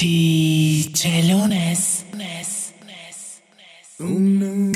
DJ 0.00 1.20
Lunis. 1.28 2.06
Sorry, 3.98 4.69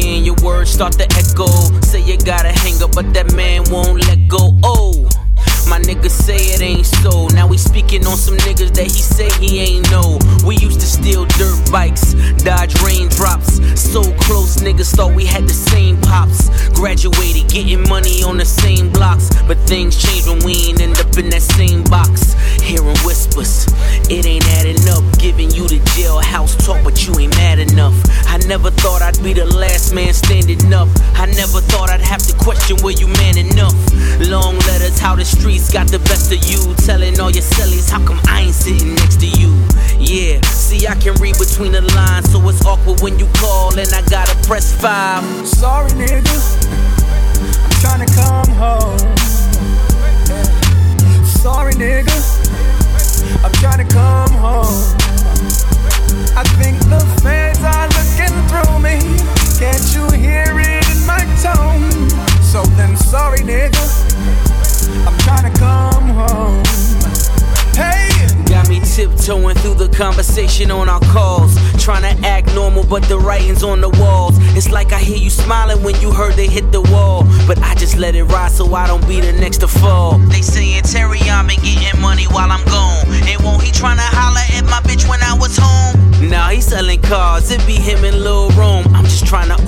to 0.00 0.04
click 0.04 0.16
in, 0.16 0.24
your 0.24 0.34
words 0.42 0.70
start 0.70 0.92
to 0.94 1.04
echo. 1.16 1.46
Say 1.82 2.00
you 2.00 2.16
gotta 2.18 2.52
hang 2.52 2.82
up, 2.82 2.94
but 2.94 3.12
that 3.14 3.34
man 3.34 3.64
won't 3.70 4.06
let 4.06 4.28
go. 4.28 4.58
Oh, 4.62 5.07
my 5.68 5.78
niggas 5.80 6.10
say 6.10 6.36
it 6.54 6.62
ain't 6.62 6.86
so. 6.86 7.28
Now 7.28 7.46
we 7.46 7.58
speaking 7.58 8.06
on 8.06 8.16
some 8.16 8.36
niggas 8.38 8.74
that 8.74 8.84
he 8.84 9.02
say 9.02 9.28
he 9.38 9.60
ain't 9.60 9.90
know. 9.90 10.18
We 10.46 10.56
used 10.56 10.80
to 10.80 10.86
steal 10.86 11.26
dirt 11.36 11.70
bikes, 11.70 12.14
dodge 12.42 12.74
raindrops. 12.82 13.60
So 13.78 14.02
close, 14.24 14.56
niggas 14.56 14.94
thought 14.94 15.14
we 15.14 15.24
had 15.24 15.44
the 15.44 15.52
same 15.52 16.00
pops. 16.00 16.48
Graduated, 16.70 17.50
getting 17.50 17.88
money 17.88 18.22
on 18.22 18.38
the 18.38 18.46
same 18.46 18.90
blocks. 18.90 19.30
But 19.46 19.58
things 19.68 19.96
change 20.00 20.26
when 20.26 20.42
we 20.44 20.68
ain't 20.68 20.80
end 20.80 20.98
up 20.98 21.16
in 21.18 21.28
that 21.30 21.42
same 21.42 21.84
box. 21.84 22.32
Hearing 22.62 22.96
whispers, 23.04 23.66
it 24.10 24.24
ain't 24.26 24.46
adding 24.58 24.80
up. 24.88 25.04
Giving 25.18 25.50
you 25.50 25.68
the 25.68 25.80
jailhouse 25.92 26.56
talk, 26.64 26.82
but 26.82 27.06
you 27.06 27.18
ain't 27.18 27.36
mad 27.36 27.58
enough. 27.58 27.94
I 28.26 28.38
never 28.48 28.70
thought 28.70 29.02
I'd 29.02 29.22
be 29.22 29.32
the 29.32 29.44
last 29.44 29.94
man 29.94 30.14
standing 30.14 30.72
up. 30.72 30.88
I 31.14 31.26
never 31.26 31.60
thought 31.60 31.90
I'd 31.90 32.00
have 32.00 32.22
to 32.26 32.34
question 32.36 32.76
were 32.82 32.92
you 32.92 33.08
man 33.08 33.36
enough. 33.36 33.76
Long 34.28 34.56
letters, 34.66 34.98
how 34.98 35.14
the 35.14 35.24
streets 35.58 35.72
got 35.72 35.88
the 35.88 35.98
best 36.08 36.32
of 36.32 36.38
you. 36.44 36.74
Telling 36.86 37.18
all 37.20 37.30
your 37.30 37.42
cellies, 37.42 37.90
how 37.90 38.04
come 38.04 38.20
I 38.28 38.42
ain't 38.42 38.54
sitting 38.54 38.94
next 38.94 39.20
to 39.20 39.26
you? 39.26 39.50
Yeah, 39.98 40.40
see, 40.46 40.86
I 40.86 40.94
can 40.94 41.14
read 41.14 41.36
between 41.38 41.72
the 41.72 41.82
lines, 41.94 42.30
so 42.30 42.46
it's 42.48 42.64
awkward 42.64 43.00
when 43.00 43.18
you 43.18 43.26
call 43.34 43.76
and 43.78 43.88
I 43.92 44.02
gotta 44.08 44.36
press 44.46 44.74
five. 44.80 45.24
Sorry, 45.46 45.90
nigga. 45.92 46.36
I'm 47.64 47.76
trying 47.82 48.06
to 48.06 48.10
come 48.14 48.50
home. 48.56 49.16
Sorry, 51.26 51.74
nigga. 51.74 52.16
I'm 53.44 53.52
trying 53.52 53.86
to 53.86 53.92
come 53.92 54.32
home. 54.32 54.78
I 56.36 56.44
think 56.58 56.78
the 56.86 57.02
feds 57.22 57.62
are 57.62 57.88
looking 57.96 58.34
through 58.48 58.78
me. 58.78 58.98
Can't 59.58 59.86
you 59.94 60.06
hear 60.16 60.46
it 60.58 60.88
in 60.90 61.06
my 61.06 61.22
tone? 61.42 62.10
So 62.42 62.62
then, 62.76 62.96
sorry, 62.96 63.40
nigga. 63.40 64.67
I'm 65.06 65.18
trying 65.18 65.52
to 65.52 65.58
come 65.58 66.08
home. 66.08 66.64
Hey! 67.74 68.08
Got 68.46 68.68
me 68.68 68.80
tiptoeing 68.80 69.56
through 69.56 69.74
the 69.74 69.88
conversation 69.88 70.70
on 70.70 70.88
our 70.88 71.00
calls. 71.00 71.56
Trying 71.82 72.02
to 72.02 72.26
act 72.26 72.54
normal, 72.54 72.84
but 72.84 73.02
the 73.04 73.18
writing's 73.18 73.62
on 73.62 73.80
the 73.80 73.90
walls. 73.90 74.36
It's 74.56 74.70
like 74.70 74.92
I 74.92 74.98
hear 74.98 75.16
you 75.16 75.30
smiling 75.30 75.82
when 75.82 76.00
you 76.00 76.12
heard 76.12 76.34
they 76.34 76.48
hit 76.48 76.72
the 76.72 76.82
wall. 76.82 77.24
But 77.46 77.58
I 77.62 77.74
just 77.74 77.96
let 77.96 78.14
it 78.14 78.24
ride 78.24 78.52
so 78.52 78.74
I 78.74 78.86
don't 78.86 79.06
be 79.08 79.20
the 79.20 79.32
next 79.32 79.58
to 79.58 79.68
fall. 79.68 80.18
They 80.18 80.42
saying 80.42 80.82
Terry, 80.82 81.20
I'm 81.30 81.46
been 81.46 81.60
getting 81.60 82.00
money 82.00 82.24
while 82.24 82.50
I'm 82.50 82.64
gone. 82.66 83.06
And 83.28 83.42
won't 83.42 83.62
he 83.62 83.70
trying 83.70 83.96
to 83.96 84.02
holler 84.02 84.27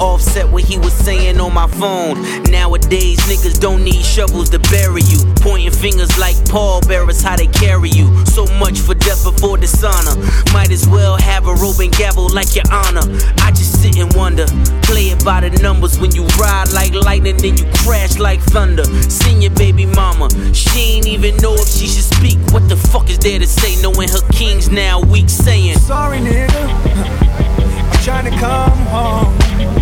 offset 0.01 0.49
what 0.49 0.65
he 0.65 0.79
was 0.79 0.93
saying 0.93 1.39
on 1.39 1.53
my 1.53 1.69
phone. 1.69 2.21
Nowadays, 2.51 3.19
niggas 3.21 3.61
don't 3.61 3.85
need 3.85 4.03
shovels 4.05 4.51
to 4.51 4.59
bury 4.71 5.03
you. 5.03 5.19
Pointing 5.37 5.71
fingers 5.71 6.19
like 6.19 6.37
pall 6.49 6.81
bearers, 6.81 7.23
how 7.23 7.37
they 7.37 7.47
carry 7.47 7.91
you. 7.91 8.25
So 8.27 8.47
much 8.59 8.79
for 8.79 8.95
death 8.95 9.23
before 9.23 9.59
dishonor. 9.59 10.17
Might 10.53 10.71
as 10.71 10.89
well 10.89 11.17
have 11.17 11.47
a 11.47 11.55
rope 11.55 11.79
and 11.81 11.93
gavel 11.93 12.29
like 12.35 12.55
your 12.57 12.65
honor. 12.73 13.07
I 13.39 13.51
just 13.51 13.81
sit 13.83 13.99
and 13.99 14.13
wonder. 14.15 14.47
Play 14.83 15.11
it 15.11 15.25
by 15.25 15.41
the 15.41 15.51
numbers 15.63 16.01
when 16.01 16.13
you 16.13 16.25
ride 16.39 16.73
like 16.73 16.95
lightning, 16.95 17.37
then 17.37 17.57
you 17.57 17.65
crash 17.85 18.19
like 18.19 18.41
thunder. 18.41 18.85
Seen 19.09 19.43
your 19.43 19.53
baby 19.53 19.87
mama, 19.87 20.29
she 20.55 20.97
ain't 20.97 21.07
even 21.07 21.37
know 21.37 21.55
if 21.55 21.69
she 21.69 21.87
should 21.87 22.05
speak. 22.05 22.39
What 22.53 22.69
the 22.69 22.77
fuck 22.77 23.09
is 23.11 23.19
there 23.19 23.39
to 23.39 23.47
say, 23.47 23.81
knowing 23.83 24.09
her 24.09 24.27
king's 24.33 24.71
now 24.71 25.01
weak 25.01 25.29
saying? 25.29 25.79
Sorry, 25.79 26.19
nigga. 26.19 26.51
I'm 27.93 28.03
trying 28.03 28.31
to 28.33 28.39
come 28.39 28.79
home. 28.87 29.80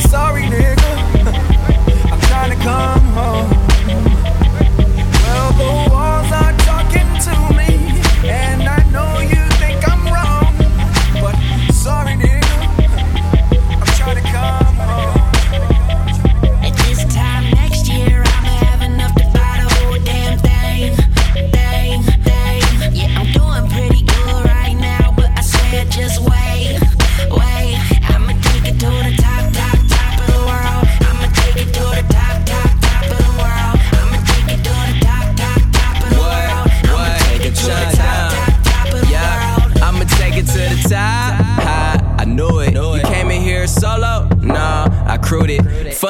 Sorry, 0.00 0.42
nigga. 0.42 0.76
I'm 2.12 2.20
trying 2.20 2.56
to 2.56 2.64
come 2.64 3.00
home. 3.00 3.65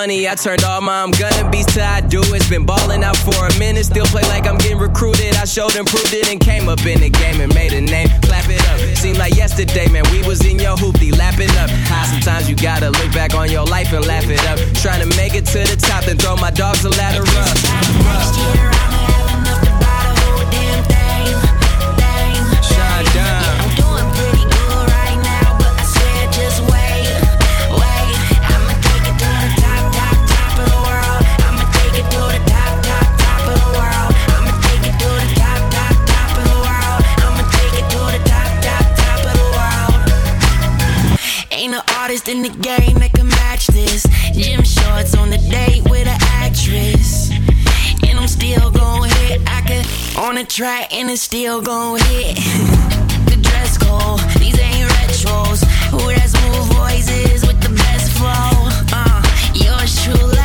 Funny, 0.07 0.29
I 0.29 0.37
turned 0.37 0.63
all 0.63 0.81
my 0.81 1.03
I'm 1.03 1.11
gonna 1.11 1.51
be 1.51 1.65
till 1.65 1.83
I 1.83 2.01
do 2.01 2.23
It's 2.33 2.49
Been 2.49 2.65
balling 2.65 3.03
out 3.03 3.17
for 3.17 3.35
a 3.35 3.59
minute, 3.59 3.87
still 3.87 4.07
play 4.07 4.23
like 4.31 4.47
I'm 4.47 4.57
getting 4.57 4.79
recruited. 4.79 5.35
I 5.35 5.45
showed 5.45 5.75
and 5.75 5.85
proved 5.85 6.15
it 6.15 6.31
and 6.31 6.39
came 6.39 6.69
up 6.69 6.79
in 6.87 7.01
the 7.01 7.11
game 7.11 7.41
and 7.41 7.53
made 7.53 7.73
a 7.73 7.81
name. 7.81 8.07
Clap 8.23 8.49
it 8.49 8.63
up. 8.71 8.79
Seemed 8.97 9.19
like 9.19 9.35
yesterday, 9.35 9.89
man, 9.89 10.05
we 10.13 10.23
was 10.23 10.47
in 10.47 10.61
your 10.61 10.77
hoopty, 10.77 11.11
lapping 11.11 11.51
up. 11.59 11.71
High, 11.91 12.07
sometimes 12.07 12.49
you 12.49 12.55
gotta 12.55 12.91
look 12.91 13.13
back 13.13 13.35
on 13.35 13.51
your 13.51 13.65
life 13.65 13.93
and 13.93 14.07
laugh 14.07 14.31
it 14.31 14.39
up. 14.47 14.61
Trying 14.77 15.03
to 15.03 15.17
make 15.17 15.35
it 15.35 15.45
to 15.47 15.59
the 15.67 15.75
top, 15.75 16.05
then 16.05 16.19
throw 16.19 16.37
my 16.37 16.53
dogs 16.53 16.85
a 16.85 16.91
ladder 16.91 17.23
up. 17.27 17.57
Next 18.07 18.39
year, 18.39 18.76
Ain't 41.57 41.73
no 41.73 41.81
artist 42.01 42.29
in 42.29 42.43
the 42.43 42.51
game 42.51 42.99
that 42.99 43.15
can 43.15 43.29
match 43.29 43.67
this. 43.69 44.07
Gym 44.35 44.63
shorts 44.63 45.17
on 45.17 45.31
the 45.31 45.39
date 45.39 45.89
with 45.89 46.07
an 46.07 46.21
actress. 46.45 47.31
And 48.07 48.19
I'm 48.19 48.29
still 48.29 48.71
gon' 48.71 49.09
hit. 49.09 49.41
I 49.47 49.63
could 49.65 50.19
on 50.19 50.35
the 50.35 50.45
track 50.45 50.93
and 50.93 51.11
it's 51.11 51.23
still 51.23 51.63
gon' 51.63 51.99
hit. 52.13 52.37
the 53.31 53.39
dress 53.41 53.79
code, 53.79 54.21
these 54.39 54.61
ain't 54.61 54.91
retros. 55.01 55.65
Who 55.97 56.05
that 56.13 56.29
smooth 56.29 56.77
voices 56.77 57.47
with 57.47 57.59
the 57.63 57.73
best 57.73 58.13
flow? 58.13 58.69
Uh, 58.93 59.25
yours 59.57 59.97
truly. 60.05 60.37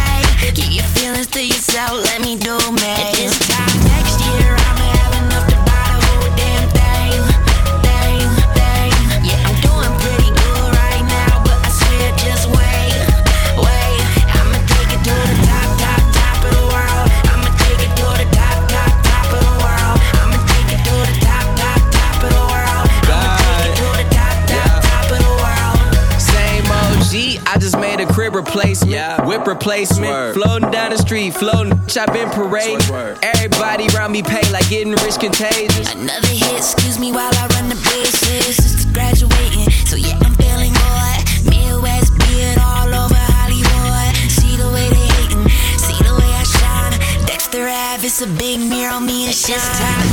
Keep 0.56 0.76
your 0.80 0.88
feelings 0.96 1.28
to 1.36 1.44
yourself, 1.44 2.06
let 2.06 2.22
me 2.22 2.38
do 2.38 2.56
me. 2.72 3.21
Made 28.42 28.54
a 28.54 28.54
crib 28.54 28.88
replacement. 28.88 29.28
whip 29.28 29.48
replacement. 29.48 30.34
Floating 30.34 30.72
down 30.72 30.92
the 30.92 30.98
street, 30.98 31.34
floating, 31.34 31.74
I've 31.74 32.14
been 32.14 32.30
parading. 32.30 32.82
Everybody 33.24 33.88
around 33.96 34.12
me 34.12 34.22
pay 34.24 34.42
like 34.52 34.70
getting 34.70 34.94
rich 34.94 35.20
contagious. 35.20 35.94
Another 35.94 36.28
hit, 36.28 36.58
excuse 36.58 37.00
me 37.00 37.12
while 37.12 37.32
I 37.34 37.48
run 37.56 37.70
the 37.70 37.76
business. 37.76 38.58
Just 38.58 38.94
graduating, 38.94 39.70
so 39.86 39.96
yeah, 39.96 40.18
I'm 40.22 40.36
feeling 40.36 40.74
good. 40.74 41.50
Midwest 41.50 42.18
beard 42.20 42.58
all 42.60 42.88
over 42.88 43.16
Hollywood. 43.16 44.16
See 44.30 44.56
the 44.56 44.70
way 44.72 44.90
they 44.90 45.08
hating, 45.18 45.50
see 45.78 46.00
the 46.04 46.14
way 46.16 46.32
I 46.32 46.44
shine. 46.44 47.26
Dexter 47.26 47.68
Ave, 47.68 48.06
it's 48.06 48.22
a 48.22 48.28
big 48.28 48.60
mirror 48.60 48.94
on 48.94 49.06
me 49.06 49.28
to 49.28 49.34
shine. 49.34 49.56
This 49.56 49.80
time 49.80 50.11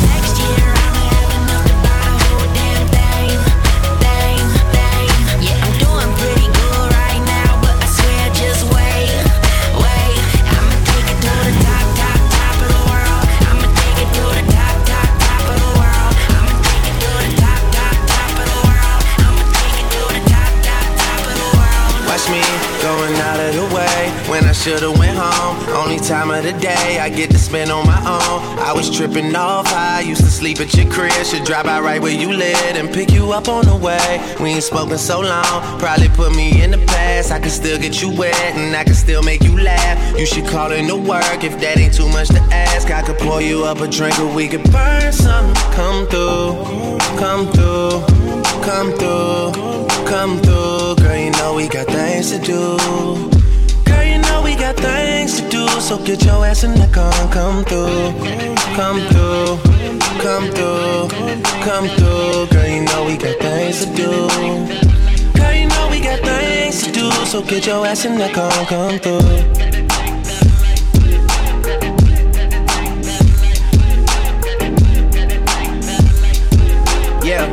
when 24.29 24.45
I 24.45 24.53
should've 24.53 24.99
went 24.99 25.17
home. 25.17 25.57
Only 25.75 25.99
time 25.99 26.31
of 26.31 26.45
the 26.45 26.53
day 26.53 26.99
I 27.01 27.09
get 27.09 27.31
to 27.31 27.39
spend 27.39 27.71
on 27.71 27.87
my 27.87 27.99
own. 27.99 28.59
I 28.59 28.73
was 28.73 28.95
tripping 28.95 29.35
off 29.35 29.67
high, 29.67 30.01
used 30.01 30.23
to 30.23 30.31
sleep 30.31 30.61
at 30.61 30.75
your 30.75 30.91
crib. 30.91 31.13
Should 31.25 31.45
drop 31.45 31.65
by 31.65 31.81
right 31.81 32.01
where 32.01 32.13
you 32.13 32.33
live 32.33 32.77
and 32.77 32.93
pick 32.93 33.11
you 33.11 33.33
up 33.33 33.49
on 33.49 33.65
the 33.65 33.77
way. 33.77 34.21
We 34.41 34.51
ain't 34.51 34.63
spoken 34.63 34.99
so 34.99 35.21
long, 35.21 35.79
probably 35.79 36.09
put 36.11 36.35
me 36.37 36.63
in 36.63 36.71
the 36.71 36.79
past. 36.79 37.33
I 37.33 37.41
can 37.41 37.51
still 37.51 37.79
get 37.79 38.03
you 38.03 38.11
wet 38.11 38.35
and 38.55 38.77
I 38.77 38.85
can 38.85 38.95
still 38.95 39.23
make 39.23 39.43
you 39.43 39.59
laugh. 39.59 40.19
You 40.19 40.27
should 40.27 40.47
call 40.47 40.73
in 40.73 40.87
to 40.89 40.97
work 40.97 41.43
if 41.43 41.59
that 41.61 41.79
ain't 41.79 41.95
too 41.95 42.09
much 42.09 42.29
to 42.29 42.41
ask. 42.53 42.91
I 42.91 43.03
could 43.03 43.19
pour 43.19 43.41
you 43.41 43.65
up 43.65 43.81
a 43.81 43.89
drink 43.89 44.19
or 44.21 44.33
we 44.33 44.49
could 44.49 44.65
burn 44.71 45.13
some. 45.13 45.55
Come 45.73 46.07
through, 46.07 46.99
come 47.19 47.47
through, 47.53 48.05
come 48.63 48.93
through, 48.93 50.07
come 50.07 50.39
through. 50.41 50.97
Girl, 50.97 51.17
you 51.17 51.31
know 51.33 51.55
we 51.55 51.69
got 51.69 51.87
things 51.87 52.31
to 52.31 52.39
do. 52.39 53.38
Got 54.59 54.77
things 54.77 55.41
to 55.41 55.49
do, 55.49 55.69
so 55.81 55.99
get 55.99 56.25
your 56.25 56.45
ass 56.45 56.65
in 56.65 56.75
the 56.75 56.89
car 56.93 57.13
and 57.15 57.33
come 57.33 57.65
through, 57.65 58.13
come 58.75 59.01
through, 59.09 59.57
come 60.21 60.51
through, 60.51 61.09
come 61.63 61.87
through. 61.97 62.47
Girl, 62.51 62.67
you 62.67 62.85
know 62.85 63.05
we 63.07 63.17
got 63.17 63.39
things 63.39 63.85
to 63.85 63.95
do. 63.95 64.11
Girl, 65.39 65.53
you 65.55 65.69
know 65.69 65.89
we 65.91 66.01
got 66.01 66.21
things 66.21 66.83
to 66.83 66.91
do, 66.91 67.11
so 67.27 67.43
get 67.43 67.67
your 67.67 67.87
ass 67.87 68.05
in 68.05 68.19
the 68.19 68.29
car 68.31 68.53
and 68.53 68.67
come 68.67 68.99
through. 68.99 69.69
Yeah. 77.25 77.47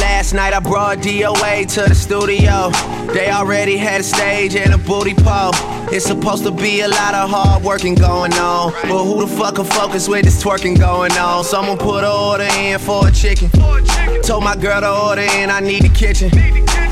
Last 0.00 0.32
night 0.32 0.54
I 0.54 0.60
brought 0.60 0.98
DOA 0.98 1.66
to 1.74 1.88
the 1.88 1.94
studio. 1.94 2.97
They 3.12 3.30
already 3.30 3.76
had 3.76 4.00
a 4.00 4.04
stage 4.04 4.54
and 4.54 4.74
a 4.74 4.78
booty 4.78 5.14
pole. 5.14 5.52
It's 5.90 6.04
supposed 6.04 6.44
to 6.44 6.50
be 6.50 6.80
a 6.80 6.88
lot 6.88 7.14
of 7.14 7.30
hard 7.30 7.62
working 7.62 7.94
going 7.94 8.34
on. 8.34 8.72
But 8.82 9.04
who 9.04 9.20
the 9.20 9.26
fuck 9.26 9.56
can 9.56 9.64
focus 9.64 10.08
with 10.08 10.24
this 10.24 10.42
twerking 10.42 10.78
going 10.78 11.12
on? 11.12 11.42
Someone 11.44 11.78
put 11.78 12.04
an 12.04 12.10
order 12.10 12.48
in 12.58 12.78
for 12.78 13.08
a 13.08 13.10
chicken. 13.10 13.50
Told 14.22 14.44
my 14.44 14.56
girl 14.56 14.80
to 14.80 14.90
order 14.90 15.22
in, 15.22 15.50
I 15.50 15.60
need 15.60 15.82
the 15.82 15.88
kitchen. 15.88 16.67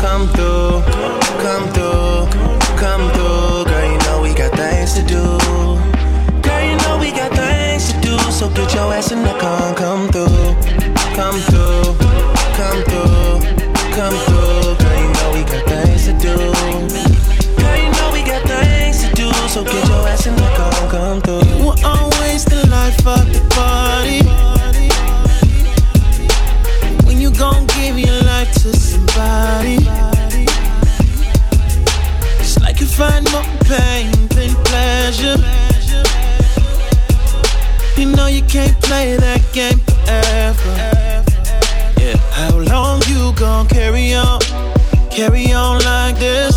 come 0.00 0.28
through, 0.28 0.82
come 1.42 1.66
through, 1.72 2.26
come 2.76 3.10
through. 3.12 3.64
Girl, 3.64 3.92
you 3.92 3.98
know 4.06 4.20
we 4.22 4.34
got 4.34 4.52
things 4.56 4.94
to 4.94 5.02
do. 5.02 5.22
Girl, 6.42 6.62
you 6.62 6.76
know 6.84 6.98
we 6.98 7.10
got 7.10 7.32
things 7.32 7.92
to 7.92 8.00
do. 8.00 8.18
So 8.30 8.48
get 8.50 8.72
your 8.74 8.92
ass 8.92 9.12
in 9.12 9.22
the 9.22 9.34
car 9.38 9.74
come 9.74 10.08
through, 10.08 10.54
come 11.14 11.38
through, 11.48 11.96
come 12.60 12.80
through, 12.88 13.40
come 13.96 14.16
through. 14.26 14.76
Girl, 14.82 14.98
you 15.02 15.10
know 15.18 15.30
we 15.34 15.42
got 15.44 15.64
things 15.66 16.06
to 16.06 16.12
do. 16.18 16.36
Girl, 17.60 17.76
you 17.76 17.90
know 17.96 18.10
we 18.12 18.22
got 18.22 18.42
things 18.42 19.02
to 19.04 19.12
do. 19.14 19.32
So 19.48 19.64
get 19.64 19.88
your 19.88 20.08
ass 20.08 20.26
in 20.26 20.36
the 20.36 20.48
car 20.56 20.90
come 20.90 21.20
through. 21.20 21.64
Were 21.64 21.80
always 21.84 22.44
the 22.44 22.66
life 22.68 23.06
of 23.06 23.24
the 23.32 23.40
party. 23.54 24.25
To 28.72 28.78
somebody, 28.78 29.78
it's 32.40 32.58
like 32.60 32.80
you 32.80 32.86
find 32.86 33.30
more 33.30 33.44
pain 33.64 34.10
than 34.34 34.54
pleasure. 34.64 35.36
You 37.96 38.06
know 38.14 38.26
you 38.26 38.42
can't 38.42 38.78
play 38.82 39.16
that 39.16 39.42
game 39.52 39.78
forever. 39.78 40.74
Yeah, 42.00 42.16
how 42.32 42.58
long 42.58 43.02
you 43.08 43.32
gon' 43.38 43.68
carry 43.68 44.14
on? 44.14 44.40
Carry 45.10 45.52
on 45.52 45.80
like 45.84 46.18
this? 46.18 46.56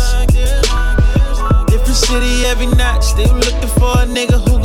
Different 1.68 1.96
city 1.96 2.44
every 2.46 2.66
night, 2.66 3.02
still 3.02 3.34
looking 3.34 3.72
for 3.78 3.92
a 4.02 4.06
nigga 4.06 4.38
who 4.48 4.58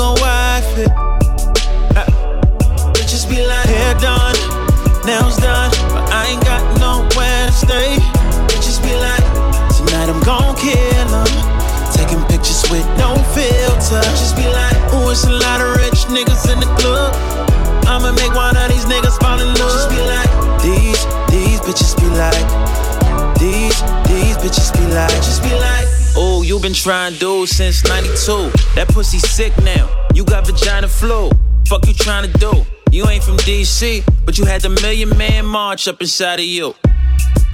been 26.65 26.73
trying 26.73 27.13
to 27.13 27.19
do 27.19 27.45
since 27.45 27.83
92. 27.83 28.49
That 28.73 28.87
pussy 28.87 29.19
sick 29.19 29.53
now. 29.61 29.87
You 30.15 30.25
got 30.25 30.47
vagina 30.47 30.87
flu. 30.87 31.29
Fuck 31.67 31.85
you 31.85 31.93
trying 31.93 32.31
to 32.31 32.37
do? 32.39 32.65
You 32.89 33.07
ain't 33.07 33.23
from 33.23 33.37
DC, 33.37 34.03
but 34.25 34.39
you 34.39 34.45
had 34.45 34.61
the 34.61 34.69
million 34.69 35.15
man 35.15 35.45
march 35.45 35.87
up 35.87 36.01
inside 36.01 36.39
of 36.39 36.45
you. 36.45 36.73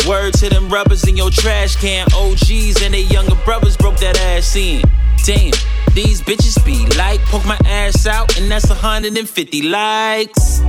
Word 0.08 0.34
to 0.36 0.48
them 0.50 0.70
rubbers 0.70 1.06
in 1.10 1.18
your 1.18 1.30
trash 1.30 1.76
can. 1.76 2.08
OGs 2.16 2.82
and 2.84 2.94
their 2.94 3.02
younger 3.02 3.36
brothers 3.44 3.76
broke 3.76 3.98
that 3.98 4.18
ass 4.18 4.56
in. 4.56 4.82
Damn, 5.26 5.52
these 5.94 6.22
bitches 6.22 6.66
be 6.66 6.86
like, 6.96 7.20
poke 7.24 7.46
my 7.46 7.60
ass 7.66 8.08
out, 8.08 8.40
and 8.40 8.50
that's 8.50 8.70
150 8.70 9.62
likes. 9.64 10.62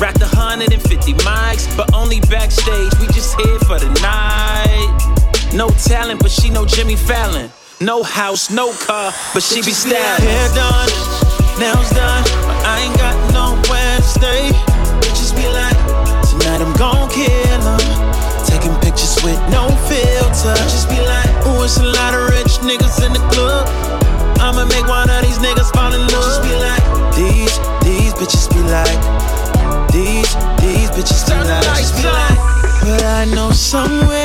Rock 0.00 0.14
the 0.14 0.26
150 0.34 1.12
mics, 1.22 1.76
but 1.76 1.94
only 1.94 2.18
backstage. 2.22 2.92
We 2.98 3.06
just 3.14 3.40
here 3.40 3.60
for 3.60 3.78
the 3.78 3.90
night. 4.02 5.52
No 5.54 5.68
talent, 5.86 6.18
but 6.18 6.32
she 6.32 6.50
know 6.50 6.66
Jimmy 6.66 6.96
Fallon. 6.96 7.48
No 7.78 8.02
house, 8.02 8.48
no 8.48 8.72
car, 8.72 9.12
but 9.34 9.42
she 9.42 9.60
be 9.60 9.68
styling. 9.70 10.24
Hair 10.24 10.48
done, 10.56 10.88
nails 11.60 11.92
done, 11.92 12.24
but 12.48 12.56
I 12.64 12.88
ain't 12.88 12.96
got 12.96 13.12
nowhere 13.36 14.00
to 14.00 14.02
stay. 14.02 14.48
Bitches 15.04 15.36
be 15.36 15.44
like, 15.44 15.76
tonight 16.24 16.64
I'm 16.64 16.72
gon' 16.80 17.04
kill 17.12 17.28
'em. 17.28 17.76
Taking 18.48 18.72
pictures 18.80 19.20
with 19.20 19.36
no 19.52 19.68
filter. 19.84 20.56
Just 20.72 20.88
be 20.88 20.96
like, 21.04 21.28
ooh, 21.44 21.68
it's 21.68 21.76
a 21.76 21.84
lot 21.84 22.16
of 22.16 22.32
rich 22.32 22.56
niggas 22.64 23.04
in 23.04 23.12
the 23.12 23.20
club. 23.28 23.68
I'ma 24.40 24.64
make 24.64 24.88
one 24.88 25.10
of 25.10 25.20
these 25.20 25.36
niggas 25.36 25.68
fall 25.76 25.92
in 25.92 26.00
love. 26.00 26.16
Bitches 26.16 26.48
be 26.48 26.54
like, 26.56 26.84
these, 27.12 27.60
these 27.84 28.12
bitches 28.16 28.48
be 28.56 28.62
like, 28.72 28.96
these, 29.92 30.32
these 30.64 30.88
bitches 30.96 31.28
be 31.28 31.36
like, 31.44 31.60
bitches 31.60 31.92
be 31.92 32.08
like. 32.08 32.40
But 32.80 33.04
I 33.04 33.24
know 33.34 33.50
somewhere 33.50 34.15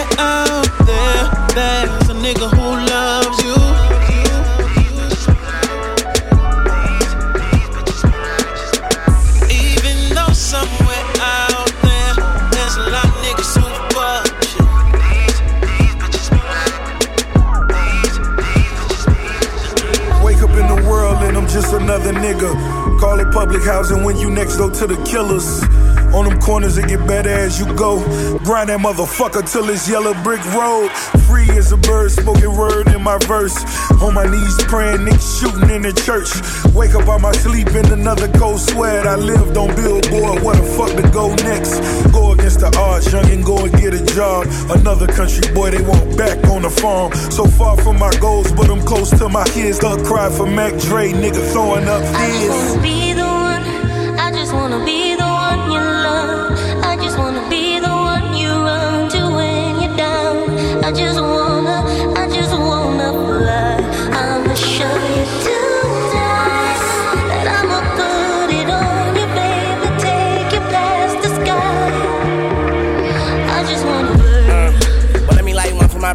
another 22.12 22.34
nigga. 22.34 23.00
Call 23.00 23.20
it 23.20 23.32
public 23.32 23.64
housing 23.64 24.04
when 24.04 24.18
you 24.18 24.30
next 24.30 24.58
door 24.58 24.72
to 24.72 24.88
the 24.88 25.02
killers. 25.04 25.64
On 26.14 26.26
them 26.28 26.40
corners, 26.42 26.78
it 26.78 26.88
get 26.90 27.08
better 27.08 27.30
as 27.30 27.60
you 27.60 27.66
go. 27.76 28.00
Grind 28.40 28.70
that 28.70 28.80
motherfucker 28.80 29.50
till 29.50 29.70
it's 29.70 29.90
yellow 29.90 30.14
brick 30.24 30.44
road. 30.54 30.90
Free 31.28 31.50
as 31.52 31.72
a 31.72 31.78
bird, 31.78 32.12
spoken 32.12 32.56
word 32.56 32.88
in 32.90 33.02
my 33.02 33.18
verse. 33.20 33.56
On 34.02 34.14
my 34.14 34.26
knees 34.26 34.58
praying, 34.64 35.00
niggas 35.08 35.40
shooting 35.40 35.70
in 35.70 35.82
the 35.84 35.94
church. 35.94 36.30
Wake 36.76 36.94
up 36.96 37.08
out 37.08 37.22
my 37.22 37.32
sleep 37.32 37.70
in 37.70 37.86
another 37.94 38.28
cold 38.38 38.60
sweat. 38.60 39.08
I 39.08 39.16
lived 39.16 39.56
on 39.56 39.74
Billboard, 39.76 40.44
what 40.44 40.58
the 40.58 40.64
fuck 40.76 40.92
to 41.02 41.10
go 41.12 41.34
next? 41.36 41.80
Go 42.12 42.31
against 42.52 42.60
the 42.60 42.80
odds, 42.80 43.12
young 43.12 43.30
and 43.32 43.46
go 43.46 43.58
and 43.66 43.74
get 43.80 43.94
a 43.94 44.04
job. 44.14 44.48
Another 44.70 45.08
country 45.08 45.54
boy, 45.54 45.72
they 45.72 45.82
want 45.82 46.18
back 46.18 46.38
on 46.50 46.62
the 46.64 46.70
farm. 46.70 47.14
So 47.32 47.46
far 47.46 47.78
from 47.78 48.00
my 48.00 48.12
goals, 48.20 48.52
but 48.52 48.70
I'm 48.70 48.82
close 48.82 49.10
to 49.20 49.30
my 49.30 49.46
kids. 49.50 49.80
Don't 49.80 50.04
cry 50.06 50.30
for 50.30 50.46
Mac 50.46 50.74
Dre, 50.82 51.12
nigga 51.12 51.42
throwing 51.52 51.88
up 51.88 52.02
I 52.04 52.30
just 52.42 52.54
wanna 52.54 52.82
be 52.82 53.14
the 53.14 53.24
one. 53.24 53.64
I 54.20 54.32
just 54.32 54.54
wanna 54.54 54.86
be 54.86 55.16
the 55.16 55.30
one 55.46 55.72
you 55.72 55.80
love. 55.80 56.84
I 56.84 56.96
just 56.98 57.18
wanna 57.18 57.50
be 57.50 57.80
the 57.80 57.96
one 58.14 58.36
you 58.36 58.50
run 58.50 59.10
to 59.10 59.22
when 59.38 59.82
you're 59.82 59.98
down. 59.98 60.84
I 60.84 60.92
just 60.92 61.20
wanna, 61.22 61.41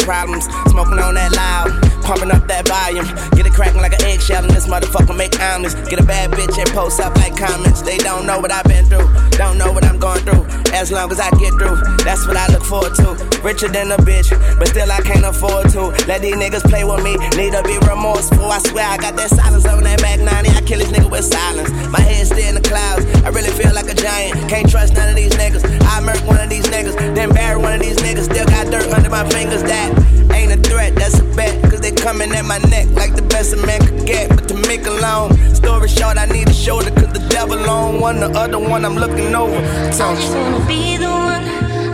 problems. 0.00 0.45
Smoking 0.71 0.99
on 0.99 1.15
that 1.15 1.33
loud, 1.33 1.75
pumping 2.06 2.30
up 2.30 2.46
that 2.46 2.70
volume. 2.70 3.04
Get 3.34 3.44
it 3.50 3.52
cracking 3.52 3.82
like 3.82 3.92
an 3.98 4.06
eggshell, 4.06 4.46
and 4.46 4.54
this 4.54 4.70
motherfucker 4.70 5.16
make 5.16 5.34
omelets. 5.42 5.75
Get 5.90 5.98
a 5.98 6.06
bad 6.06 6.30
bitch 6.30 6.54
and 6.56 6.70
post 6.70 7.00
up 7.02 7.14
like 7.18 7.36
comments. 7.36 7.82
They 7.82 7.98
don't 7.98 8.25
know 8.25 8.38
what 8.38 8.52
I've 8.54 8.64
been 8.64 8.86
through, 8.86 9.10
don't 9.34 9.58
know 9.58 9.72
what 9.75 9.84
I'm 9.84 9.98
going 9.98 10.22
through. 10.22 10.46
As 10.70 10.92
long 10.92 11.10
as 11.10 11.18
I 11.18 11.30
get 11.42 11.50
through, 11.58 11.76
that's 12.06 12.26
what 12.26 12.36
I 12.38 12.46
look 12.54 12.62
forward 12.62 12.94
to. 13.02 13.18
Richer 13.42 13.68
than 13.68 13.90
a 13.90 13.98
bitch, 13.98 14.30
but 14.58 14.68
still 14.68 14.90
I 14.90 15.02
can't 15.02 15.26
afford 15.26 15.68
to. 15.75 15.90
Let 16.06 16.22
these 16.22 16.38
niggas 16.38 16.62
play 16.70 16.84
with 16.84 17.02
me, 17.02 17.18
need 17.34 17.52
to 17.58 17.62
be 17.66 17.76
remorseful. 17.82 18.46
I 18.46 18.58
swear 18.62 18.86
I 18.86 18.96
got 18.96 19.16
that 19.16 19.30
silence 19.30 19.66
on 19.66 19.82
that 19.82 20.00
back 20.00 20.20
90. 20.20 20.50
I 20.50 20.60
kill 20.62 20.78
this 20.78 20.92
nigga 20.94 21.10
with 21.10 21.25
silence. 21.25 21.70
My 21.90 22.00
head 22.00 22.26
still 22.26 22.46
in 22.46 22.54
the 22.54 22.62
clouds, 22.62 23.02
I 23.26 23.34
really 23.34 23.50
feel 23.50 23.75
like 23.75 23.90
a 23.90 23.94
giant. 23.94 24.48
Can't 24.48 24.70
trust 24.70 24.94
none 24.94 25.10
of 25.10 25.16
these 25.16 25.34
niggas. 25.34 25.66
I 25.82 26.00
murk 26.00 26.22
one 26.22 26.38
of 26.38 26.48
these 26.48 26.66
niggas, 26.66 26.94
then 27.16 27.34
bury 27.34 27.58
one 27.58 27.75
of 27.75 27.80
these 27.80 27.98
niggas. 27.98 28.30
Still 28.30 28.46
got 28.46 28.70
dirt 28.70 28.86
under 28.94 29.10
my 29.10 29.28
fingers. 29.28 29.62
That 29.64 29.90
ain't 30.32 30.52
a 30.52 30.58
threat, 30.68 30.94
that's 30.94 31.18
a 31.18 31.25
bet. 31.34 31.75
Coming 32.06 32.30
at 32.36 32.44
my 32.44 32.58
neck 32.58 32.86
like 32.92 33.16
the 33.16 33.22
best 33.22 33.52
a 33.52 33.56
man 33.56 33.80
could 33.84 34.06
get. 34.06 34.28
But 34.28 34.46
to 34.46 34.54
make 34.68 34.86
a 34.86 34.92
long 34.92 35.36
story 35.52 35.88
short, 35.88 36.16
I 36.16 36.26
need 36.26 36.48
a 36.48 36.52
shoulder. 36.52 36.92
Cause 36.92 37.12
the 37.12 37.26
devil 37.28 37.58
on 37.68 37.98
one, 37.98 38.20
the 38.20 38.30
other 38.30 38.60
one 38.60 38.84
I'm 38.84 38.94
looking 38.94 39.34
over. 39.34 39.56
I 39.56 39.90
Don't 39.90 40.14
just 40.14 40.32
you? 40.32 40.38
wanna 40.38 40.66
be 40.68 40.96
the 40.98 41.10
one. 41.10 41.44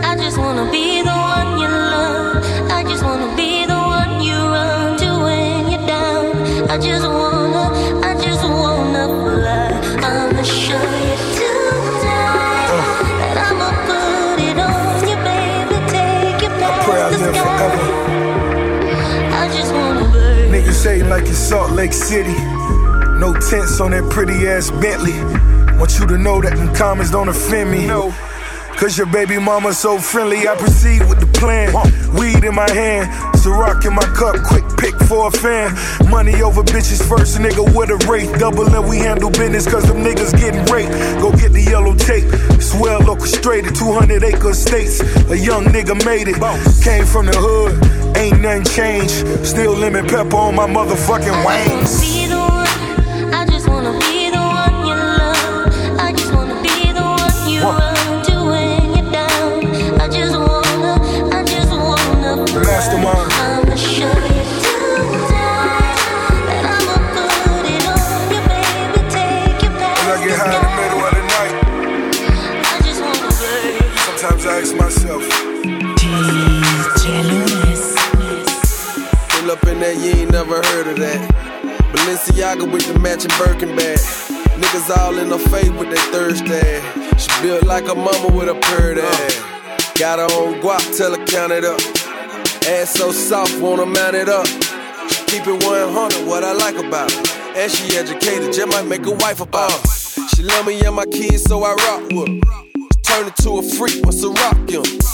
I 0.05 0.15
just 0.15 0.37
wanna 0.37 0.69
be 0.71 0.92
hating 20.83 21.09
like 21.09 21.23
it's 21.23 21.37
Salt 21.37 21.71
Lake 21.71 21.93
City. 21.93 22.33
No 23.19 23.33
tents 23.33 23.79
on 23.79 23.91
that 23.91 24.07
pretty 24.09 24.47
ass 24.47 24.69
Bentley. 24.69 25.13
Want 25.77 25.97
you 25.99 26.07
to 26.07 26.17
know 26.17 26.41
that 26.41 26.57
them 26.57 26.73
comments 26.75 27.11
don't 27.11 27.29
offend 27.29 27.71
me. 27.71 27.87
No. 27.87 28.13
Cause 28.75 28.97
your 28.97 29.07
baby 29.07 29.37
mama 29.37 29.71
so 29.71 29.99
friendly, 29.99 30.47
I 30.47 30.55
proceed 30.55 31.07
with 31.07 31.19
the 31.19 31.27
plan. 31.39 31.71
Weed 32.17 32.43
in 32.43 32.55
my 32.55 32.69
hand, 32.71 33.07
Ciroc 33.37 33.85
in 33.85 33.93
my 33.93 34.03
cup, 34.17 34.35
quick 34.43 34.65
pick 34.77 34.95
for 35.07 35.27
a 35.27 35.31
fan. 35.31 35.71
Money 36.09 36.41
over 36.41 36.63
bitches 36.63 37.07
first, 37.07 37.37
nigga 37.37 37.63
with 37.75 37.89
a 37.91 37.97
rate. 38.11 38.33
Double 38.39 38.67
and 38.67 38.89
we 38.89 38.97
handle 38.97 39.29
business 39.29 39.69
cause 39.71 39.87
them 39.87 40.03
niggas 40.03 40.33
getting 40.33 40.65
raped. 40.73 40.91
Go 41.21 41.31
get 41.31 41.53
the 41.53 41.61
yellow 41.61 41.95
tape, 41.95 42.25
it's 42.57 42.73
well 42.73 43.07
orchestrated. 43.09 43.75
200 43.75 44.23
acre 44.23 44.49
estates, 44.49 44.99
a 45.29 45.37
young 45.37 45.65
nigga 45.65 45.93
made 46.03 46.27
it. 46.27 46.35
Came 46.83 47.05
from 47.05 47.27
the 47.27 47.37
hood, 47.37 47.77
ain't 48.23 48.41
nothing 48.41 48.63
changed. 48.63 49.45
Still 49.45 49.73
lemon 49.73 50.05
pepper 50.05 50.35
on 50.35 50.55
my 50.55 50.67
motherfucking 50.67 51.45
wings. 51.45 52.01
That, 79.83 79.99
you 79.99 80.21
ain't 80.21 80.31
never 80.31 80.63
heard 80.63 80.87
of 80.87 80.97
that. 80.97 81.19
Balenciaga 81.91 82.71
with 82.71 82.87
the 82.87 82.97
matching 82.99 83.31
Birkin 83.37 83.75
bag. 83.75 83.99
Niggas 84.55 84.89
all 84.97 85.17
in 85.17 85.27
her 85.27 85.43
face 85.51 85.71
with 85.71 85.89
that 85.91 86.07
Thursday. 86.11 86.79
She 87.19 87.29
built 87.43 87.63
like 87.63 87.89
a 87.89 87.95
mama 87.95 88.31
with 88.31 88.47
a 88.47 88.55
purr 88.55 88.95
ass. 88.99 89.99
Got 89.99 90.19
her 90.19 90.31
own 90.39 90.61
guap, 90.61 90.83
tell 90.97 91.11
her 91.11 91.25
count 91.25 91.51
it 91.51 91.65
up. 91.65 91.79
Ass 92.65 92.93
so 92.93 93.11
soft, 93.11 93.59
wanna 93.59 93.85
mount 93.85 94.15
it 94.15 94.29
up. 94.29 94.47
She 94.47 95.25
keep 95.27 95.47
it 95.47 95.63
100, 95.63 96.27
what 96.27 96.43
I 96.43 96.53
like 96.53 96.77
about 96.77 97.11
her. 97.11 97.23
And 97.59 97.69
she 97.69 97.97
educated, 97.97 98.53
just 98.53 98.67
might 98.71 98.87
make 98.87 99.05
a 99.05 99.11
wife 99.11 99.41
about 99.41 99.71
her. 99.71 100.27
She 100.35 100.43
love 100.43 100.65
me 100.65 100.79
and 100.85 100.95
my 100.95 101.05
kids, 101.05 101.43
so 101.43 101.61
I 101.63 101.73
rock 101.73 102.03
with 102.11 102.29
her. 102.29 102.63
Turn 103.03 103.27
into 103.27 103.59
a 103.59 103.63
freak 103.75 104.03
once 104.05 104.23
a 104.23 104.29
rock 104.29 104.69
him. 104.69 105.12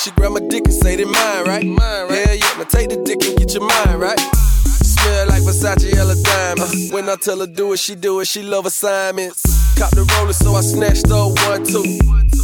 She 0.00 0.10
grab 0.12 0.32
my 0.32 0.40
dick 0.48 0.64
and 0.64 0.72
say 0.74 0.96
they 0.96 1.04
mine, 1.04 1.44
right? 1.46 1.64
Mine, 1.64 2.08
right? 2.08 2.26
Hell 2.26 2.36
yeah, 2.36 2.58
now 2.58 2.64
take 2.64 2.90
the 2.90 2.96
dick 3.04 3.24
and 3.24 3.38
get 3.38 3.54
your 3.54 3.66
mind, 3.66 4.00
right? 4.00 4.18
Smell 4.20 5.28
like 5.28 5.42
Versace 5.42 5.92
yellow 5.94 6.14
diamonds. 6.22 6.90
Uh. 6.90 6.94
When 6.94 7.08
I 7.08 7.16
tell 7.16 7.40
her 7.40 7.46
do 7.46 7.72
it, 7.72 7.78
she 7.78 7.94
do 7.94 8.20
it. 8.20 8.26
She 8.26 8.42
love 8.42 8.66
assignments. 8.66 9.42
Cop 9.78 9.90
the 9.90 10.04
roller, 10.16 10.32
so 10.32 10.54
I 10.54 10.60
snatched 10.60 11.10
up 11.10 11.32
one 11.48 11.64
two. 11.64 11.84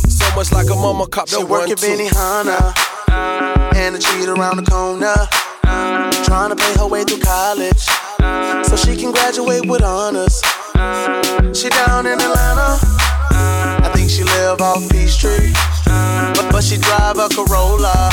So 0.09 0.35
much 0.35 0.53
like 0.53 0.69
a 0.71 0.75
mama 0.75 1.07
cop 1.07 1.27
the 1.29 1.39
She 1.39 1.45
one 1.45 1.51
work 1.51 1.71
at 1.71 1.79
two. 1.79 1.87
Benihana 1.87 2.75
and 3.77 3.97
a 3.97 3.99
cheat 3.99 4.29
around 4.29 4.57
the 4.57 4.71
corner. 4.71 5.15
Trying 6.25 6.51
to 6.51 6.57
pay 6.57 6.75
her 6.79 6.87
way 6.87 7.05
through 7.05 7.21
college 7.21 7.83
so 8.67 8.77
she 8.77 8.97
can 8.97 9.13
graduate 9.13 9.67
with 9.67 9.83
honors. 9.83 10.41
She 11.57 11.69
down 11.69 12.07
in 12.07 12.21
Atlanta. 12.21 12.79
She 14.11 14.25
live 14.25 14.61
off 14.61 14.91
Peachtree, 14.91 15.53
but, 16.35 16.51
but 16.51 16.65
she 16.65 16.77
drive 16.79 17.17
a 17.19 17.29
Corolla. 17.29 18.11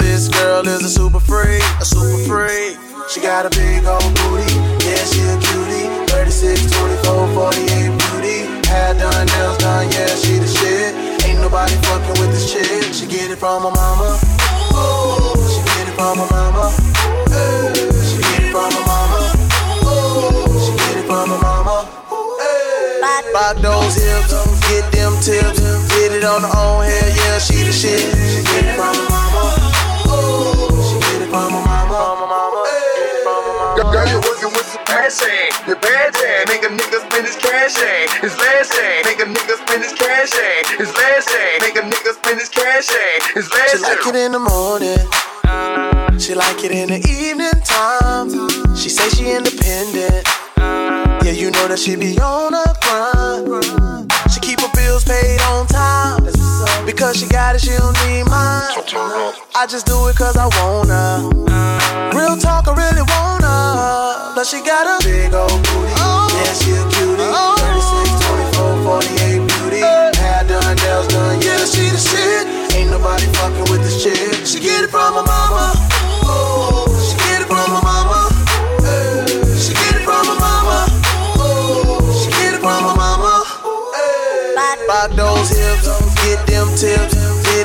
This 0.00 0.28
girl 0.28 0.66
is 0.66 0.82
a 0.82 0.88
super 0.88 1.20
freak, 1.20 1.62
a 1.78 1.84
super 1.84 2.16
freak. 2.24 2.78
She 3.10 3.20
got 3.20 3.44
a 3.44 3.50
big 3.50 3.84
old 3.84 4.00
booty, 4.00 4.48
yeah 4.80 5.04
she 5.04 5.20
a 5.28 5.36
cutie. 5.36 6.08
36, 6.08 6.70
24, 7.04 7.34
48 7.34 7.92
beauty. 8.00 8.38
Hair 8.66 8.94
done, 8.94 9.26
nails 9.26 9.58
done, 9.58 9.92
yeah 9.92 10.08
she 10.16 10.38
the 10.38 10.48
shit. 10.48 10.94
Ain't 11.28 11.38
nobody 11.38 11.74
fucking 11.84 12.18
with 12.18 12.32
this 12.32 12.50
chick. 12.50 12.94
She 12.94 13.06
get 13.06 13.30
it 13.30 13.36
from 13.36 13.62
her 13.62 13.70
mama. 13.70 14.18
Ooh, 14.72 15.36
she 15.52 15.60
get 15.76 15.86
it 15.86 15.94
from 16.00 16.16
her 16.16 16.28
mama. 16.32 16.72
Hey, 17.28 17.93
Pop 23.32 23.56
those 23.62 23.94
hips, 23.94 24.32
get 24.68 24.90
them 24.92 25.14
tips. 25.22 25.60
Get 25.94 26.12
it 26.12 26.24
on 26.24 26.42
her 26.42 26.50
own 26.56 26.84
hair, 26.84 27.08
yeah 27.14 27.38
she 27.38 27.62
the 27.62 27.72
shit. 27.72 28.00
She 28.00 28.42
get 28.42 28.64
it 28.66 28.74
from 28.74 28.94
her 28.94 29.08
mama. 29.10 29.44
Ooh, 30.10 30.82
she 30.82 30.96
get 30.98 31.22
it 31.22 31.30
from 31.30 31.50
her 31.52 31.62
mama. 31.62 32.26
Mama. 32.26 32.64
Hey. 32.66 33.22
Girl, 33.94 34.06
you 34.10 34.18
working 34.26 34.50
with 34.54 34.66
some 34.66 34.84
passion. 34.84 35.30
Your 35.66 35.76
bad 35.78 36.14
day. 36.14 36.42
Make 36.48 36.62
a 36.64 36.70
nigga 36.70 36.98
spend 37.06 37.26
his 37.26 37.36
cash. 37.36 37.78
eh. 37.78 38.06
His 38.22 38.34
last. 38.38 38.74
Make 39.06 39.20
a 39.20 39.26
nigga 39.26 39.54
spend 39.62 39.82
his 39.82 39.92
cash. 39.92 40.34
eh. 40.34 40.76
His 40.78 40.90
last. 40.94 41.30
Make 41.60 41.76
a 41.76 41.82
nigga 41.82 42.14
spend 42.14 42.38
his 42.40 42.48
cash. 42.48 42.90
eh. 42.90 43.20
His 43.34 43.46
She 43.46 43.78
like 43.78 44.06
it 44.06 44.16
in 44.16 44.32
the 44.32 44.38
morning. 44.38 44.98
She 46.20 46.34
like 46.34 46.62
it 46.64 46.70
in 46.72 46.88
the 46.90 47.00
evening 47.08 47.58
time. 47.64 48.30
She 48.76 48.88
say 48.88 49.08
she 49.10 49.30
independent. 49.32 50.26
Yeah, 51.24 51.32
you 51.32 51.50
know 51.56 51.68
that 51.72 51.78
she 51.80 51.96
be 51.96 52.20
on 52.20 52.52
her 52.52 52.72
grind. 52.84 54.12
She 54.28 54.44
keep 54.44 54.60
her 54.60 54.68
bills 54.76 55.08
paid 55.08 55.40
on 55.48 55.64
time. 55.72 56.20
Because 56.84 57.16
she 57.16 57.24
got 57.32 57.56
it, 57.56 57.64
she 57.64 57.72
don't 57.72 57.96
need 58.04 58.28
mine. 58.28 58.68
I 59.56 59.64
just 59.64 59.88
do 59.88 59.96
it 60.12 60.16
cause 60.20 60.36
I 60.36 60.52
wanna. 60.60 61.32
Real 62.12 62.36
talk, 62.36 62.68
I 62.68 62.76
really 62.76 63.00
wanna. 63.08 64.36
Plus, 64.36 64.52
she 64.52 64.60
got 64.60 64.84
a 64.84 65.00
big 65.00 65.32
old 65.32 65.64
booty. 65.64 65.96
Yeah, 65.96 66.52
she 66.60 66.76
a 66.76 66.84
cutie. 66.92 67.16
36, 67.16 68.60
24, 68.60 68.84
48, 68.84 69.48
beauty. 69.48 69.80
Hair 69.80 70.44
done, 70.44 70.76
nails 70.76 71.08
done, 71.08 71.40
yeah, 71.40 71.64
she 71.64 71.88
the 71.88 71.96
shit. 71.96 72.44
Ain't 72.76 72.92
nobody 72.92 73.24
fucking 73.40 73.72
with 73.72 73.80
this 73.80 73.96
chick. 74.04 74.23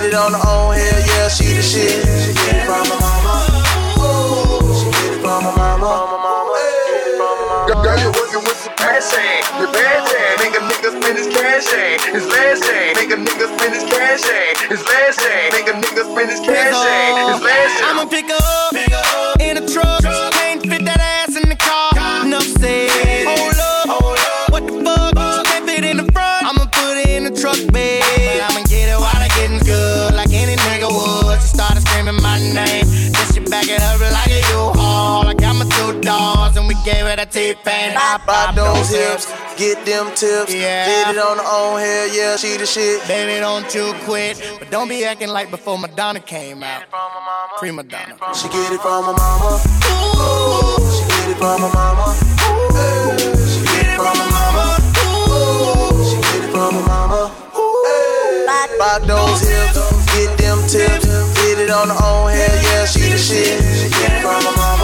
It 0.10 0.16
on 0.18 0.34
her 0.34 0.42
own, 0.42 0.74
hell 0.74 1.02
yeah, 1.06 1.30
she 1.30 1.54
the 1.54 1.62
shit. 1.62 2.02
She 2.02 2.34
get 2.34 2.58
it 2.58 2.66
from 2.66 2.82
her 2.82 2.98
mama. 2.98 3.46
She 4.74 4.90
get 4.90 5.14
it 5.14 5.22
from 5.22 5.46
her 5.46 5.54
mama. 5.54 6.10
Girl, 7.70 7.98
you 8.02 8.10
working 8.18 8.42
with 8.44 8.58
some 8.58 8.74
passion. 8.76 9.46
Your 9.62 9.72
bad 9.72 10.10
thing. 10.10 10.36
Make 10.42 10.58
a 10.58 10.62
nigga 10.66 10.90
spend 10.98 11.18
his 11.18 11.30
cash 11.30 11.70
in. 11.72 12.02
His 12.12 12.26
last 12.26 12.66
thing. 12.66 12.96
Make 12.98 13.12
a 13.14 13.20
nigga 13.22 13.46
spend 13.56 13.74
his 13.78 13.86
cash 13.86 14.26
in. 14.26 14.70
His 14.70 14.84
last 14.84 15.20
thing. 15.22 15.54
Make 15.54 15.70
a 15.70 15.76
nigga 15.78 16.04
spend 16.12 16.30
his 16.30 16.42
cash 16.42 16.74
in. 16.74 17.34
His 17.34 17.42
last 17.46 17.74
thing. 17.78 17.88
I'ma 17.88 18.06
pick 18.10 18.30
up 18.30 18.59
gave 37.54 37.58
her 37.58 37.64
the 37.64 37.70
T-Pain. 37.70 37.94
Pop, 37.94 38.26
Pop 38.26 38.56
those 38.56 38.90
hips, 38.90 39.26
get 39.58 39.86
them 39.86 40.08
tips. 40.16 40.54
Yeah. 40.54 40.86
Did 40.86 41.16
it 41.16 41.20
on 41.20 41.38
her 41.38 41.44
own, 41.44 41.80
hell 41.80 42.08
yeah, 42.16 42.36
she 42.38 42.58
the 42.58 42.66
shit. 42.66 43.06
Baby, 43.08 43.40
don't 43.40 43.74
you 43.74 43.94
quit. 44.06 44.42
But 44.60 44.70
don't 44.72 44.90
be 44.90 45.06
acting 45.06 45.30
like 45.30 45.50
before 45.52 45.78
Madonna 45.78 46.20
came 46.20 46.64
out. 46.64 46.84
Prima 47.58 47.84
Donna. 47.84 48.16
She 48.34 48.48
get 48.50 48.72
it 48.72 48.82
from 48.82 49.06
her 49.06 49.14
mama. 49.14 49.60
She 49.60 51.04
get 51.10 51.30
it 51.30 51.38
from 51.38 51.62
her 51.62 51.70
mama. 51.74 52.16
Ooh, 52.46 53.48
She 53.48 53.62
get 53.66 53.86
it 53.88 53.96
from 53.98 54.18
her 54.18 54.30
mama. 54.32 54.78
She 56.10 56.16
get 56.16 56.44
it 56.44 56.52
from 56.52 56.74
her 56.76 56.88
mama. 56.88 57.32
Pop 58.80 59.02
those 59.02 59.42
hips, 59.42 59.76
get 60.16 60.38
them 60.38 60.60
tips. 60.68 61.06
Did 61.36 61.60
it 61.60 61.70
on 61.70 61.90
her 61.90 61.96
own, 61.96 62.32
hell 62.32 62.64
yeah, 62.64 62.86
she 62.86 63.12
the 63.12 63.18
shit. 63.18 63.60
She 63.62 63.90
get 63.90 64.14
it 64.14 64.22
from 64.22 64.42
her 64.42 64.56
mama. 64.56 64.79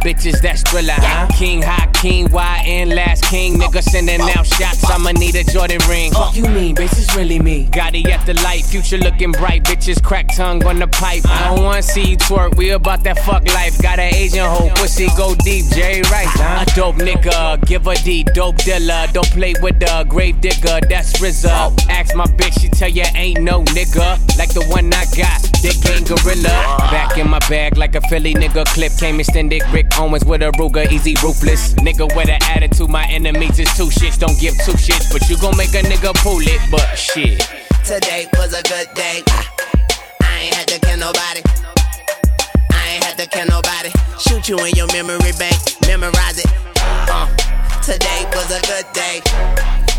Bitches, 0.00 0.40
that's 0.40 0.62
thriller, 0.62 0.94
huh? 0.96 1.26
King 1.36 1.62
hot, 1.62 1.92
king 1.94 2.26
YN, 2.30 2.90
last 2.90 3.24
king. 3.24 3.58
Nigga 3.58 3.82
sending 3.82 4.20
out 4.20 4.46
shots, 4.46 4.84
I'ma 4.90 5.12
need 5.12 5.36
a 5.36 5.44
Jordan 5.44 5.80
ring. 5.88 6.12
Fuck 6.12 6.36
you 6.36 6.44
mean, 6.44 6.74
bitch, 6.74 6.92
it's 6.98 7.14
really 7.16 7.38
me. 7.38 7.66
Gotti 7.66 8.06
at 8.06 8.24
the 8.26 8.34
light, 8.42 8.64
future 8.64 8.98
looking 8.98 9.32
bright. 9.32 9.64
Bitches 9.64 10.02
crack 10.02 10.26
tongue 10.34 10.64
on 10.66 10.78
the 10.78 10.86
pipe. 10.88 11.22
I 11.26 11.54
don't 11.54 11.64
wanna 11.64 11.82
see 11.82 12.10
you 12.10 12.16
twerk, 12.16 12.56
we 12.56 12.70
about 12.70 13.04
that 13.04 13.18
fuck 13.20 13.46
life. 13.54 13.80
Got 13.80 13.98
an 13.98 14.14
Asian 14.14 14.46
hoe, 14.46 14.70
pussy 14.76 15.08
go 15.16 15.34
deep, 15.34 15.66
Jerry 15.74 16.02
Rice, 16.10 16.28
huh? 16.34 16.64
A 16.66 16.74
dope 16.74 16.96
nigga, 16.96 17.64
give 17.66 17.86
a 17.86 17.94
D, 17.96 18.24
dope 18.34 18.56
dealer. 18.56 19.06
Don't 19.12 19.30
play 19.30 19.54
with 19.62 19.78
the 19.80 20.04
grave 20.08 20.40
digger, 20.40 20.80
that's 20.88 21.12
RZA. 21.20 21.88
Ask 21.88 22.14
my 22.14 22.24
bitch, 22.24 22.60
she 22.60 22.68
tell 22.68 22.88
ya 22.88 23.04
ain't 23.14 23.40
no 23.40 23.62
nigga. 23.64 24.18
Like 24.38 24.52
the 24.52 24.64
one 24.66 24.92
I 24.92 25.04
got, 25.16 25.49
Dick 25.60 25.76
King 25.82 26.04
Gorilla. 26.04 26.78
Back 26.90 27.18
in 27.18 27.28
my 27.28 27.38
bag 27.40 27.76
like 27.76 27.94
a 27.94 28.00
Philly 28.08 28.32
nigga 28.34 28.64
clip. 28.64 28.92
Came 28.98 29.20
extended, 29.20 29.62
Rick 29.72 29.88
Owens 29.98 30.24
with 30.24 30.42
a 30.42 30.50
Ruger, 30.52 30.90
easy 30.90 31.14
ruthless. 31.22 31.74
Nigga 31.74 32.08
with 32.16 32.30
an 32.30 32.42
attitude, 32.42 32.88
my 32.88 33.04
enemies 33.10 33.58
is 33.58 33.68
two 33.76 33.92
shits. 33.92 34.18
Don't 34.18 34.38
give 34.40 34.54
two 34.64 34.72
shits, 34.72 35.12
but 35.12 35.28
you 35.28 35.36
gon' 35.36 35.56
make 35.56 35.74
a 35.74 35.82
nigga 35.82 36.14
pull 36.22 36.40
it, 36.40 36.60
but 36.70 36.86
shit. 36.96 37.40
Today 37.84 38.26
was 38.38 38.54
a 38.54 38.62
good 38.62 38.88
day. 38.94 39.22
I 40.22 40.40
ain't 40.40 40.54
had 40.54 40.68
to 40.68 40.78
kill 40.80 40.98
nobody. 40.98 41.42
I 42.72 42.94
ain't 42.94 43.04
had 43.04 43.18
to 43.18 43.26
kill 43.26 43.46
nobody. 43.46 43.90
Shoot 44.18 44.48
you 44.48 44.58
in 44.64 44.74
your 44.74 44.86
memory 44.88 45.32
bank, 45.38 45.60
memorize 45.86 46.38
it. 46.38 46.48
Uh, 47.12 47.28
today 47.82 48.24
was 48.32 48.50
a 48.50 48.60
good 48.66 48.86
day. 48.94 49.20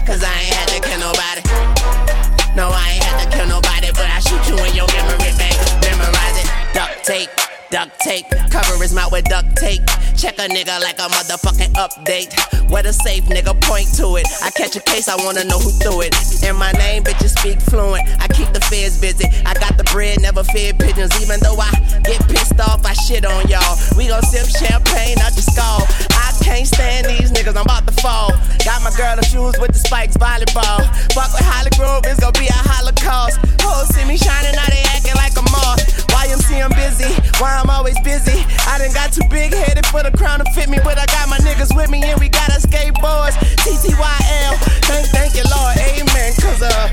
Cause 0.07 0.23
I 0.23 0.33
ain't 0.41 0.53
had 0.53 0.67
to 0.69 0.79
kill 0.81 0.99
nobody. 0.99 2.40
No, 2.55 2.67
I 2.69 2.91
ain't 2.95 3.03
had 3.03 3.23
to 3.23 3.37
kill 3.37 3.47
nobody, 3.47 3.91
but 3.93 4.05
I 4.05 4.19
shoot 4.19 4.43
you 4.49 4.57
in 4.65 4.75
your 4.75 4.87
memory 4.87 5.31
bank, 5.37 5.55
memorize 5.81 6.43
it. 6.43 6.51
Duct 6.73 7.05
tape. 7.05 7.50
Duct 7.71 8.01
tape, 8.01 8.25
cover 8.51 8.75
his 8.83 8.93
mouth 8.93 9.13
with 9.13 9.23
duct 9.31 9.55
tape. 9.55 9.79
Check 10.19 10.37
a 10.39 10.51
nigga 10.51 10.75
like 10.83 10.99
a 10.99 11.07
motherfucking 11.07 11.71
update. 11.79 12.35
Where 12.69 12.83
the 12.83 12.91
safe 12.91 13.23
nigga 13.31 13.55
point 13.63 13.87
to 13.95 14.19
it. 14.19 14.27
I 14.43 14.51
catch 14.51 14.75
a 14.75 14.81
case, 14.81 15.07
I 15.07 15.15
wanna 15.23 15.45
know 15.45 15.57
who 15.57 15.71
threw 15.79 16.01
it. 16.01 16.11
And 16.43 16.57
my 16.57 16.73
name, 16.73 17.03
bitches 17.03 17.31
speak 17.39 17.61
fluent. 17.61 18.03
I 18.19 18.27
keep 18.27 18.51
the 18.51 18.59
feds 18.59 18.99
busy. 18.99 19.23
I 19.45 19.53
got 19.55 19.77
the 19.77 19.85
bread, 19.85 20.19
never 20.19 20.43
fear 20.43 20.73
pigeons. 20.73 21.15
Even 21.23 21.39
though 21.39 21.55
I 21.55 21.71
get 22.03 22.19
pissed 22.27 22.59
off, 22.59 22.85
I 22.85 22.91
shit 22.91 23.23
on 23.23 23.47
y'all. 23.47 23.79
We 23.95 24.07
gon' 24.11 24.23
sip 24.23 24.51
champagne 24.51 25.19
out 25.23 25.31
the 25.31 25.41
skull. 25.41 25.87
I 26.11 26.35
can't 26.43 26.67
stand 26.67 27.07
these 27.07 27.31
niggas, 27.31 27.55
I'm 27.55 27.63
about 27.63 27.87
to 27.87 27.95
fall. 28.03 28.35
Got 28.67 28.83
my 28.83 28.91
girl 28.99 29.15
in 29.15 29.23
shoes 29.23 29.55
with 29.63 29.71
the 29.71 29.79
spikes, 29.79 30.17
volleyball. 30.17 30.83
Fuck 31.15 31.31
with 31.31 31.47
Holly 31.47 31.71
Grove, 31.79 32.03
it's 32.03 32.19
gon' 32.19 32.35
be 32.35 32.51
a 32.51 32.61
holocaust. 32.67 33.39
Hoes 33.63 33.87
see 33.95 34.03
me 34.03 34.17
shining, 34.17 34.59
now 34.59 34.67
they 34.67 34.83
acting 34.91 35.15
like 35.15 35.39
a 35.39 35.45
moth. 35.55 35.79
YMC, 36.11 36.59
I'm 36.59 36.69
busy. 36.75 37.09
Why 37.39 37.60
I'm 37.61 37.69
always 37.69 37.99
busy. 38.01 38.41
I 38.65 38.81
done 38.81 38.91
got 38.91 39.13
too 39.13 39.21
big 39.29 39.53
headed 39.53 39.85
for 39.85 40.01
the 40.01 40.09
crown 40.09 40.39
to 40.39 40.45
fit 40.57 40.67
me, 40.67 40.79
but 40.83 40.97
I 40.97 41.05
got 41.05 41.29
my 41.29 41.37
niggas 41.45 41.75
with 41.77 41.91
me 41.91 42.01
and 42.01 42.19
we 42.19 42.27
got 42.27 42.49
our 42.49 42.57
skateboards. 42.57 43.37
TTYL, 43.61 44.57
thank, 44.89 45.05
thank 45.13 45.37
you, 45.37 45.45
Lord, 45.45 45.77
amen. 45.77 46.33
Cause 46.41 46.65
uh, 46.65 46.89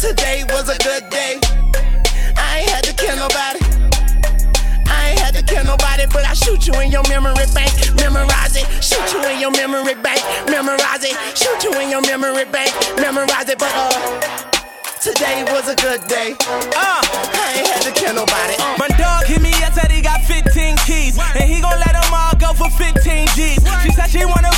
today 0.00 0.40
was 0.48 0.72
a 0.72 0.78
good 0.80 1.04
day. 1.10 1.36
I 2.32 2.64
ain't 2.64 2.70
had 2.72 2.84
to 2.88 2.94
kill 2.96 3.12
nobody. 3.20 3.60
I 4.88 5.12
ain't 5.12 5.20
had 5.20 5.34
to 5.36 5.42
kill 5.44 5.64
nobody, 5.64 6.08
but 6.08 6.24
I 6.24 6.32
shoot 6.32 6.66
you 6.66 6.72
in 6.80 6.90
your 6.90 7.04
memory 7.12 7.44
bank. 7.52 7.76
Memorize 8.00 8.56
it. 8.56 8.64
Shoot 8.80 9.04
you 9.12 9.20
in 9.28 9.38
your 9.38 9.52
memory 9.52 10.00
bank. 10.00 10.24
Memorize 10.48 11.04
it. 11.04 11.12
Shoot 11.36 11.60
you 11.62 11.76
in 11.78 11.90
your 11.90 12.00
memory 12.08 12.46
bank. 12.48 12.72
Memorize 12.96 13.50
it, 13.50 13.58
but 13.58 13.68
uh. 13.76 14.54
Today 15.04 15.44
was 15.52 15.68
a 15.68 15.76
good 15.76 16.00
day. 16.08 16.32
Uh, 16.40 17.04
I 17.04 17.60
ain't 17.60 17.68
had 17.68 17.82
to 17.84 17.92
kill 17.92 18.14
nobody. 18.14 18.56
Uh. 18.56 18.80
My 18.80 18.88
dog 18.96 19.28
Said 24.24 24.30
wanna 24.30 24.53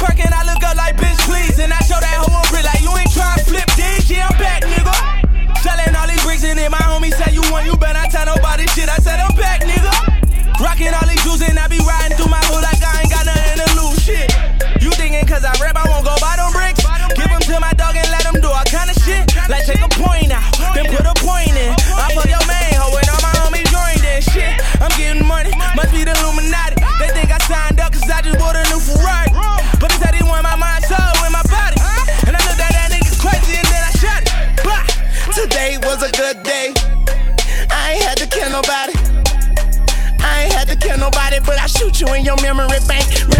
you 42.09 42.15
in 42.15 42.25
your 42.25 42.37
memory 42.43 42.79
bank. 42.87 43.36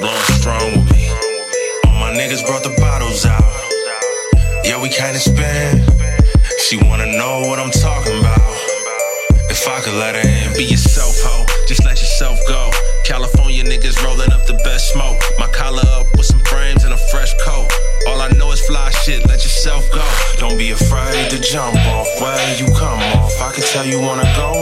blowing 0.00 0.32
strong 0.40 0.64
with 0.72 0.90
me. 0.92 1.08
All 1.84 2.00
my 2.00 2.10
niggas 2.16 2.44
brought 2.46 2.62
the 2.64 2.74
bottles 2.80 3.26
out. 3.26 3.44
Yeah, 4.64 4.80
we 4.80 4.88
kinda 4.88 5.20
spin. 5.20 5.84
She 6.58 6.76
wanna 6.88 7.06
know 7.06 7.40
what 7.48 7.58
I'm 7.58 7.70
talking 7.70 8.18
about. 8.18 8.40
If 9.50 9.68
I 9.68 9.80
could 9.80 9.94
let 9.94 10.14
her 10.14 10.26
in, 10.26 10.56
be 10.56 10.64
yourself, 10.64 11.14
ho. 11.22 11.44
Just 11.68 11.84
let 11.84 12.00
yourself 12.00 12.38
go. 12.48 12.70
California 13.04 13.62
niggas 13.62 14.02
rolling 14.02 14.32
up 14.32 14.46
the 14.46 14.58
best 14.64 14.92
smoke. 14.92 15.20
My 15.38 15.48
collar 15.48 15.84
up 15.98 16.06
with 16.16 16.26
some 16.26 16.40
frames 16.40 16.84
and 16.84 16.94
a 16.94 17.00
fresh 17.12 17.34
coat. 17.44 17.68
All 18.08 18.22
I 18.22 18.28
know 18.38 18.52
is 18.52 18.60
fly 18.66 18.90
shit, 19.02 19.26
let 19.28 19.42
yourself 19.42 19.84
go. 19.92 20.06
Don't 20.38 20.56
be 20.56 20.70
afraid 20.70 21.30
to 21.30 21.38
jump 21.38 21.76
off 21.86 22.08
where 22.20 22.56
you 22.56 22.66
come 22.74 23.00
off. 23.14 23.38
I 23.42 23.52
can 23.52 23.64
tell 23.64 23.84
you 23.84 24.00
wanna 24.00 24.32
go 24.36 24.59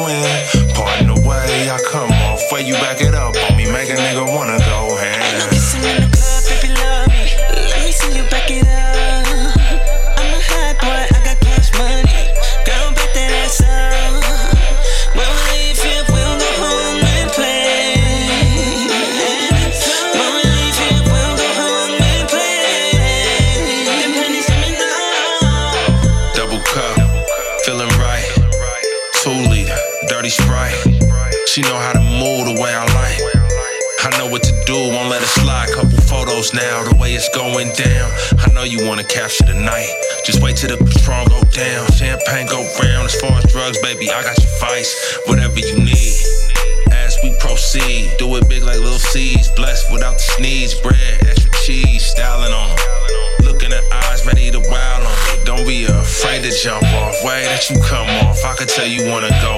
tell 58.68 58.87
you 58.87 59.11
wanna 59.11 59.31
go 59.42 59.58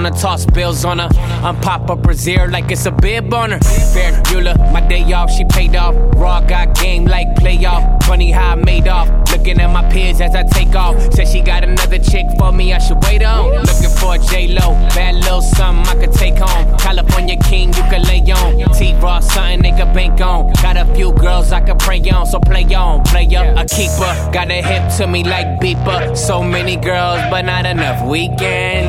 on 0.00 0.12
her, 0.12 0.18
toss 0.18 0.46
bills 0.46 0.84
on 0.84 0.98
her. 0.98 1.08
I'm 1.44 1.60
Papa 1.60 1.96
Brazier 1.96 2.48
like 2.48 2.70
it's 2.70 2.86
a 2.86 2.90
bib 2.90 3.32
on 3.34 3.50
her. 3.52 3.58
Ferris 3.58 4.18
Bueller, 4.28 4.56
my 4.72 4.80
day 4.80 5.12
off, 5.12 5.30
she 5.30 5.44
paid 5.44 5.76
off. 5.76 5.94
Raw 6.16 6.40
got 6.40 6.74
game 6.74 7.04
like 7.04 7.28
playoff. 7.36 8.02
Funny 8.04 8.30
how 8.30 8.52
I 8.52 8.54
made 8.54 8.88
off. 8.88 9.08
Looking 9.30 9.60
at 9.60 9.70
my 9.70 9.88
peers 9.90 10.20
as 10.20 10.34
I 10.34 10.42
take 10.44 10.74
off. 10.74 10.96
Said 11.12 11.28
she 11.28 11.40
got 11.40 11.64
another 11.64 11.98
chick 11.98 12.26
for 12.38 12.50
me, 12.52 12.72
I 12.72 12.78
should 12.78 13.02
wait 13.04 13.22
on. 13.22 13.50
Looking 13.50 13.90
for 13.98 14.14
a 14.14 14.18
J 14.18 14.48
Lo, 14.48 14.72
bad 14.94 15.16
little 15.16 15.42
something 15.42 15.86
I 15.86 16.00
could 16.00 16.14
take 16.14 16.36
home. 16.36 16.78
California 16.78 17.36
King, 17.36 17.68
you 17.68 17.82
can 17.90 18.02
lay 18.04 18.20
on. 18.32 18.72
T 18.74 18.94
Raw, 19.00 19.20
something 19.20 19.62
they 19.62 19.72
could 19.72 19.92
bank 19.92 20.20
on. 20.20 20.52
Got 20.62 20.76
a 20.76 20.86
few 20.94 21.12
girls 21.12 21.52
I 21.52 21.60
could 21.60 21.78
pray 21.78 22.00
on, 22.10 22.26
so 22.26 22.40
play 22.40 22.64
on, 22.74 23.04
player, 23.04 23.54
a 23.56 23.64
keeper. 23.66 24.12
Got 24.32 24.50
a 24.50 24.62
hip 24.62 24.90
to 24.96 25.06
me 25.06 25.24
like 25.24 25.60
beeper. 25.60 26.16
So 26.16 26.42
many 26.42 26.76
girls, 26.76 27.20
but 27.30 27.42
not 27.42 27.66
enough 27.66 28.08
weekend. 28.08 28.88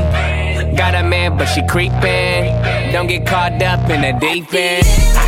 Got 0.82 0.96
a 0.96 1.04
man, 1.04 1.38
but 1.38 1.46
she 1.46 1.62
creeping. 1.67 2.02
Don't 2.91 3.06
get 3.06 3.28
caught 3.28 3.62
up 3.62 3.88
in 3.91 4.02
the 4.02 4.20
deep 4.20 4.52
end. 4.52 5.20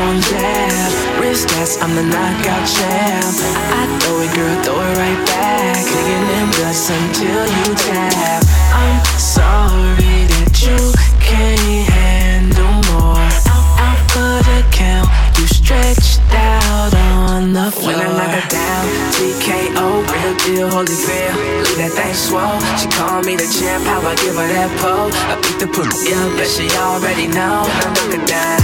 Strong 0.00 0.20
jab. 0.32 1.20
Wrist 1.20 1.48
that's 1.48 1.76
I'm 1.82 1.94
the 1.94 2.02
knockout 2.02 2.64
champ. 2.64 3.36
I, 3.36 3.80
I 3.80 3.98
throw 4.00 4.16
it, 4.24 4.32
girl, 4.32 4.56
throw 4.64 4.80
it 4.80 4.96
right 4.96 5.20
back. 5.28 5.76
Digging 5.84 6.26
in 6.40 6.48
guts 6.56 6.88
until 6.88 7.44
you 7.44 7.68
tap. 7.76 8.42
I'm 8.72 8.96
sorry 9.20 10.24
that 10.32 10.56
you 10.64 10.80
can't 11.20 11.84
handle 11.92 12.80
more. 12.88 13.28
Out, 13.52 13.66
out 13.84 14.00
for 14.12 14.34
the 14.48 14.60
count, 14.72 15.08
you 15.36 15.46
stretched 15.46 16.24
out 16.32 16.94
on 16.96 17.52
the 17.52 17.68
floor. 17.68 17.92
When 17.92 18.00
I 18.00 18.08
knock 18.16 18.32
her 18.40 18.46
down, 18.48 18.84
TKO, 19.12 19.84
real 20.08 20.34
deal, 20.40 20.68
Holyfield. 20.72 21.36
Leave 21.60 21.76
that 21.76 21.92
thing 21.92 22.14
swole. 22.16 22.56
She 22.80 22.88
call 22.88 23.20
me 23.20 23.36
the 23.36 23.48
champ, 23.52 23.84
how 23.84 24.00
I 24.00 24.16
give 24.16 24.32
her 24.32 24.48
that 24.48 24.72
pole. 24.80 25.12
I 25.28 25.36
beat 25.44 25.60
the 25.60 25.68
pussy, 25.68 26.08
yeah, 26.08 26.24
but 26.40 26.48
she 26.48 26.72
already 26.88 27.28
know. 27.28 27.68
When 27.68 27.76
I 27.76 27.92
knock 27.92 28.12
her 28.16 28.24
down, 28.24 28.60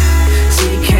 TKO, 0.57 0.96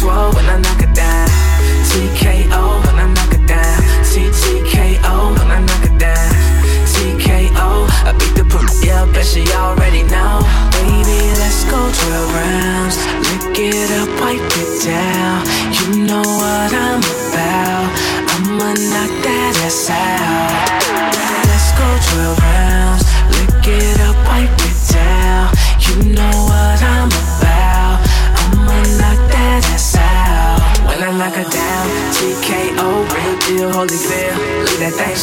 swole. 0.00 0.32
When 0.32 0.46
I 0.46 0.56
knock 0.64 0.80
her 0.80 0.92
down. 0.92 1.28
TKO, 1.90 2.62
when 2.84 2.96
I 3.04 3.06
knock 3.16 3.32
her 3.36 3.46
down. 3.46 3.78
TTKO, 4.10 5.14
when 5.36 5.48
I 5.56 5.60
knock 5.68 5.84
her 5.88 5.98
down. 6.06 6.30
TKO, 6.92 7.68
I 8.08 8.12
beat 8.18 8.34
the 8.38 8.44
pussy, 8.52 8.86
yeah, 8.86 9.04
bet 9.12 9.26
she 9.26 9.44
already 9.52 10.02
know. 10.14 10.40
Baby, 10.76 11.20
let's 11.40 11.64
go 11.72 11.80
12 11.80 12.38
rounds. 12.40 12.96
Lick 13.28 13.58
it 13.68 13.90
up, 14.00 14.10
wipe 14.20 14.52
it 14.62 14.70
down. 14.88 15.38
You 15.76 15.86
know 16.08 16.24
what 16.40 16.72
I'm 16.72 17.00
about. 17.00 17.69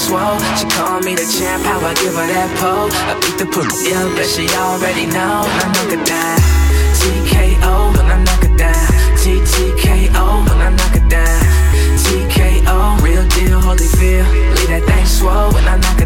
Swole. 0.08 0.40
She 0.56 0.66
call 0.72 1.00
me 1.04 1.14
the 1.20 1.28
champ, 1.28 1.64
how 1.68 1.84
I 1.84 1.94
give 2.00 2.16
her 2.16 2.28
that 2.32 2.50
pole. 2.60 2.88
I 3.12 3.14
beat 3.20 3.36
the 3.36 3.48
pussy, 3.52 3.92
yeah, 3.92 4.08
but 4.16 4.26
she 4.26 4.48
already 4.56 5.06
know. 5.06 5.44
I 5.44 5.64
knock 5.76 5.92
her 5.92 6.04
down, 6.08 6.40
TKO, 7.00 7.74
when 7.96 8.08
I 8.08 8.18
knock 8.24 8.44
her 8.48 8.56
down. 8.56 8.88
TTKO, 9.20 10.26
when 10.48 10.60
I 10.64 10.70
knock 10.72 10.96
her 10.96 11.06
down. 11.12 11.44
TKO, 12.08 13.04
real 13.04 13.26
deal, 13.36 13.60
holy 13.60 13.90
feel. 14.00 14.24
Leave 14.56 14.72
that 14.72 14.84
thing 14.88 15.06
swole 15.06 15.52
when 15.52 15.68
I 15.68 15.76
knock 15.76 15.97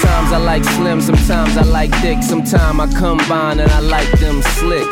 Sometimes 0.00 0.32
I 0.32 0.38
like 0.38 0.64
slim, 0.64 1.00
sometimes 1.00 1.56
I 1.56 1.62
like 1.62 1.90
thick, 2.02 2.20
sometimes 2.22 2.80
I 2.80 2.98
combine 2.98 3.60
and 3.60 3.70
I 3.70 3.78
like 3.78 4.10
them 4.18 4.42
slick. 4.42 4.86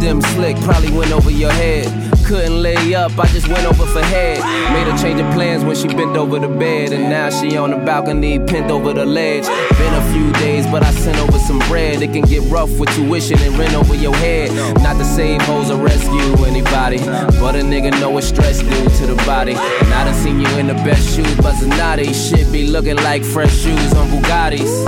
Them 0.00 0.20
slick 0.22 0.56
probably 0.58 0.92
went 0.92 1.10
over 1.10 1.32
your 1.32 1.50
head. 1.50 2.15
Couldn't 2.26 2.60
lay 2.60 2.92
up, 2.92 3.16
I 3.20 3.26
just 3.28 3.46
went 3.46 3.64
over 3.66 3.86
for 3.86 4.02
head. 4.02 4.40
Made 4.72 4.90
her 4.90 4.98
change 4.98 5.20
of 5.20 5.32
plans 5.32 5.62
when 5.62 5.76
she 5.76 5.86
bent 5.86 6.16
over 6.16 6.40
the 6.40 6.48
bed, 6.48 6.92
and 6.92 7.04
now 7.04 7.30
she 7.30 7.56
on 7.56 7.70
the 7.70 7.76
balcony, 7.76 8.40
pinned 8.40 8.68
over 8.68 8.92
the 8.92 9.06
ledge. 9.06 9.44
Been 9.78 9.94
a 9.94 10.12
few 10.12 10.32
days, 10.32 10.66
but 10.66 10.82
I 10.82 10.90
sent 10.90 11.18
over 11.18 11.38
some 11.38 11.60
bread. 11.68 12.02
It 12.02 12.12
can 12.12 12.22
get 12.22 12.42
rough 12.50 12.80
with 12.80 12.92
tuition 12.96 13.38
and 13.38 13.56
rent 13.56 13.74
over 13.74 13.94
your 13.94 14.14
head. 14.16 14.50
Not 14.82 14.96
to 14.96 15.04
save 15.04 15.40
hoes 15.42 15.70
or 15.70 15.76
rescue 15.76 16.44
anybody, 16.44 16.98
but 17.38 17.54
a 17.54 17.60
nigga 17.60 17.92
know 18.00 18.10
what 18.10 18.24
stress 18.24 18.58
do 18.58 18.70
to 18.70 19.06
the 19.06 19.22
body. 19.24 19.52
And 19.52 19.94
I 19.94 20.04
done 20.04 20.14
seen 20.14 20.40
you 20.40 20.48
in 20.58 20.66
the 20.66 20.74
best 20.74 21.14
shoes, 21.14 21.36
but 21.36 21.54
Zanotti 21.54 22.12
shit 22.12 22.50
be 22.52 22.66
looking 22.66 22.96
like 22.96 23.22
fresh 23.22 23.54
shoes 23.56 23.94
on 23.94 24.08
Bugattis. 24.08 24.84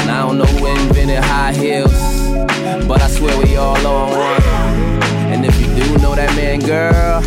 And 0.00 0.10
I 0.10 0.22
don't 0.22 0.38
know 0.38 0.46
who 0.46 0.66
invented 0.68 1.22
high 1.22 1.52
heels, 1.52 1.92
but 2.88 3.02
I 3.02 3.08
swear 3.08 3.36
we 3.44 3.56
all 3.56 3.86
on 3.86 4.10
one. 4.10 4.51
You 5.92 5.98
know 5.98 6.14
that 6.14 6.34
man, 6.34 6.60
girl, 6.60 7.20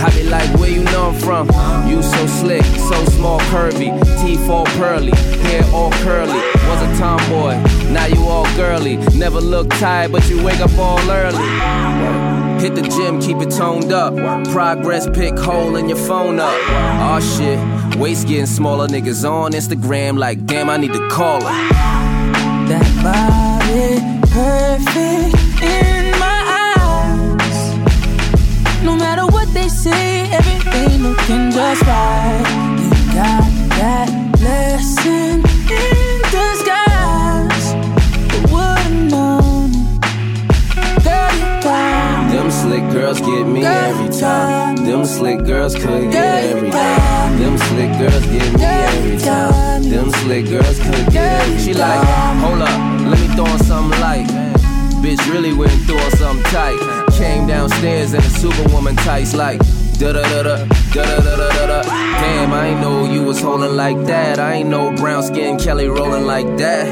I 0.00 0.10
be 0.14 0.22
like, 0.22 0.48
where 0.60 0.70
you 0.70 0.84
know 0.84 1.08
I'm 1.10 1.14
from? 1.18 1.48
You 1.88 2.00
so 2.00 2.26
slick, 2.28 2.62
so 2.62 3.04
small, 3.06 3.40
curvy, 3.50 3.90
teeth 4.22 4.48
all 4.48 4.66
pearly, 4.78 5.10
hair 5.42 5.64
all 5.74 5.90
curly. 5.90 6.38
Was 6.68 6.80
a 6.80 6.96
tomboy, 6.96 7.56
now 7.90 8.06
you 8.06 8.22
all 8.22 8.46
girly. 8.54 8.98
Never 9.18 9.40
look 9.40 9.68
tired, 9.70 10.12
but 10.12 10.30
you 10.30 10.40
wake 10.44 10.60
up 10.60 10.70
all 10.78 11.00
early. 11.10 11.42
Hit 12.62 12.76
the 12.76 12.82
gym, 12.82 13.20
keep 13.20 13.38
it 13.38 13.50
toned 13.50 13.92
up. 13.92 14.14
Progress 14.52 15.08
pick 15.10 15.36
hole 15.36 15.74
in 15.74 15.88
your 15.88 15.98
phone 15.98 16.38
up. 16.38 16.54
Aw 16.70 17.18
shit, 17.18 17.98
waist 17.98 18.28
getting 18.28 18.46
smaller. 18.46 18.86
Niggas 18.86 19.28
on 19.28 19.54
Instagram 19.54 20.16
like, 20.16 20.46
damn, 20.46 20.70
I 20.70 20.76
need 20.76 20.92
to 20.92 21.08
call 21.08 21.42
her. 21.42 21.68
That 22.68 22.86
body 23.02 24.18
perfect 24.30 25.37
say, 29.78 30.28
everything 30.32 31.02
looking 31.02 31.50
just 31.52 31.82
right. 31.82 32.42
You 32.82 32.90
got 33.14 33.46
that 33.78 34.10
blessing 34.38 35.38
in 35.70 36.18
disguise. 36.34 37.66
Who 38.30 38.38
would've 38.52 39.12
known 39.12 39.70
it? 39.70 40.02
Girl, 41.06 41.30
you 41.38 41.62
got 41.62 42.32
Them 42.32 42.50
slick 42.50 42.84
girls 42.90 43.20
get 43.20 43.46
me 43.46 43.64
every 43.64 44.10
time. 44.18 44.76
Them 44.76 45.04
slick 45.04 45.44
girls 45.46 45.74
could 45.76 46.10
get 46.10 46.44
every 46.44 46.70
time. 46.70 47.38
Them 47.38 47.56
slick 47.56 47.92
girls 47.98 48.26
get 48.34 48.52
me 48.58 48.64
every 48.64 49.18
time. 49.18 49.82
Them 49.84 50.10
slick 50.22 50.46
girls 50.46 50.78
could 50.80 51.06
get 51.12 51.40
every 51.42 51.58
She 51.62 51.72
like, 51.74 52.04
hold 52.42 52.62
up, 52.62 52.78
let 53.10 53.20
me 53.20 53.28
throw 53.36 53.46
on 53.46 53.58
something 53.60 54.00
light. 54.00 54.26
Bitch 55.02 55.22
really 55.32 55.52
went 55.52 55.80
threw 55.86 55.96
on 55.96 56.10
something 56.16 56.44
tight. 56.50 56.97
Came 57.18 57.48
downstairs 57.48 58.14
in 58.14 58.20
a 58.20 58.30
superwoman 58.30 58.94
tights 58.94 59.34
like. 59.34 59.58
Da 59.98 60.12
da 60.12 60.22
da 60.22 60.42
da 60.44 60.64
da 60.94 61.04
da 61.04 61.20
da 61.20 61.36
da 61.36 61.66
da. 61.66 61.82
Damn, 61.82 62.52
I 62.52 62.68
ain't 62.68 62.80
know 62.80 63.12
you 63.12 63.24
was 63.24 63.40
holding 63.40 63.74
like 63.74 64.00
that. 64.06 64.38
I 64.38 64.52
ain't 64.54 64.68
know 64.68 64.94
brown 64.94 65.24
skin 65.24 65.58
Kelly 65.58 65.88
rolling 65.88 66.26
like 66.26 66.46
that. 66.58 66.86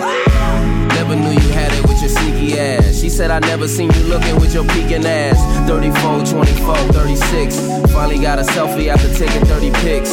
Never 0.95 1.15
knew 1.15 1.31
you 1.31 1.53
had 1.53 1.73
it 1.73 1.83
with 1.87 2.01
your 2.01 2.11
sneaky 2.11 2.59
ass. 2.59 3.01
She 3.01 3.09
said 3.09 3.31
I 3.31 3.39
never 3.39 3.69
seen 3.69 3.93
you 3.93 4.03
looking 4.09 4.35
with 4.41 4.53
your 4.53 4.65
peeking 4.65 5.07
ass. 5.07 5.39
34, 5.69 6.25
24, 6.27 6.77
36. 6.93 7.93
Finally 7.93 8.19
got 8.19 8.41
a 8.41 8.43
selfie 8.43 8.89
after 8.89 9.09
taking 9.15 9.45
30 9.45 9.71
pics. 9.83 10.13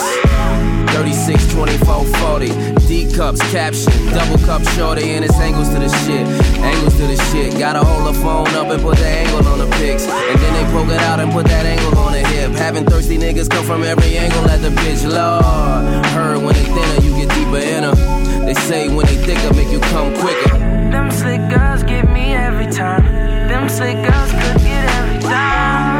36, 1.03 1.53
24, 1.53 2.05
40. 2.05 2.47
D 2.87 3.11
cups, 3.13 3.41
caption, 3.51 3.91
double 4.15 4.37
cup 4.45 4.63
shorty, 4.69 5.11
and 5.11 5.25
it's 5.25 5.35
angles 5.35 5.67
to 5.67 5.79
the 5.79 5.89
shit. 6.05 6.25
Angles 6.63 6.95
to 6.95 7.07
the 7.07 7.17
shit. 7.29 7.59
Gotta 7.59 7.83
hold 7.83 8.07
the 8.07 8.17
phone 8.21 8.47
up 8.55 8.71
and 8.71 8.81
put 8.81 8.97
the 8.97 9.05
angle 9.05 9.45
on 9.49 9.59
the 9.59 9.67
pics. 9.75 10.07
And 10.07 10.39
then 10.39 10.53
they 10.53 10.71
poke 10.71 10.87
it 10.87 11.01
out 11.01 11.19
and 11.19 11.29
put 11.33 11.45
that 11.47 11.65
angle 11.65 11.99
on 11.99 12.13
the 12.13 12.19
hip. 12.19 12.51
Having 12.53 12.85
thirsty 12.85 13.17
niggas 13.17 13.49
come 13.49 13.65
from 13.65 13.83
every 13.83 14.17
angle 14.17 14.49
at 14.49 14.61
the 14.61 14.69
bitch. 14.69 15.03
Lord, 15.03 16.05
heard 16.15 16.37
when 16.37 16.55
they 16.55 16.63
thinner, 16.71 17.05
you 17.05 17.11
get 17.19 17.35
deeper 17.35 17.57
in 17.57 17.83
her. 17.83 18.45
They 18.45 18.53
say 18.53 18.87
when 18.87 19.05
they 19.05 19.17
thicker, 19.17 19.53
make 19.55 19.71
you 19.73 19.81
come 19.91 20.15
quicker. 20.15 20.57
Them 20.93 21.11
slick 21.11 21.41
girls 21.49 21.83
get 21.83 22.09
me 22.09 22.33
every 22.33 22.71
time. 22.71 23.03
Them 23.49 23.67
slick 23.67 23.97
girls 24.07 24.31
could 24.31 24.63
get. 24.63 24.72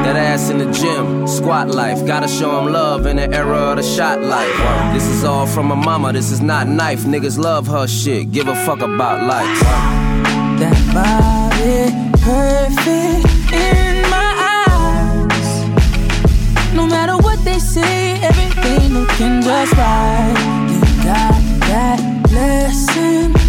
That 0.04 0.18
ass 0.18 0.50
in 0.50 0.58
the 0.58 0.70
gym, 0.72 1.28
squat 1.28 1.70
life. 1.70 2.06
Gotta 2.06 2.28
show 2.28 2.52
'em 2.60 2.74
love 2.74 3.06
in 3.06 3.16
the 3.16 3.34
era 3.34 3.72
of 3.72 3.78
the 3.78 3.84
shot 3.84 4.22
life. 4.22 4.58
This 4.94 5.06
is 5.06 5.24
all 5.24 5.48
from 5.48 5.68
my 5.68 5.76
mama, 5.76 6.12
this 6.12 6.30
is 6.30 6.42
not 6.42 6.68
knife. 6.68 7.04
Niggas 7.06 7.38
love 7.38 7.68
her 7.68 7.88
shit, 7.88 8.32
give 8.32 8.48
a 8.50 8.56
fuck 8.66 8.82
about 8.82 9.24
life. 9.24 9.60
That 10.60 10.78
body 10.94 11.94
perfect 12.22 13.26
in 13.54 14.02
my 14.16 14.30
eyes. 14.52 15.50
No 16.76 16.86
matter 16.86 17.16
what 17.26 17.40
they 17.46 17.60
say, 17.60 18.20
everything 18.30 18.94
looking 18.94 19.42
just 19.42 19.74
right. 19.78 20.36
You 20.70 20.80
got 21.12 21.40
that 21.72 22.00
blessing 22.30 23.43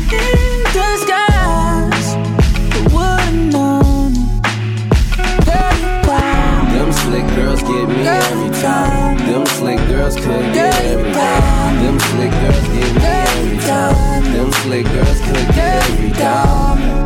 girls 10.14 10.26
could 10.26 10.54
get 10.54 10.74
every 10.84 11.12
time. 11.12 11.82
Them 11.82 11.98
slick 11.98 12.30
girls 12.30 12.68
get 12.68 12.94
me 12.94 13.02
every 13.04 13.58
time. 13.58 14.24
Them 14.32 14.52
slick 14.52 14.86
girls 14.86 15.20
could 15.20 15.54
get 15.54 15.90
every 15.90 16.10
time. 16.10 17.04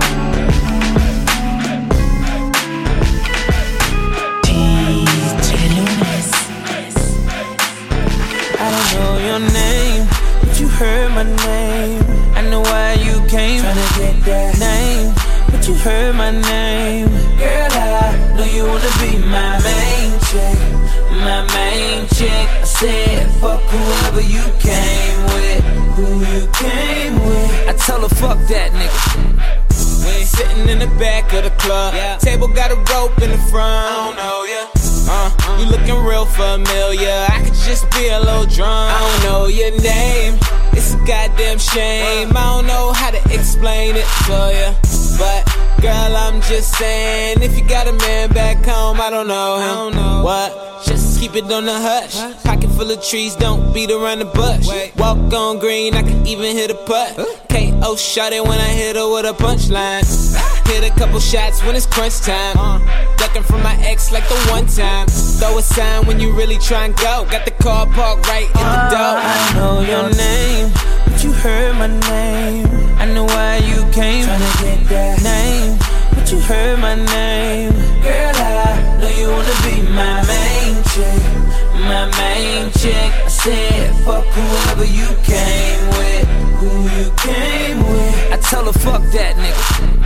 I 8.61 8.71
don't 8.71 8.89
know 8.95 9.19
your 9.27 9.41
name, 9.53 10.09
but 10.41 10.61
you 10.61 10.69
heard 10.69 11.11
my 11.13 11.23
name. 11.23 12.03
I 12.35 12.43
know 12.51 12.61
why 12.61 12.95
you 12.95 13.25
came. 13.29 13.63
Tryna 13.63 13.99
get 13.99 14.25
that 14.25 14.59
name, 14.59 15.15
but 15.51 15.67
you 15.67 15.75
heard 15.75 16.15
my 16.15 16.31
name. 16.31 17.09
Girl, 17.39 17.73
I 17.73 18.35
know 18.37 18.45
you 18.45 18.65
wanna 18.67 18.91
be 19.01 19.17
my 19.19 19.59
main 19.63 20.21
chick, 20.29 20.59
my 21.11 21.47
main 21.55 22.07
chick. 22.09 22.68
Said, 22.79 23.29
fuck 23.41 23.61
whoever 23.61 24.21
you 24.21 24.45
came 24.61 25.25
with, 25.35 25.65
who 25.99 26.21
you 26.21 26.47
came 26.53 27.15
with. 27.27 27.69
I 27.69 27.75
tell 27.77 28.03
her, 28.03 28.09
fuck 28.09 28.39
that 28.47 28.71
nigga. 28.71 29.59
We 30.07 30.23
sitting 30.23 30.69
in 30.69 30.79
the 30.79 30.87
back 30.97 31.33
of 31.33 31.43
the 31.43 31.51
club. 31.59 32.21
Table 32.21 32.47
got 32.47 32.71
a 32.71 32.77
rope 32.95 33.21
in 33.21 33.31
the 33.31 33.39
front. 33.51 33.67
I 33.67 33.99
don't 33.99 34.17
know 34.17 34.45
ya. 34.47 34.63
Uh, 35.11 35.59
you 35.59 35.67
looking 35.67 36.07
real 36.07 36.25
familiar. 36.25 37.27
I 37.29 37.43
could 37.43 37.59
just 37.67 37.91
be 37.91 38.11
a 38.11 38.21
little 38.21 38.47
drunk. 38.47 38.95
I 38.95 39.01
don't 39.01 39.23
know 39.27 39.47
your 39.49 39.73
name. 39.83 40.39
It's 40.71 40.95
a 40.95 40.99
goddamn 40.99 41.59
shame. 41.59 42.31
I 42.31 42.45
don't 42.55 42.69
know 42.69 42.93
how 42.93 43.11
to 43.11 43.19
explain 43.35 43.97
it 43.97 44.07
to 44.31 44.39
ya. 44.55 44.71
But 45.19 45.43
girl, 45.83 46.15
I'm 46.15 46.41
just 46.43 46.79
saying, 46.79 47.43
if 47.43 47.59
you 47.59 47.67
got 47.67 47.89
a 47.89 47.93
man 47.93 48.31
back 48.31 48.65
home, 48.65 49.01
I 49.01 49.11
don't 49.11 49.27
know 49.27 49.57
him. 49.57 49.65
I 49.65 49.75
don't 49.75 49.95
know 49.97 50.23
what. 50.23 50.85
Just 50.87 51.08
keep 51.19 51.35
it 51.35 51.51
on 51.51 51.65
the 51.65 51.75
hush. 51.75 52.15
Pocket 52.45 52.71
full 52.71 52.91
of 52.91 53.05
trees, 53.05 53.35
don't 53.35 53.73
beat 53.75 53.91
around 53.91 54.21
the 54.21 54.25
bush. 54.25 54.67
Walk 54.97 55.33
on 55.33 55.59
green, 55.59 55.95
I 55.95 56.03
can 56.03 56.27
even 56.27 56.57
hit 56.57 56.71
a 56.71 56.75
putt. 56.75 57.17
KO 57.51 57.97
shot 57.97 58.33
it 58.33 58.43
when 58.43 58.59
I 58.59 58.69
hit 58.69 58.97
her 58.97 59.11
with 59.13 59.27
a 59.27 59.33
punchline. 59.33 60.07
Hit 60.67 60.85
a 60.85 60.95
couple 60.95 61.19
shots 61.19 61.63
when 61.65 61.75
it's 61.75 61.87
crunch 61.87 62.21
time. 62.21 62.57
Uh. 62.57 62.79
Ducking 63.17 63.43
from 63.43 63.63
my 63.63 63.75
ex 63.83 64.13
like 64.13 64.29
the 64.29 64.39
one 64.51 64.67
time. 64.67 65.09
Throw 65.09 65.59
a 65.59 65.63
sign 65.63 66.07
when 66.07 66.21
you 66.21 66.33
really 66.33 66.59
try 66.59 66.85
and 66.85 66.97
go. 66.97 67.27
Got 67.31 67.45
the 67.45 67.51
car 67.51 67.87
parked 67.87 68.27
right 68.29 68.47
in 68.47 68.53
the 68.53 68.81
uh, 68.87 68.91
door. 68.91 69.15
I 69.19 69.53
know 69.55 69.81
your 69.81 70.11
name, 70.15 70.71
but 71.05 71.25
you 71.25 71.33
heard 71.33 71.75
my 71.77 71.89
name. 71.89 72.67
I 72.99 73.07
know 73.07 73.25
why 73.25 73.57
you 73.57 73.83
came. 73.93 74.27
Tryna 74.27 74.63
get 74.63 74.89
that 74.89 75.23
name, 75.23 75.79
but 76.15 76.31
you 76.31 76.39
heard 76.41 76.79
my 76.79 76.95
name. 76.95 77.73
Girl, 78.03 78.37
I 78.37 78.88
you 79.19 79.29
wanna 79.31 79.57
be 79.67 79.83
my 79.91 80.23
main 80.27 80.75
chick, 80.93 81.23
my 81.91 82.05
main 82.19 82.71
chick. 82.73 83.11
I 83.27 83.29
said, 83.29 83.95
fuck 84.05 84.25
whoever 84.27 84.85
you 84.85 85.09
came 85.23 85.83
with, 85.99 86.27
who 86.61 86.71
you 86.97 87.11
came 87.17 87.79
with. 87.79 88.33
I 88.33 88.39
tell 88.51 88.65
her, 88.67 88.73
fuck 88.73 89.03
that 89.13 89.35
nigga. 89.37 89.99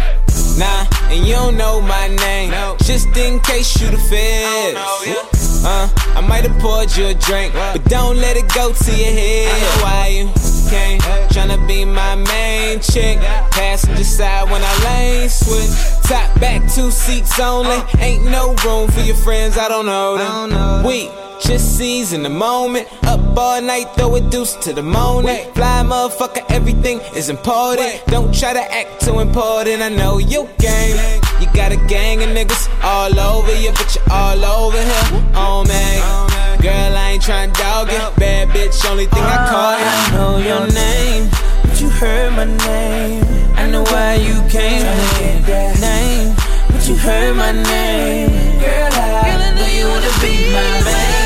Nah, 0.59 0.87
and 1.11 1.27
you 1.27 1.35
don't 1.35 1.57
know 1.57 1.81
my 1.81 2.09
name. 2.09 2.53
Just 2.83 3.17
in 3.17 3.41
case 3.41 3.81
you 3.81 3.91
the 3.91 3.99
feds. 3.99 5.42
Uh, 5.65 5.89
I 6.17 6.21
might 6.21 6.45
have 6.45 6.59
poured 6.61 6.95
you 6.97 7.07
a 7.07 7.15
drink, 7.15 7.55
but 7.55 7.85
don't 7.85 8.17
let 8.17 8.37
it 8.37 8.53
go 8.53 8.73
to 8.73 8.91
your 8.91 9.13
head. 9.13 9.49
I 9.49 9.61
know 9.61 9.83
why 9.85 10.07
you 10.09 10.25
came, 10.69 11.01
tryna 11.31 11.67
be 11.69 11.85
my 11.85 12.17
main 12.17 12.81
chick. 12.81 13.19
Passenger 13.53 14.05
side 14.05 14.51
when 14.51 14.61
I 14.65 14.85
lane 14.85 15.29
switch. 15.29 15.71
Top 16.09 16.41
back, 16.41 16.63
two 16.73 16.91
seats 16.91 17.39
only. 17.39 17.79
Ain't 17.99 18.25
no 18.25 18.55
room 18.65 18.91
for 18.91 19.01
your 19.01 19.17
friends, 19.17 19.57
I 19.57 19.69
don't 19.69 19.87
know 19.87 20.17
them. 20.19 20.85
We 20.85 21.09
just 21.43 21.77
seizing 21.77 22.23
the 22.23 22.31
moment. 22.31 22.87
Up 23.05 23.37
all 23.37 23.61
night, 23.61 23.87
throw 23.97 24.15
a 24.15 24.21
deuce 24.21 24.55
to 24.65 24.73
the 24.73 24.83
morning. 24.83 25.45
Fly 25.55 25.83
motherfucker, 25.85 26.45
everything 26.51 27.01
is 27.17 27.29
important. 27.29 28.03
Don't 28.07 28.33
try 28.35 28.53
to 28.53 28.75
act 28.75 29.03
too 29.05 29.21
important. 29.21 29.83
I 29.83 29.89
know 29.89 30.19
you 30.19 30.49
gang. 30.59 31.23
You 31.41 31.47
got 31.53 31.73
a 31.73 31.77
gang 31.89 32.23
of 32.23 32.29
niggas 32.31 32.69
all 32.83 33.19
over 33.19 33.55
you, 33.57 33.73
but 33.73 33.95
you're 33.95 34.13
all 34.13 34.45
over 34.45 34.79
here. 34.79 35.33
Oh 35.35 35.65
man, 35.67 36.61
girl, 36.61 36.97
I 36.97 37.11
ain't 37.13 37.23
tryna 37.23 37.55
dog 37.55 37.89
it. 37.91 38.17
Bad 38.19 38.49
bitch, 38.49 38.85
only 38.91 39.07
thing 39.07 39.23
I 39.23 39.49
call 39.51 39.79
you. 39.79 39.85
I 39.85 40.11
know 40.15 40.39
your 40.39 40.67
name, 40.73 41.31
but 41.63 41.81
you 41.81 41.89
heard 41.89 42.33
my 42.33 42.45
name. 42.45 43.25
I 43.57 43.69
know 43.71 43.83
why 43.83 44.15
you 44.15 44.37
came. 44.49 44.83
Tryna 44.83 45.19
get 45.19 45.47
that 45.47 45.81
name, 45.81 46.35
but 46.71 46.89
you 46.89 46.97
heard 46.97 47.37
my 47.37 47.53
name. 47.53 48.31
Girl, 48.61 48.93
I 48.93 49.55
know 49.57 49.67
you 49.67 49.87
wanna 49.89 50.13
be 50.23 50.53
my 50.53 50.83
chick, 50.87 51.22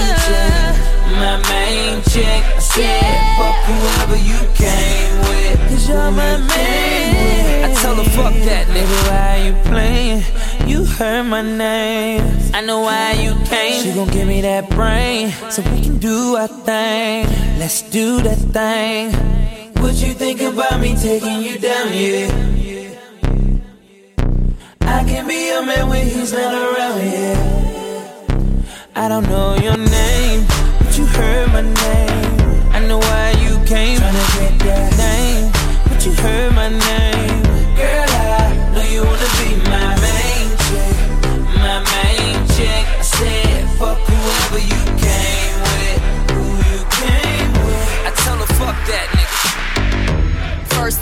my 1.16 1.36
main 1.48 2.02
chick. 2.02 2.42
I 2.56 2.58
said, 2.58 3.16
fuck 3.38 3.56
whoever 3.68 4.18
you 4.30 4.40
came 4.54 5.14
with, 5.28 5.58
cause 5.68 5.88
you're 5.88 6.10
my 6.10 6.36
main. 6.36 7.64
I 7.64 7.74
told 7.82 7.98
her, 7.98 8.08
fuck 8.16 8.34
that 8.48 8.66
nigga, 8.74 8.98
why 9.08 9.32
you 9.46 9.54
playing? 9.70 10.22
You 10.68 10.84
heard 10.84 11.24
my 11.24 11.42
name. 11.42 12.22
I 12.54 12.60
know 12.60 12.80
why 12.80 13.12
you 13.12 13.34
came. 13.46 13.82
She 13.82 13.92
gon' 13.92 14.08
give 14.08 14.26
me 14.26 14.40
that 14.42 14.68
brain, 14.70 15.30
so 15.50 15.62
we 15.70 15.80
can 15.82 15.98
do 15.98 16.36
our 16.36 16.48
thing. 16.48 17.26
Let's 17.58 17.82
do 17.82 18.20
that 18.22 18.38
thing. 18.56 19.12
What 19.82 19.94
you 19.94 20.12
think 20.14 20.40
about 20.40 20.80
me 20.80 20.94
taking 20.96 21.42
you 21.42 21.58
down, 21.58 21.92
yeah? 21.92 22.30
I 24.80 25.04
can 25.04 25.26
be 25.26 25.50
a 25.50 25.62
man 25.62 25.88
when 25.88 26.06
he's 26.06 26.32
not 26.32 26.52
around, 26.54 27.00
yeah. 27.00 27.36
I 28.96 29.08
don't 29.08 29.28
know 29.28 29.54
your 29.56 29.76
name, 29.76 30.25
heard 31.16 31.48
my 31.52 31.62
name. 31.62 32.72
I 32.76 32.78
know 32.86 32.98
why 32.98 33.30
you 33.42 33.54
came. 33.64 33.98
Tryna 33.98 34.26
get 34.38 34.58
that 34.66 34.90
name, 35.04 35.52
but 35.88 36.04
you 36.04 36.12
heard 36.12 36.52
my 36.54 36.68
name. 36.68 37.35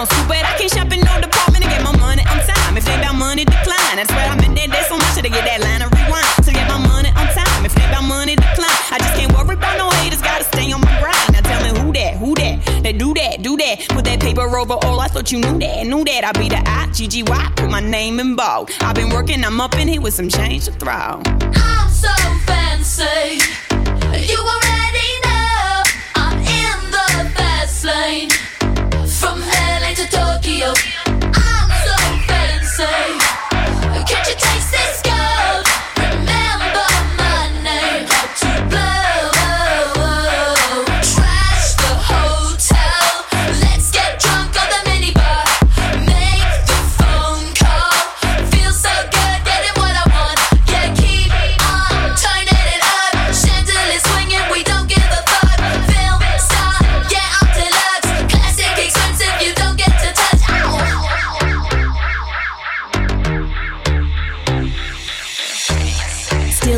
On 0.00 0.06
stupid. 0.06 0.42
I 0.44 0.56
can't 0.56 0.72
shop 0.72 0.92
in 0.92 1.00
no 1.00 1.29
Put 14.40 14.48
that 14.48 14.56
over 14.56 14.86
all. 14.86 15.00
I 15.00 15.08
thought 15.08 15.30
you 15.30 15.38
knew 15.38 15.58
that, 15.58 15.86
knew 15.86 16.02
that. 16.02 16.24
I 16.24 16.32
be 16.32 16.48
the 16.48 16.62
I, 16.66 16.90
G-G-Y. 16.92 17.52
Put 17.56 17.70
my 17.70 17.80
name 17.80 18.18
in 18.20 18.36
bold. 18.36 18.70
I've 18.80 18.94
been 18.94 19.10
working. 19.10 19.44
I'm 19.44 19.60
up 19.60 19.74
in 19.76 19.86
here 19.86 20.00
with 20.00 20.14
some 20.14 20.30
change 20.30 20.64
to 20.64 20.72
throw. 20.72 20.90
I'm 20.92 21.90
so 21.90 22.08
fancy. 22.46 23.36
You 23.70 24.38
already 24.38 25.10
know 25.24 25.82
I'm 26.14 26.38
in 26.38 26.90
the 26.90 27.30
fast 27.36 27.84
lane. 27.84 28.30
From 29.20 29.40
LA 29.40 29.92
to 29.94 30.06
Tokyo. 30.08 30.99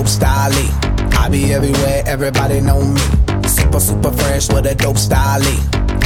Dope 0.00 0.08
style. 0.08 0.52
I 1.12 1.28
be 1.30 1.52
everywhere, 1.52 2.02
everybody 2.06 2.62
know 2.62 2.80
me. 2.80 3.00
Super, 3.46 3.78
super 3.78 4.10
fresh 4.10 4.48
with 4.48 4.64
a 4.64 4.74
dope 4.74 4.96
style. 4.96 5.42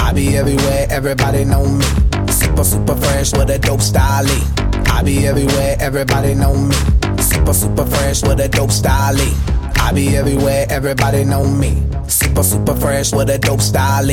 I 0.02 0.12
be 0.12 0.36
everywhere, 0.36 0.88
everybody 0.90 1.44
know 1.44 1.64
me. 1.64 1.84
Super, 2.26 2.64
super 2.64 2.96
fresh 2.96 3.32
with 3.34 3.50
a 3.50 3.58
dope 3.60 3.80
style. 3.80 4.26
I 4.90 5.02
be 5.04 5.28
everywhere, 5.28 5.76
everybody 5.78 6.34
know 6.34 6.56
me. 6.56 6.74
Super, 7.22 7.54
super 7.54 7.86
fresh 7.86 8.24
with 8.24 8.40
a 8.40 8.48
dope 8.48 8.72
style. 8.72 9.14
I 9.76 9.92
be 9.94 10.16
everywhere, 10.16 10.66
everybody 10.70 11.22
know 11.22 11.46
me. 11.46 11.80
Super, 12.08 12.42
super 12.42 12.74
fresh 12.74 13.12
with 13.12 13.30
a 13.30 13.38
dope 13.38 13.60
style. 13.60 14.10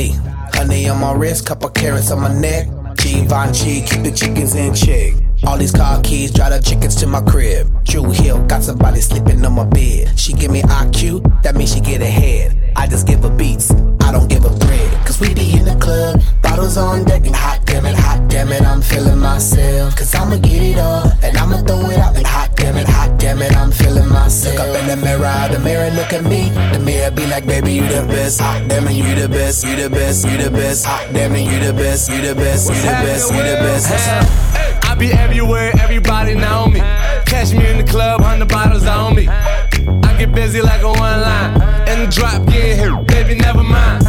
Honey 0.54 0.88
on 0.88 1.00
my 1.00 1.12
wrist, 1.12 1.44
couple 1.44 1.70
carats 1.70 2.12
on 2.12 2.20
my 2.20 2.32
neck. 2.32 2.68
Givenchy, 2.98 3.80
keep 3.80 4.04
the 4.04 4.12
chickens 4.14 4.54
in 4.54 4.76
check. 4.76 5.31
All 5.44 5.58
these 5.58 5.72
car 5.72 6.00
keys, 6.02 6.30
drive 6.30 6.52
the 6.52 6.60
chickens 6.60 6.94
to 6.96 7.06
my 7.06 7.20
crib. 7.20 7.84
Drew 7.84 8.10
Hill, 8.10 8.44
got 8.46 8.62
somebody 8.62 9.00
sleeping 9.00 9.44
on 9.44 9.54
my 9.54 9.64
bed. 9.64 10.18
She 10.18 10.32
give 10.32 10.52
me 10.52 10.62
IQ, 10.62 11.42
that 11.42 11.56
means 11.56 11.74
she 11.74 11.80
get 11.80 12.00
ahead. 12.00 12.56
I 12.76 12.86
just 12.86 13.08
give 13.08 13.22
her 13.24 13.30
beats, 13.30 13.72
I 14.00 14.12
don't 14.12 14.28
give 14.28 14.44
her 14.44 14.56
bread. 14.56 15.06
Cause 15.06 15.20
we 15.20 15.34
be 15.34 15.52
in 15.58 15.64
the 15.64 15.74
club, 15.76 16.22
bottles 16.42 16.76
on 16.76 17.04
deck, 17.04 17.26
and 17.26 17.34
hot 17.34 17.60
damn 17.66 17.84
it, 17.86 17.96
hot 17.96 18.28
damn 18.28 18.52
it, 18.52 18.62
I'm 18.62 18.82
feeling 18.82 19.18
myself. 19.18 19.96
Cause 19.96 20.14
I'ma 20.14 20.36
get 20.36 20.62
it 20.62 20.78
all, 20.78 21.10
and 21.22 21.36
I'ma 21.36 21.56
throw 21.62 21.90
it 21.90 21.98
out, 21.98 22.16
and 22.16 22.26
hot 22.26 22.54
damn 22.54 22.76
it, 22.76 22.88
hot 22.88 23.18
damn 23.18 23.42
it, 23.42 23.52
I'm 23.56 23.72
feeling 23.72 24.08
myself. 24.08 24.56
Look 24.56 24.68
up 24.68 24.80
in 24.80 24.86
the 24.86 24.96
mirror, 25.04 25.48
the 25.50 25.58
mirror 25.58 25.90
look 25.90 26.12
at 26.12 26.22
me. 26.22 26.50
The 26.72 26.78
mirror 26.78 27.10
be 27.10 27.26
like, 27.26 27.46
baby, 27.46 27.72
you 27.72 27.82
the 27.82 28.06
best. 28.06 28.40
Hot 28.40 28.62
damn 28.68 28.86
it, 28.86 28.92
you 28.92 29.14
the 29.20 29.28
best, 29.28 29.64
you 29.64 29.74
the 29.74 29.90
best, 29.90 30.24
you 30.24 30.36
the 30.38 30.50
best. 30.52 30.86
Hot 30.86 31.12
damn 31.12 31.34
it, 31.34 31.50
you 31.50 31.66
the 31.66 31.72
best, 31.72 32.08
you 32.08 32.20
the 32.22 32.34
best, 32.36 32.68
you 32.68 32.76
the 32.76 32.94
best, 33.02 33.32
you 33.32 33.38
the 33.38 33.58
best. 33.58 34.51
I 34.92 34.94
be 34.94 35.10
everywhere, 35.10 35.72
everybody 35.80 36.34
know 36.34 36.66
me. 36.66 36.78
Catch 37.24 37.54
me 37.54 37.66
in 37.66 37.78
the 37.78 37.82
club, 37.82 38.20
hundred 38.20 38.50
bottles 38.50 38.84
on 38.84 39.16
me. 39.16 39.26
I 39.26 40.16
get 40.18 40.34
busy 40.34 40.60
like 40.60 40.82
a 40.82 40.88
one 40.88 40.98
line. 40.98 41.62
And 41.88 42.02
the 42.02 42.14
drop 42.14 42.46
getting 42.46 42.76
hit, 42.76 43.06
baby, 43.06 43.34
never 43.36 43.62
mind. 43.62 44.04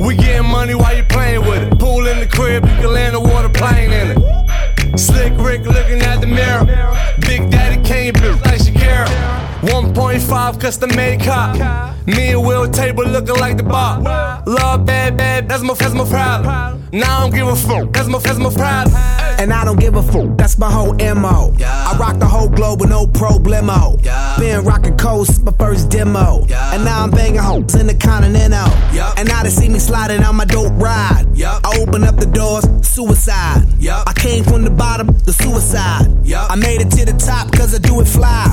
We 0.00 0.16
getting 0.16 0.50
money 0.50 0.74
while 0.74 0.96
you 0.96 1.04
playing 1.04 1.42
with 1.42 1.62
it. 1.62 1.78
Pool 1.78 2.08
in 2.08 2.18
the 2.18 2.26
crib, 2.26 2.64
you 2.64 2.74
can 2.82 2.92
land 2.92 3.14
a 3.14 3.20
water 3.20 3.48
plane 3.48 3.92
in 3.92 4.18
it. 4.18 4.98
Slick 4.98 5.34
Rick 5.36 5.66
looking 5.66 6.00
at 6.00 6.20
the 6.20 6.26
mirror. 6.26 6.64
Big 7.20 7.48
Daddy 7.48 7.80
Kane, 7.86 8.12
bitch 8.12 8.44
like 8.44 8.60
Shakira. 8.60 9.06
1.5 9.70 10.60
custom 10.60 10.90
made 10.96 11.20
cop. 11.20 11.54
Me 12.08 12.32
and 12.32 12.44
Will 12.44 12.68
table 12.68 13.04
looking 13.04 13.36
like 13.36 13.56
the 13.56 13.62
bar. 13.62 14.00
Love 14.46 14.84
bad, 14.84 15.16
bad, 15.16 15.48
that's 15.48 15.62
my, 15.62 15.74
that's 15.74 15.94
my 15.94 16.04
problem. 16.04 16.77
Now 16.92 17.18
I 17.18 17.20
don't 17.22 17.34
give 17.34 17.48
a 17.48 17.56
fuck, 17.56 17.92
that's 17.92 18.08
my, 18.08 18.18
that's 18.18 18.38
my 18.38 18.52
problem. 18.52 18.94
And 19.38 19.52
I 19.52 19.64
don't 19.64 19.78
give 19.78 19.94
a 19.94 20.02
fuck, 20.02 20.36
that's 20.36 20.58
my 20.58 20.70
whole 20.70 20.94
MO. 20.94 21.54
I 21.60 21.96
rock 21.98 22.18
the 22.18 22.26
whole 22.26 22.48
globe 22.48 22.80
with 22.80 22.90
no 22.90 23.06
problemo. 23.06 24.02
Been 24.38 24.64
rocking 24.64 24.96
coast 24.96 25.42
my 25.44 25.52
first 25.52 25.90
demo. 25.90 26.46
And 26.50 26.84
now 26.84 27.04
I'm 27.04 27.10
banging 27.10 27.38
hoes 27.38 27.74
in 27.74 27.86
the 27.86 27.94
continental. 27.94 28.70
And 29.16 29.28
now 29.28 29.42
they 29.42 29.50
see 29.50 29.68
me 29.68 29.78
sliding 29.78 30.24
on 30.24 30.36
my 30.36 30.44
dope 30.44 30.72
ride. 30.74 31.26
I 31.40 31.78
open 31.80 32.04
up 32.04 32.16
the 32.16 32.26
doors, 32.26 32.64
suicide. 32.86 33.66
I 33.86 34.12
came 34.16 34.42
from 34.44 34.62
the 34.62 34.70
bottom, 34.70 35.08
the 35.24 35.32
suicide. 35.32 36.06
I 36.34 36.56
made 36.56 36.80
it 36.80 36.90
to 36.92 37.04
the 37.04 37.12
top 37.18 37.52
cause 37.52 37.74
I 37.74 37.78
do 37.78 38.00
it 38.00 38.06
fly. 38.08 38.46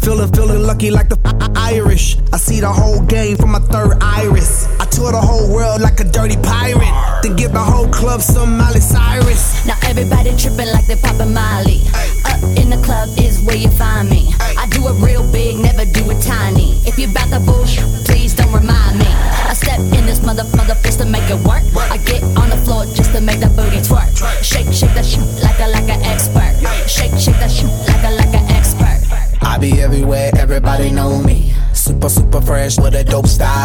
Feeling, 0.00 0.32
feeling 0.32 0.62
lucky 0.62 0.90
like 0.90 1.08
the 1.10 1.18
Irish. 1.56 2.16
I 2.32 2.38
see 2.38 2.60
the 2.60 2.72
whole 2.72 3.00
game 3.02 3.36
from 3.36 3.52
my 3.52 3.60
third 3.60 3.98
iris. 4.00 4.66
I 4.80 4.86
tour 4.86 5.12
the 5.12 5.20
whole 5.20 5.52
world 5.52 5.80
like 5.80 6.00
a 6.00 6.04
dirty 6.04 6.36
pirate. 6.36 7.22
Then 7.22 7.36
give 7.36 7.52
the 7.52 7.60
club 8.04 8.22
some 8.22 8.56
Miley 8.56 8.80
Cyrus. 8.80 9.66
Now 9.66 9.76
everybody 9.84 10.36
tripping 10.36 10.68
like 10.68 10.86
they 10.86 10.96
poppin' 10.96 11.32
Molly. 11.32 11.80
Up 12.24 12.42
in 12.58 12.70
the 12.70 12.80
club 12.84 13.08
is 13.18 13.40
where 13.40 13.56
you 13.56 13.70
find 13.70 14.08
me. 14.08 14.32
I 14.40 14.66
do 14.70 14.86
it 14.88 14.94
real 15.00 15.24
big, 15.32 15.56
never 15.58 15.84
do 15.84 16.10
it 16.10 16.20
tiny. 16.22 16.78
If 16.86 16.98
you 16.98 17.08
bout 17.08 17.30
the 17.30 17.40
bullshit, 17.40 17.84
please 18.04 18.34
don't 18.34 18.52
remind 18.52 18.98
me. 18.98 19.06
I 19.08 19.54
step 19.54 19.80
in 19.80 20.06
this 20.06 20.22
mother 20.22 20.44
mother 20.56 20.74
fist 20.74 21.00
to 21.00 21.06
make 21.06 21.28
it 21.30 21.40
work. 21.46 21.64
I 21.90 21.98
get 21.98 22.22
on 22.36 22.50
the 22.50 22.60
floor 22.64 22.84
just 22.86 23.12
to 23.12 23.20
make 23.20 23.40
that 23.40 23.56
booty 23.56 23.78
twerk. 23.78 24.12
Shake, 24.42 24.72
shake 24.72 24.94
that 24.94 25.04
shit 25.04 25.24
like 25.42 25.58
a 25.60 25.68
like 25.68 25.88
an 25.88 26.02
expert. 26.02 26.54
Shake, 26.88 27.16
shake 27.18 27.38
that 27.42 27.50
shit 27.50 27.70
like 27.88 28.04
a 28.04 28.12
like 28.14 28.34
an 28.34 28.46
expert. 28.50 29.00
I 29.42 29.58
be 29.58 29.80
everywhere, 29.80 30.30
everybody 30.36 30.90
know 30.90 31.22
me. 31.22 31.52
Super, 31.72 32.08
super 32.08 32.40
fresh 32.40 32.78
with 32.78 32.94
a 32.94 33.04
dope 33.04 33.26
style. 33.26 33.64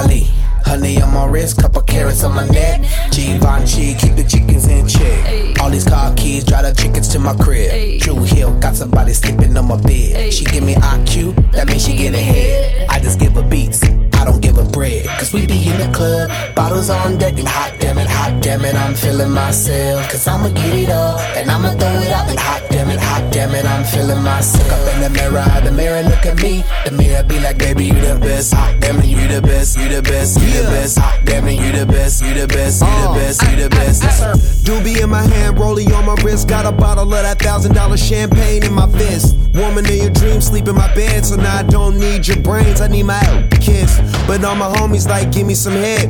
Honey 0.65 1.01
on 1.01 1.13
my 1.13 1.25
wrist, 1.25 1.61
couple 1.61 1.81
carats 1.81 2.23
on 2.23 2.35
my 2.35 2.47
neck. 2.47 2.81
Givenchy, 3.11 3.95
keep 3.95 4.15
the 4.15 4.23
chickens 4.23 4.67
in 4.67 4.87
check. 4.87 5.59
All 5.59 5.69
these 5.69 5.85
car 5.85 6.13
keys, 6.15 6.43
drive 6.43 6.63
the 6.63 6.81
chickens 6.81 7.07
to 7.09 7.19
my 7.19 7.35
crib. 7.35 8.01
Drew 8.01 8.23
Hill, 8.23 8.57
got 8.59 8.75
somebody 8.75 9.13
sleeping 9.13 9.55
on 9.57 9.67
my 9.67 9.81
bed. 9.81 10.33
She 10.33 10.45
give 10.45 10.63
me 10.63 10.75
IQ, 10.75 11.51
that 11.51 11.67
means 11.67 11.85
she 11.85 11.95
get 11.95 12.13
ahead. 12.13 12.89
I 12.89 12.99
just 12.99 13.19
give 13.19 13.33
her 13.33 13.43
beats. 13.43 13.83
I 14.19 14.25
don't 14.25 14.41
give 14.41 14.57
a 14.57 14.65
bread. 14.65 15.05
Cause 15.17 15.31
we 15.31 15.47
be 15.47 15.69
in 15.69 15.77
the 15.77 15.89
club, 15.95 16.29
bottles 16.53 16.89
on 16.89 17.17
deck, 17.17 17.39
and 17.39 17.47
hot 17.47 17.77
damn 17.79 17.97
it, 17.97 18.07
hot 18.07 18.43
damn 18.43 18.65
it, 18.65 18.75
I'm 18.75 18.93
feeling 18.93 19.31
myself. 19.31 20.11
Cause 20.11 20.27
I'ma 20.27 20.49
get 20.49 20.75
it 20.75 20.89
all, 20.89 21.17
and 21.39 21.49
I'ma 21.49 21.71
throw 21.71 22.01
it 22.03 22.11
out, 22.11 22.27
and 22.29 22.37
hot 22.37 22.63
damn 22.69 22.89
it, 22.89 22.99
hot 22.99 23.31
damn 23.31 23.55
it, 23.55 23.65
I'm 23.65 23.85
feeling 23.85 24.21
myself. 24.21 24.67
Look 24.67 24.73
up 24.73 24.95
in 24.95 25.01
the 25.01 25.09
mirror, 25.09 25.61
the 25.63 25.71
mirror 25.71 26.03
look 26.03 26.25
at 26.25 26.35
me. 26.41 26.65
The 26.83 26.91
mirror 26.91 27.23
be 27.23 27.39
like, 27.39 27.57
baby, 27.59 27.85
you 27.85 27.93
the 27.93 28.19
best. 28.19 28.53
Hot 28.53 28.75
damn 28.81 28.99
it, 28.99 29.05
you 29.05 29.25
the 29.29 29.41
best, 29.41 29.77
you 29.77 29.87
the 29.87 30.01
best, 30.01 30.37
you 30.41 30.48
the 30.51 30.63
best. 30.63 30.99
Damn 31.25 31.47
it, 31.47 31.59
you 31.59 31.71
the 31.71 31.85
best, 31.85 32.23
you 32.23 32.33
the 32.33 32.47
best, 32.47 32.81
you 32.81 32.87
the 32.87 33.13
best, 33.15 33.41
you 33.43 33.55
the 33.63 33.69
best. 33.69 34.65
Doobie 34.65 35.01
in 35.01 35.09
my 35.09 35.23
hand, 35.23 35.57
rollie 35.57 35.91
on 35.93 36.05
my 36.05 36.15
wrist. 36.23 36.47
Got 36.47 36.65
a 36.65 36.71
bottle 36.71 37.03
of 37.03 37.23
that 37.23 37.39
thousand 37.39 37.73
dollar 37.73 37.97
champagne 37.97 38.63
in 38.63 38.73
my 38.73 38.87
fist. 38.91 39.35
Woman 39.53 39.85
in 39.85 39.97
your 39.97 40.09
dreams, 40.11 40.47
sleep 40.47 40.67
in 40.67 40.75
my 40.75 40.93
bed. 40.95 41.25
So 41.25 41.35
now 41.35 41.57
I 41.57 41.63
don't 41.63 41.99
need 41.99 42.27
your 42.27 42.37
brains, 42.37 42.81
I 42.81 42.87
need 42.87 43.03
my 43.03 43.47
kiss. 43.59 43.99
But 44.27 44.43
all 44.43 44.55
my 44.55 44.69
homies 44.75 45.07
like, 45.07 45.31
give 45.31 45.47
me 45.47 45.55
some 45.55 45.73
head. 45.73 46.09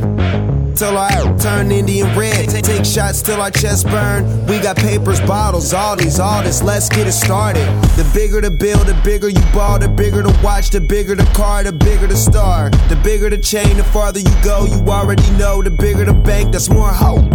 Till 0.79 0.97
I 0.97 1.35
turn 1.37 1.73
Indian 1.73 2.17
red. 2.17 2.47
Take 2.47 2.85
shots 2.85 3.21
till 3.21 3.41
our 3.41 3.51
chest 3.51 3.85
burn. 3.87 4.45
We 4.45 4.59
got 4.59 4.77
papers, 4.77 5.19
bottles, 5.19 5.73
all 5.73 5.97
these, 5.97 6.21
all 6.21 6.41
this. 6.41 6.63
Let's 6.63 6.87
get 6.87 7.05
it 7.05 7.11
started. 7.11 7.65
The 7.97 8.09
bigger 8.13 8.39
the 8.39 8.49
bill, 8.51 8.79
the 8.85 8.93
bigger 9.03 9.27
you 9.27 9.41
ball, 9.53 9.77
the 9.77 9.89
bigger 9.89 10.21
the 10.21 10.39
watch, 10.41 10.69
the 10.69 10.79
bigger 10.79 11.15
the 11.15 11.25
car, 11.33 11.63
the 11.63 11.73
bigger 11.73 12.07
the 12.07 12.15
star. 12.15 12.69
The 12.87 12.95
bigger 13.03 13.29
the 13.29 13.37
chain, 13.37 13.75
the 13.75 13.83
farther 13.83 14.21
you 14.21 14.28
go. 14.43 14.65
You 14.65 14.79
already 14.89 15.29
know. 15.37 15.61
The 15.61 15.71
bigger 15.71 16.05
the 16.05 16.13
bank, 16.13 16.51
that's 16.51 16.69
more 16.69 16.89
hope. 16.89 17.25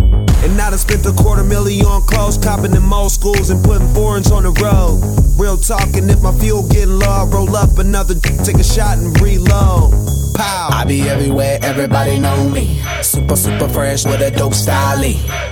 And 0.44 0.60
I 0.60 0.76
spent 0.76 1.06
a 1.06 1.12
quarter 1.12 1.44
million 1.44 1.86
on 1.86 2.02
clothes, 2.02 2.36
copping 2.36 2.74
in 2.74 2.82
most 2.82 3.20
schools 3.20 3.50
and 3.50 3.64
putting 3.64 3.88
foreigns 3.94 4.30
on 4.30 4.42
the 4.42 4.52
road. 4.60 5.00
Real 5.40 5.56
talking, 5.56 6.08
if 6.10 6.22
my 6.22 6.32
fuel 6.38 6.68
getting 6.68 6.98
low, 6.98 7.26
roll 7.26 7.56
up 7.56 7.78
another, 7.78 8.14
take 8.14 8.58
a 8.58 8.64
shot 8.64 8.98
and 8.98 9.18
reload. 9.20 10.23
Pow. 10.34 10.68
I 10.72 10.84
be 10.84 11.02
everywhere, 11.02 11.58
everybody 11.62 12.18
know 12.18 12.48
me. 12.50 12.82
Super, 13.02 13.36
super 13.36 13.68
fresh 13.68 14.04
with 14.04 14.20
a 14.20 14.30
dope 14.30 14.54
style. 14.54 15.02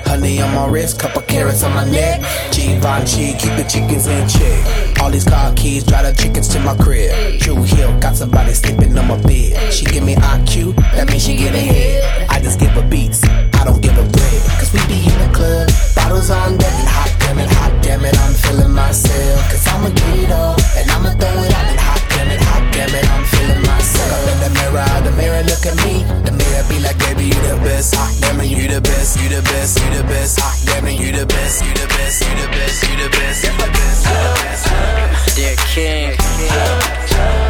Honey 0.04 0.42
on 0.42 0.54
my 0.54 0.66
wrist, 0.66 0.98
couple 0.98 1.22
carats 1.22 1.62
on 1.62 1.72
my 1.72 1.88
neck. 1.88 2.20
Givenchy, 2.52 3.32
keep 3.38 3.54
the 3.56 3.64
chickens 3.68 4.06
in 4.06 4.28
check. 4.28 5.00
All 5.00 5.10
these 5.10 5.24
car 5.24 5.52
keys, 5.54 5.84
drive 5.84 6.04
the 6.04 6.22
chickens 6.22 6.48
to 6.48 6.60
my 6.60 6.76
crib. 6.76 7.40
Drew 7.40 7.62
Hill, 7.62 7.98
got 8.00 8.16
somebody 8.16 8.52
sleeping 8.52 8.98
on 8.98 9.08
my 9.08 9.16
bed. 9.22 9.72
She 9.72 9.84
give 9.84 10.04
me 10.04 10.16
IQ, 10.16 10.74
that 10.94 11.08
means 11.08 11.24
she 11.24 11.36
get 11.36 11.54
ahead. 11.54 12.28
I 12.28 12.40
just 12.40 12.58
give 12.58 12.70
her 12.70 12.88
beats, 12.88 13.22
I 13.54 13.64
don't 13.64 13.80
give 13.80 13.92
her 13.92 14.08
bread. 14.10 14.42
Cause 14.58 14.72
we 14.72 14.80
be 14.86 14.98
in 15.00 15.18
the 15.22 15.30
club, 15.32 15.70
bottles 15.94 16.30
on 16.30 16.58
deck, 16.58 16.72
and 16.72 16.88
hot 16.88 17.14
damn 17.20 17.38
it, 17.38 17.50
hot 17.50 17.82
damn 17.82 18.04
it, 18.04 18.18
I'm 18.18 18.34
feeling 18.34 18.72
myself. 18.72 19.50
Cause 19.50 19.66
I'ma 19.68 19.88
get 19.90 20.18
it 20.18 20.32
all, 20.32 20.56
and 20.76 20.90
I'ma 20.90 21.10
throw 21.14 21.42
it 21.42 21.52
out, 21.52 21.66
and 21.70 21.80
hot 21.80 22.02
damn 22.10 22.30
it, 22.30 22.40
hot 22.40 22.72
damn 22.72 22.94
it, 22.94 23.10
I'm 23.10 23.24
feeling 23.24 23.56
myself. 23.60 23.71
Up 24.00 24.24
in 24.28 24.38
the 24.40 24.50
mirror, 24.58 24.86
the 25.04 25.12
mirror 25.16 25.42
look 25.44 25.64
at 25.66 25.76
me. 25.84 26.04
The 26.24 26.32
mirror 26.32 26.64
be 26.68 26.78
like, 26.80 26.98
baby, 26.98 27.24
you 27.32 27.40
the 27.48 27.56
best. 27.62 27.94
Hot 27.94 28.12
damn 28.20 28.40
it, 28.40 28.50
you 28.50 28.68
the 28.68 28.80
best, 28.80 29.20
you 29.20 29.28
the 29.28 29.42
best, 29.42 29.78
you 29.80 29.90
the 29.96 30.02
best. 30.04 30.40
Hot 30.40 30.56
damn 30.66 30.86
it, 30.86 30.98
you 31.00 31.12
the 31.12 31.26
best, 31.26 31.64
you 31.64 31.72
the 31.74 31.86
best, 31.88 32.22
you 32.22 32.32
the 32.40 32.48
best, 32.48 32.82
you 32.82 32.96
the 32.96 33.08
best, 33.10 33.44
you 33.44 33.52
the 33.52 33.68
best, 33.72 34.06
you 34.06 34.16
the 34.16 34.32
best. 34.42 35.36
Dear 35.36 35.56
King, 35.72 36.12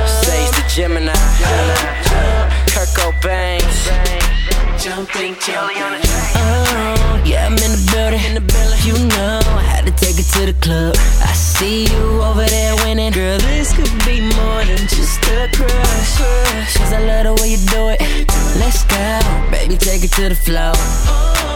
Sage 0.06 0.50
the 0.56 0.64
Gemini, 0.68 1.12
Kirk 2.70 2.88
Cobain, 2.94 3.62
Jumping 4.82 5.36
Jelly 5.38 5.78
on 5.78 5.92
the 5.92 6.02
Oh, 6.34 7.22
yeah, 7.24 7.46
I'm 7.46 7.52
in 7.52 7.70
the 7.70 7.88
building. 7.94 8.18
In 8.26 8.34
the 8.34 8.40
building. 8.40 8.82
You 8.82 8.98
know, 9.14 9.38
I 9.54 9.62
had 9.62 9.86
to 9.86 9.92
take 9.92 10.18
it 10.18 10.26
to 10.34 10.46
the 10.50 10.58
club. 10.58 10.96
I 11.22 11.32
see 11.34 11.86
you 11.86 12.20
over 12.20 12.44
there 12.46 12.74
winning. 12.82 13.12
Girl, 13.12 13.38
this 13.38 13.72
could 13.72 13.94
be 14.04 14.18
more 14.34 14.64
than 14.66 14.82
just 14.90 15.22
a 15.30 15.46
crush. 15.54 16.18
Cause 16.74 16.92
I 16.92 16.98
love 16.98 17.30
the 17.30 17.40
way 17.40 17.54
you 17.54 17.62
do 17.70 17.94
it. 17.94 18.02
Let's 18.58 18.82
go, 18.82 19.22
baby, 19.52 19.76
take 19.76 20.02
it 20.02 20.10
to 20.18 20.28
the 20.28 20.34
floor. 20.34 20.74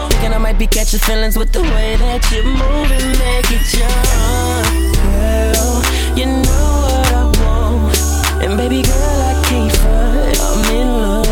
Thinking 0.07 0.31
I 0.31 0.37
might 0.37 0.57
be 0.57 0.65
catching 0.65 1.01
feelings 1.01 1.37
with 1.37 1.51
the 1.51 1.63
way 1.63 1.97
that 1.97 2.23
you 2.31 2.43
move 2.47 2.89
and 2.95 3.11
make 3.19 3.51
it 3.51 3.67
jump. 3.67 5.03
Girl, 5.03 5.83
you 6.15 6.27
know 6.47 6.63
what 6.79 7.11
I 7.11 7.23
want. 7.43 8.41
And 8.41 8.55
baby 8.55 8.83
girl, 8.83 9.19
I 9.19 9.35
can't 9.43 9.75
front. 9.83 10.39
I'm 10.39 10.75
in 10.79 10.87
love. 10.87 11.26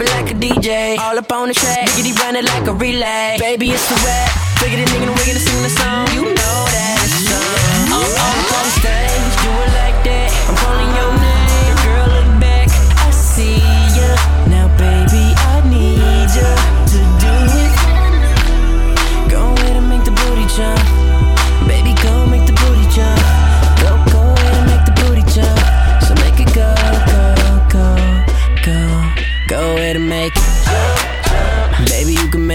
It 0.00 0.08
like 0.16 0.30
a 0.30 0.34
DJ. 0.34 0.98
All 0.98 1.18
up 1.18 1.30
on 1.30 1.48
the 1.48 1.54
track. 1.54 1.86
Biggity 1.90 2.16
run 2.20 2.34
it 2.34 2.44
like 2.44 2.66
a 2.66 2.72
relay. 2.72 3.36
Baby, 3.38 3.70
it's 3.72 3.86
the 3.86 3.96
rap. 4.06 4.32
Bigger 4.58 4.76
than 4.76 4.86
nigga, 4.86 5.12
we're 5.12 5.26
gonna 5.26 5.38
sing 5.38 5.62
the 5.62 5.68
song. 5.68 6.08
You 6.14 6.22
know 6.24 6.58
that 6.72 6.96
it's 7.04 7.28
on. 7.28 7.92
I'm 7.92 8.48
on 8.56 8.66
stage. 8.80 9.34
Do 9.44 9.50
it 9.60 9.72
like 9.76 9.98
that. 10.08 10.32
I'm 10.48 10.56
calling 10.56 10.90
your 10.96 11.20
name. 11.20 11.39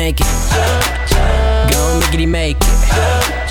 Make 0.06 0.22
it. 0.22 0.28
It. 0.28 1.74
Go 1.74 1.90
and 1.90 2.04
make 2.04 2.04
miggity 2.04 2.28
make 2.28 2.58
it. 2.62 3.45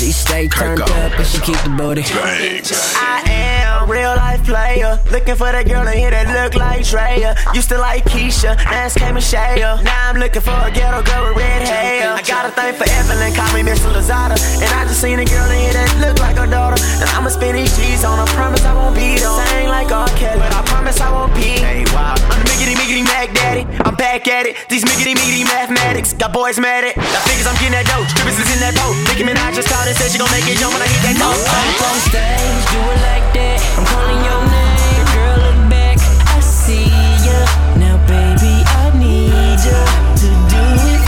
She 0.00 0.12
stay 0.12 0.48
turned 0.48 0.80
up 0.80 1.12
and 1.12 1.26
she 1.26 1.36
keep 1.40 1.60
the 1.60 1.68
booty. 1.68 2.00
I 2.08 3.20
am 3.28 3.84
real 3.84 4.16
life 4.16 4.42
player. 4.48 4.96
Looking 5.12 5.36
for 5.36 5.52
that 5.52 5.68
girl 5.68 5.84
in 5.84 5.92
here 5.92 6.08
that 6.08 6.24
look 6.32 6.56
like 6.56 6.88
Treya. 6.88 7.36
Used 7.52 7.68
to 7.68 7.76
like 7.76 8.08
Keisha, 8.08 8.56
now 8.64 8.88
it's 8.88 8.96
Kim 8.96 9.20
and 9.20 9.20
Shaya. 9.20 9.76
Now 9.84 10.08
I'm 10.08 10.16
looking 10.16 10.40
for 10.40 10.56
a 10.56 10.72
ghetto 10.72 11.04
girl 11.04 11.28
with 11.28 11.36
red 11.36 11.68
hair. 11.68 12.16
I 12.16 12.24
got 12.24 12.48
a 12.48 12.52
thing 12.56 12.72
for 12.80 12.88
Evelyn, 12.88 13.36
call 13.36 13.52
me 13.52 13.60
Miss 13.60 13.84
Lozada. 13.84 14.40
And 14.64 14.72
I 14.72 14.88
just 14.88 15.04
seen 15.04 15.20
a 15.20 15.26
girl 15.28 15.44
in 15.52 15.68
here 15.68 15.76
that 15.76 15.92
look 16.00 16.16
like 16.16 16.40
her 16.40 16.48
daughter. 16.48 16.80
And 16.80 17.08
I'ma 17.12 17.28
spend 17.28 17.60
these 17.60 17.76
G's 17.76 18.00
on 18.00 18.16
her. 18.16 18.28
Promise 18.32 18.64
I 18.64 18.72
won't 18.72 18.96
beat 18.96 19.20
on. 19.20 19.36
Sing 19.52 19.68
like 19.68 19.92
R. 19.92 20.08
Kelly, 20.16 20.40
but 20.40 20.48
I 20.48 20.64
promise 20.64 20.96
I 21.04 21.12
won't 21.12 21.36
pee. 21.36 21.60
Hey, 21.60 21.84
wow. 21.92 22.16
I'm 22.16 22.40
the 22.40 22.48
miggity 22.48 22.72
miggity 22.72 23.04
Mac 23.04 23.36
Daddy. 23.36 23.68
I'm 23.84 24.00
back 24.00 24.24
at 24.32 24.48
it. 24.48 24.56
These 24.72 24.88
miggity 24.88 25.12
miggity 25.12 25.44
mathematics 25.44 26.16
got 26.16 26.32
boys 26.32 26.56
mad 26.56 26.88
at. 26.88 26.96
Now 26.96 27.20
figures 27.28 27.44
I'm 27.44 27.60
getting 27.60 27.76
that 27.76 27.84
dope. 27.84 28.08
Strippers 28.08 28.40
is 28.40 28.48
in 28.48 28.64
that 28.64 28.72
boat. 28.80 28.96
Nicki 29.12 29.28
Minaj 29.28 29.60
just 29.60 29.68
called 29.68 29.89
and 29.90 29.98
said 29.98 30.10
she 30.12 30.18
gon' 30.18 30.30
make 30.30 30.46
it 30.46 30.56
jump 30.56 30.72
when 30.72 30.82
I 30.82 30.86
hit 30.86 31.02
that 31.02 31.18
note. 31.18 31.34
Up 31.34 31.82
on 31.90 31.98
stage, 32.06 32.62
do 32.70 32.78
it 32.78 33.00
like 33.10 33.26
that. 33.34 33.58
I'm 33.74 33.82
calling 33.90 34.22
your 34.22 34.38
name, 34.46 35.02
girl. 35.10 35.50
Look 35.50 35.58
back, 35.66 35.98
I 36.30 36.38
see 36.38 36.86
ya. 37.26 37.38
Now, 37.74 37.98
baby, 38.06 38.62
I 38.62 38.94
need 38.94 39.58
ya 39.58 39.82
to 40.14 40.28
do 40.46 40.62
it. 40.94 41.02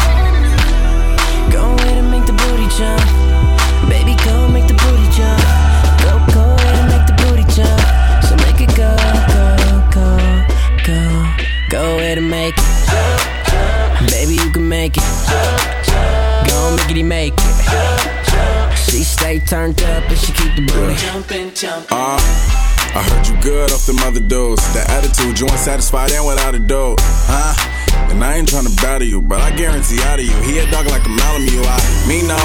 Go 1.55 1.63
ahead 1.79 2.03
and 2.03 2.11
make 2.11 2.27
the 2.27 2.35
booty 2.35 2.67
jump, 2.75 3.07
baby. 3.87 4.19
Go 4.27 4.51
make 4.51 4.67
the 4.67 4.75
booty 4.75 5.07
jump. 5.15 5.39
Go, 6.03 6.19
go 6.35 6.43
ahead 6.59 6.75
and 6.83 6.91
make 6.91 7.07
the 7.07 7.15
booty 7.23 7.47
jump. 7.55 7.79
So 8.27 8.35
make 8.43 8.59
it 8.67 8.75
go, 8.75 8.91
go, 9.31 9.47
go, 9.95 10.11
go. 10.83 11.01
Go 11.71 11.83
ahead 12.03 12.19
and 12.19 12.27
make 12.27 12.59
it, 12.59 14.11
baby. 14.11 14.43
You 14.43 14.51
can 14.51 14.67
make 14.67 14.99
it. 14.99 15.07
Go 16.51 16.75
miggity 16.75 17.07
make 17.07 17.39
it. 17.39 18.22
She 18.93 19.05
stay 19.05 19.39
turned 19.41 19.81
up 19.81 20.05
and 20.05 20.19
she 20.19 20.33
keep 20.37 20.53
the 20.53 20.69
booty. 20.69 20.93
Jumping, 21.01 21.49
jumping. 21.55 21.97
Uh, 21.97 22.21
I 22.93 23.01
heard 23.01 23.25
you 23.27 23.41
good 23.41 23.73
off 23.73 23.89
the 23.89 23.95
mother 23.95 24.21
dose. 24.21 24.61
The 24.77 24.85
attitude, 24.85 25.41
you 25.41 25.49
unsatisfied 25.49 26.13
and 26.13 26.27
without 26.27 26.55
a 26.55 26.59
dope. 26.59 27.01
Huh? 27.01 27.57
And 28.13 28.23
I 28.23 28.37
ain't 28.37 28.53
tryna 28.53 28.77
battle 28.85 29.09
you, 29.09 29.23
but 29.23 29.41
I 29.41 29.57
guarantee 29.57 29.97
out 30.05 30.21
of 30.21 30.27
you, 30.29 30.37
he 30.45 30.59
a 30.59 30.71
dog 30.71 30.85
like 30.93 31.09
a 31.09 31.09
Malamute. 31.09 31.65
I 31.65 31.81
mean 32.05 32.29
no 32.29 32.37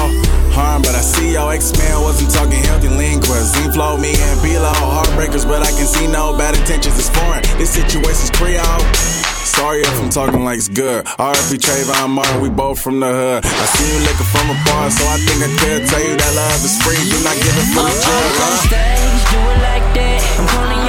harm, 0.56 0.80
but 0.80 0.96
I 0.96 1.04
see 1.04 1.36
your 1.36 1.52
ex-man 1.52 2.00
wasn't 2.00 2.32
talking 2.32 2.64
healthy 2.64 2.88
lean 2.88 3.20
cuisine. 3.20 3.70
Flow 3.72 4.00
me 4.00 4.16
and 4.16 4.40
below 4.40 4.72
heartbreakers, 4.72 5.44
but 5.44 5.60
I 5.60 5.68
can 5.76 5.84
see 5.84 6.06
no 6.08 6.32
bad 6.32 6.56
intentions. 6.56 6.96
It's 6.96 7.12
foreign. 7.12 7.44
This 7.60 7.76
situation's 7.76 8.32
Creole. 8.32 8.80
Sorry 9.58 9.80
if 9.82 10.00
I'm 10.00 10.08
talking 10.08 10.44
like 10.44 10.58
it's 10.58 10.68
good. 10.68 11.04
RFP 11.18 11.58
Trayvon 11.58 12.10
Martin, 12.10 12.40
we 12.40 12.48
both 12.48 12.78
from 12.78 13.00
the 13.00 13.10
hood. 13.10 13.44
I 13.44 13.66
see 13.74 13.90
you 13.90 13.98
looking 14.06 14.30
from 14.30 14.46
afar, 14.54 14.86
so 14.88 15.02
I 15.02 15.18
think 15.18 15.42
I 15.42 15.50
could 15.58 15.82
tell 15.90 15.98
you 15.98 16.14
that 16.14 16.32
love 16.38 16.62
is 16.62 16.78
free. 16.78 16.94
Do 17.10 17.18
not 17.26 17.34
give 17.42 17.58
it 17.58 17.66
from 17.74 17.90
the 17.90 17.98
jug, 17.98 18.38
Up 18.38 18.38
on 18.38 18.54
stage, 18.70 19.22
do 19.34 19.38
it 19.50 19.58
like 19.66 19.86
that. 19.98 20.22
I'm 20.38 20.46
calling 20.46 20.82
your 20.86 20.87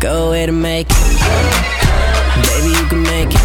Go 0.00 0.32
ahead 0.32 0.48
and 0.48 0.62
make 0.62 0.86
it, 0.88 0.96
baby. 2.48 2.70
You 2.70 2.86
can 2.86 3.02
make 3.02 3.28
it. 3.28 3.40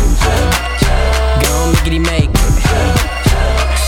Go 1.44 1.74
miggity 1.74 2.00
make 2.00 2.30
it. 2.30 2.40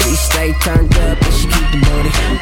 She 0.04 0.16
stay 0.16 0.52
turned 0.62 0.94
up 0.98 1.18
and 1.22 1.34
she 1.34 1.48
keep 1.48 1.72
the 1.72 1.78
booty. 1.78 2.37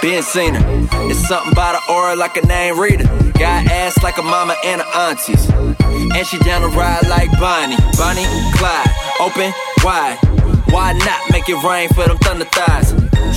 Been 0.00 0.22
seen 0.22 0.54
her. 0.54 0.88
It's 1.10 1.26
something 1.28 1.52
about 1.52 1.80
her 1.80 1.92
aura 1.92 2.16
like 2.16 2.36
a 2.36 2.46
name 2.46 2.78
reader. 2.78 3.04
Got 3.38 3.66
ass 3.66 4.02
like 4.02 4.18
a 4.18 4.22
mama 4.22 4.56
and 4.64 4.80
her 4.80 4.88
aunties. 5.08 5.48
And 5.50 6.26
she 6.26 6.38
down 6.38 6.62
to 6.62 6.68
ride 6.76 7.06
like 7.08 7.30
Bonnie. 7.38 7.76
Bonnie, 7.96 8.26
Clyde, 8.56 8.88
open, 9.20 9.52
wide. 9.84 10.18
Why 10.70 10.92
not 10.92 11.30
make 11.30 11.48
it 11.48 11.62
rain 11.64 11.88
for 11.90 12.06
them 12.06 12.18
thunder 12.18 12.44
thighs? 12.46 12.94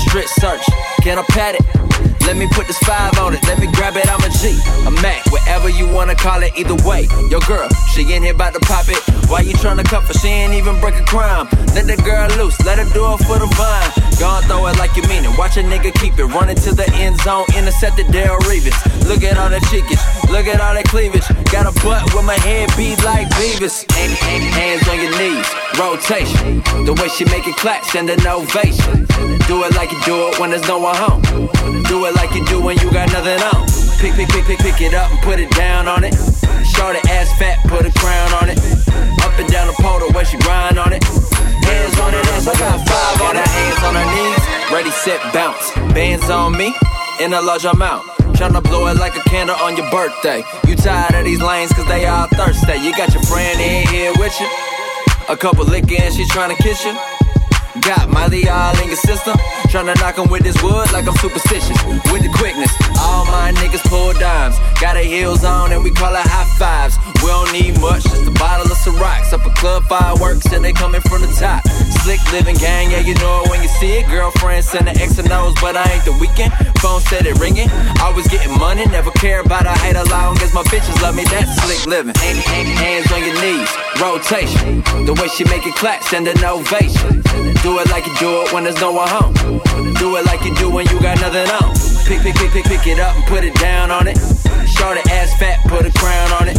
Strip 0.08 0.26
search, 0.28 0.64
can 1.02 1.20
I 1.20 1.24
pat 1.30 1.56
it? 1.56 1.83
Let 2.26 2.38
me 2.38 2.48
put 2.48 2.68
this 2.68 2.78
five 2.80 3.18
on 3.20 3.34
it. 3.36 3.44
Let 3.48 3.60
me 3.60 3.68
grab 3.68 3.96
it. 3.96 4.08
I'm 4.10 4.22
a 4.24 4.30
G, 4.30 4.58
a 4.88 4.92
Mac, 5.02 5.26
whatever 5.32 5.70
you 5.70 5.88
wanna 5.88 6.16
call 6.16 6.42
it. 6.42 6.52
Either 6.58 6.76
way, 6.88 7.08
yo 7.30 7.40
girl, 7.42 7.68
she 7.94 8.02
in 8.14 8.24
here 8.24 8.34
about 8.34 8.54
to 8.54 8.60
pop 8.62 8.88
it. 8.88 9.02
Why 9.30 9.42
you 9.42 9.54
tryna 9.54 9.86
cuff 9.86 10.08
her? 10.08 10.14
She 10.14 10.28
ain't 10.28 10.54
even 10.54 10.80
break 10.80 10.96
a 10.96 11.06
crime. 11.06 11.48
Let 11.76 11.86
the 11.88 11.98
girl 12.04 12.28
loose, 12.38 12.60
let 12.66 12.80
her 12.80 12.90
do 12.94 13.04
it 13.14 13.20
for 13.28 13.38
the 13.40 13.48
vine. 13.54 13.92
Go 14.20 14.30
and 14.30 14.46
throw 14.46 14.66
it 14.68 14.78
like 14.78 14.96
you 14.96 15.04
mean 15.04 15.26
it. 15.26 15.38
Watch 15.38 15.58
a 15.58 15.64
nigga 15.64 15.94
keep 16.00 16.18
it. 16.18 16.26
Running 16.26 16.56
to 16.56 16.74
the 16.74 16.90
end 16.96 17.20
zone, 17.22 17.46
intercept 17.58 17.98
the 17.98 18.04
Darrelle 18.04 18.40
Revis. 18.50 18.74
Look 19.08 19.24
at 19.24 19.38
all 19.38 19.50
that 19.50 19.62
cheekage, 19.70 20.02
look 20.32 20.48
at 20.48 20.60
all 20.62 20.74
that 20.74 20.86
cleavage. 20.86 21.28
Got 21.52 21.68
a 21.68 21.74
butt 21.84 22.14
with 22.16 22.26
my 22.26 22.40
head 22.40 22.70
beat 22.78 23.04
like 23.04 23.28
Beavis. 23.38 23.86
Hands 23.94 24.88
on 24.88 24.98
your 25.02 25.14
knees, 25.20 25.48
rotation. 25.78 26.64
The 26.86 26.94
way 26.94 27.10
she 27.10 27.26
make 27.26 27.48
it 27.48 27.56
clap, 27.58 27.84
send 27.86 28.10
an 28.10 28.26
ovation. 28.26 29.06
Do 29.48 29.64
it 29.64 29.76
like 29.76 29.92
you 29.92 30.00
do 30.06 30.30
it 30.30 30.40
when 30.40 30.52
there's 30.52 30.68
no 30.68 30.80
one 30.80 30.96
home. 30.96 31.22
Do 31.84 32.06
it 32.06 32.13
like 32.16 32.34
you 32.36 32.46
do 32.46 32.62
when 32.62 32.78
you 32.80 32.92
got 32.92 33.12
nothing 33.12 33.42
on. 33.54 33.66
Pick, 34.00 34.14
pick, 34.16 34.30
pick, 34.30 34.46
pick, 34.46 34.60
pick 34.60 34.82
it 34.82 34.94
up 34.94 35.12
and 35.12 35.20
put 35.22 35.40
it 35.40 35.50
down 35.52 35.88
on 35.88 36.04
it. 36.04 36.14
Short 36.66 36.96
ass 37.10 37.32
fat, 37.40 37.60
put 37.68 37.86
a 37.86 37.92
crown 38.00 38.32
on 38.42 38.50
it. 38.50 38.58
Up 39.24 39.34
and 39.40 39.48
down 39.52 39.68
the 39.68 39.76
pole 39.80 40.02
way 40.12 40.24
she 40.24 40.38
grind 40.38 40.78
on 40.78 40.94
it. 40.94 41.04
Hands 41.04 42.00
on 42.00 42.14
it, 42.14 42.26
ass, 42.34 42.48
I 42.48 42.54
got 42.60 42.78
five 42.88 43.22
on 43.22 43.36
her. 43.36 43.48
Hands 43.48 43.82
on 43.84 43.94
her 43.96 44.08
knees, 44.12 44.44
ready, 44.72 44.92
set, 44.92 45.22
bounce. 45.34 45.72
Bands 45.94 46.30
on 46.30 46.58
me, 46.58 46.74
in 47.20 47.34
a 47.34 47.42
large 47.42 47.66
amount. 47.66 48.06
Tryna 48.34 48.64
blow 48.64 48.88
it 48.88 48.98
like 48.98 49.16
a 49.16 49.24
candle 49.30 49.56
on 49.58 49.78
your 49.78 49.90
birthday. 49.92 50.44
You 50.68 50.76
tired 50.76 51.14
of 51.16 51.24
these 51.24 51.42
lanes 51.42 51.72
cause 51.74 51.88
they 51.88 52.06
all 52.06 52.28
thirsty. 52.28 52.80
You 52.82 52.92
got 52.98 53.14
your 53.14 53.24
friend 53.24 53.60
in 53.62 53.88
here 53.88 54.12
with 54.18 54.34
you. 54.40 54.48
A 55.30 55.38
couple 55.38 55.64
and 55.72 55.88
she 55.88 56.26
tryna 56.26 56.58
kiss 56.58 56.84
you. 56.84 56.94
Got 57.82 58.10
Miley 58.10 58.50
all 58.50 58.78
in 58.82 58.88
your 58.88 58.98
system. 58.98 59.38
Tryna 59.74 60.00
knock 60.00 60.20
'em 60.20 60.30
with 60.30 60.44
this 60.44 60.62
wood 60.62 60.92
like 60.94 61.08
I'm 61.08 61.18
superstitious. 61.18 61.76
With 62.14 62.22
the 62.22 62.30
quickness, 62.30 62.72
all 63.02 63.26
my 63.26 63.52
niggas 63.54 63.82
pull 63.90 64.14
dimes. 64.14 64.56
Got 64.80 64.98
our 64.98 65.02
heels 65.02 65.44
on 65.44 65.72
and 65.72 65.84
we 65.84 65.90
call 65.90 66.14
it 66.14 66.22
high 66.22 66.46
fives. 66.60 67.00
We 67.24 67.30
don't 67.30 67.52
need 67.52 67.82
much, 67.82 68.04
just 68.04 68.28
a 68.28 68.32
bottle 68.38 68.72
of 68.72 68.78
Ciroc. 68.78 69.34
Up 69.34 69.44
a 69.48 69.50
club 69.50 69.84
fireworks 69.90 70.46
and 70.54 70.64
they 70.64 70.74
coming 70.74 71.02
from 71.02 71.22
the 71.22 71.34
top. 71.40 71.68
Slick 72.04 72.22
living 72.32 72.56
gang, 72.58 72.92
yeah, 72.92 73.00
you 73.00 73.16
know 73.16 73.42
it 73.42 73.50
when 73.50 73.64
you 73.64 73.70
see 73.80 73.94
it. 73.94 74.08
Girlfriend 74.10 74.64
sending 74.64 74.96
X 75.02 75.18
and 75.18 75.32
O's, 75.32 75.56
but 75.60 75.76
I 75.76 75.90
ain't 75.92 76.06
the 76.06 76.12
Weeknd. 76.22 76.52
Phone 76.78 77.02
said 77.10 77.26
it 77.26 77.40
ringing. 77.40 77.72
Always 78.00 78.28
getting 78.28 78.56
money, 78.60 78.86
never 78.86 79.10
care 79.10 79.40
about 79.40 79.66
a 79.66 79.74
hate 79.82 79.96
as 79.96 80.08
long 80.12 80.40
as 80.44 80.54
my 80.54 80.62
bitches 80.70 81.02
love 81.02 81.16
me. 81.16 81.24
That's 81.24 81.50
slick 81.64 81.88
living. 81.88 82.14
Hands 82.14 83.12
on 83.12 83.24
your 83.26 83.42
knees, 83.42 83.70
rotation. 84.00 84.84
The 85.08 85.14
way 85.20 85.30
she 85.30 85.46
make 85.46 85.66
it 85.66 85.74
clap, 85.74 86.04
send 86.04 86.28
an 86.28 86.46
ovation. 86.46 87.24
Do 87.64 87.80
it 87.80 87.90
like 87.90 88.06
you 88.06 88.14
do 88.20 88.42
it 88.44 88.54
when 88.54 88.66
there's 88.66 88.80
no 88.80 88.92
one 88.92 89.08
home. 89.08 89.34
Do 90.00 90.18
it 90.18 90.26
like 90.26 90.44
you 90.46 90.54
do 90.56 90.70
when 90.70 90.86
you 90.88 91.00
got 91.02 91.20
nothing 91.22 91.50
on. 91.50 91.74
Pick, 92.06 92.22
pick, 92.22 92.36
pick, 92.36 92.52
pick, 92.52 92.66
pick 92.66 92.88
it 92.88 93.00
up 93.00 93.16
and 93.16 93.26
put 93.26 93.44
it 93.44 93.56
down 93.56 93.92
on 93.92 94.08
it. 94.08 94.18
Short 94.68 94.98
ass 95.10 95.34
fat, 95.40 95.60
put 95.68 95.86
a 95.86 95.92
crown 95.92 96.32
on 96.34 96.48
it. 96.48 96.58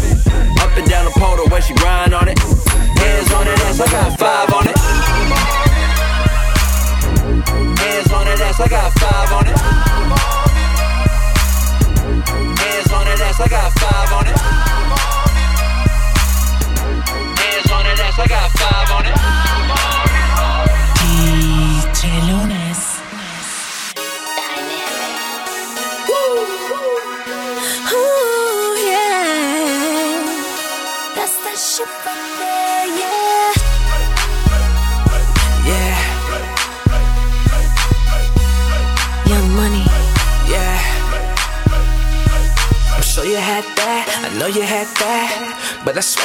Up 0.60 0.76
and 0.76 0.88
down 0.88 1.04
the 1.04 1.12
pole 1.12 1.36
the 1.36 1.48
way 1.52 1.60
she 1.60 1.74
grind 1.74 2.14
on 2.14 2.28
it. 2.28 2.38
Hands 2.38 3.32
on 3.32 3.44
that 3.44 3.60
ass, 3.66 3.80
I 3.80 3.90
got 3.90 4.18
five 4.18 4.52
on 4.54 4.68
it. 4.68 5.33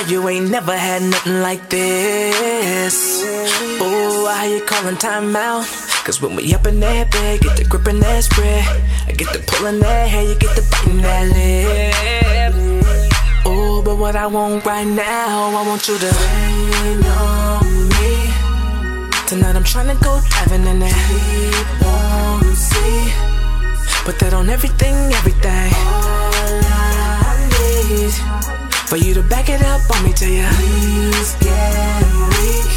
You 0.10 0.28
ain't 0.28 0.50
never 0.50 0.76
had 0.76 1.04
nothing 1.04 1.42
like 1.42 1.70
this. 1.70 3.24
Ooh, 3.80 4.24
why 4.24 4.46
you 4.46 4.66
calling 4.66 4.98
time 4.98 5.36
out? 5.36 5.66
Cause 6.04 6.20
when 6.22 6.36
we 6.36 6.54
up 6.56 6.66
in 6.66 6.80
that 6.80 7.12
bed, 7.12 7.42
get 7.42 7.58
the 7.58 7.64
grip 7.64 7.88
in 7.88 8.00
that 8.00 8.24
spread. 8.24 8.66
I 9.08 9.12
get 9.12 9.32
the 9.32 9.40
pulling 9.46 9.80
that 9.82 10.10
hair, 10.10 10.24
you 10.24 10.36
get 10.36 10.56
the 10.56 10.64
biting 10.72 11.02
that 11.02 11.26
lip. 11.36 12.54
Oh, 13.46 13.84
but 13.84 13.98
what 13.98 14.16
I 14.16 14.26
want 14.26 14.66
right 14.66 14.88
now, 14.88 15.50
I 15.56 15.68
want 15.68 15.88
you 15.88 15.98
to 16.00 16.08
rain 16.08 17.04
on 17.06 17.90
me. 17.94 18.34
Tonight 19.28 19.56
I'm 19.56 19.64
trying 19.64 19.96
to 19.96 20.04
go 20.04 20.20
diving 20.32 20.66
in 20.66 20.80
that 20.80 20.98
deep 21.10 21.70
warm 21.86 22.56
sea. 22.56 23.14
Put 24.06 24.18
that 24.20 24.34
on 24.34 24.50
everything, 24.50 24.96
everything. 25.14 25.72
All 25.74 26.62
I 26.66 27.48
need 27.54 28.29
for 28.90 28.98
you 28.98 29.14
to 29.14 29.22
back 29.22 29.50
it 29.50 29.62
up 29.62 29.86
on 29.94 30.04
me 30.04 30.12
till 30.12 30.34
you 30.34 30.42
please 30.58 31.36
get 31.46 32.02
weak. 32.42 32.74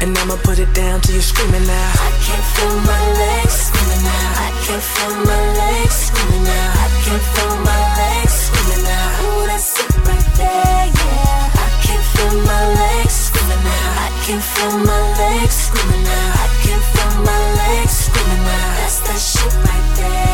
And 0.00 0.16
I'ma 0.16 0.36
put 0.42 0.58
it 0.58 0.72
down 0.72 1.02
till 1.02 1.12
you're 1.12 1.20
screaming 1.20 1.66
now. 1.66 1.92
I 1.92 2.10
can't 2.24 2.46
feel 2.56 2.72
my 2.88 3.02
legs 3.20 3.68
screaming 3.68 4.02
now. 4.02 4.32
I 4.32 4.50
can't 4.64 4.82
feel 4.82 5.12
my 5.28 5.40
legs 5.60 5.96
screaming 6.08 6.44
now. 6.48 6.72
I 6.72 6.88
can't 7.04 7.26
feel 7.36 7.54
my 7.68 7.80
legs 8.00 8.32
screaming 8.32 8.84
now. 8.88 9.28
Ooh, 9.28 9.44
that's 9.44 9.76
it 9.76 9.92
right 10.08 10.28
there, 10.40 10.86
yeah. 10.88 11.64
I 11.64 11.68
can't 11.84 12.06
feel 12.16 12.34
my 12.48 12.62
legs 12.80 13.12
screaming 13.12 13.64
now. 13.68 14.04
I 14.06 14.10
can't 14.24 14.44
feel 14.56 14.72
my 14.88 15.00
legs 15.20 15.56
screaming 15.68 16.04
now. 16.08 16.32
I 16.32 16.48
can't 16.64 16.84
feel 16.96 17.12
my 17.28 17.40
legs 17.60 17.94
screaming 18.08 18.42
now. 18.48 18.72
That's 18.80 18.98
that 19.04 19.20
shit 19.20 19.52
right 19.68 19.88
there, 20.00 20.31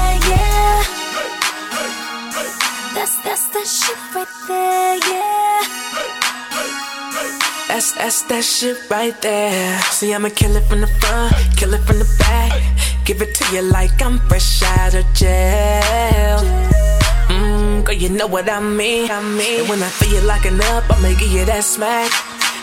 That's 2.99 3.15
that's 3.23 3.47
that 3.55 3.67
shit 3.79 4.01
right 4.13 4.27
there, 4.49 4.99
yeah. 5.09 5.63
That's 7.69 7.93
that's 7.93 8.23
that 8.23 8.43
shit 8.43 8.91
right 8.91 9.15
there. 9.23 9.79
See, 9.95 10.13
I'ma 10.13 10.31
kill 10.35 10.57
it 10.57 10.65
from 10.65 10.81
the 10.81 10.89
front, 10.89 11.33
kill 11.57 11.75
it 11.75 11.83
from 11.87 12.01
the 12.01 12.17
back. 12.19 12.61
Give 13.05 13.23
it 13.23 13.37
to 13.37 13.55
you 13.55 13.63
like 13.71 14.03
I'm 14.03 14.19
fresh 14.27 14.65
out 14.65 14.95
of 14.95 15.07
jail. 15.15 16.41
Mmm, 17.31 17.85
girl, 17.85 17.95
you 17.95 18.09
know 18.09 18.27
what 18.27 18.51
I 18.51 18.59
mean. 18.59 19.09
I 19.13 19.23
mean, 19.23 19.61
and 19.61 19.69
when 19.69 19.81
I 19.81 19.91
feel 19.91 20.15
you 20.15 20.21
locking 20.27 20.59
up, 20.75 20.91
I'ma 20.91 21.11
give 21.21 21.31
you 21.31 21.45
that 21.45 21.63
smack. 21.63 22.11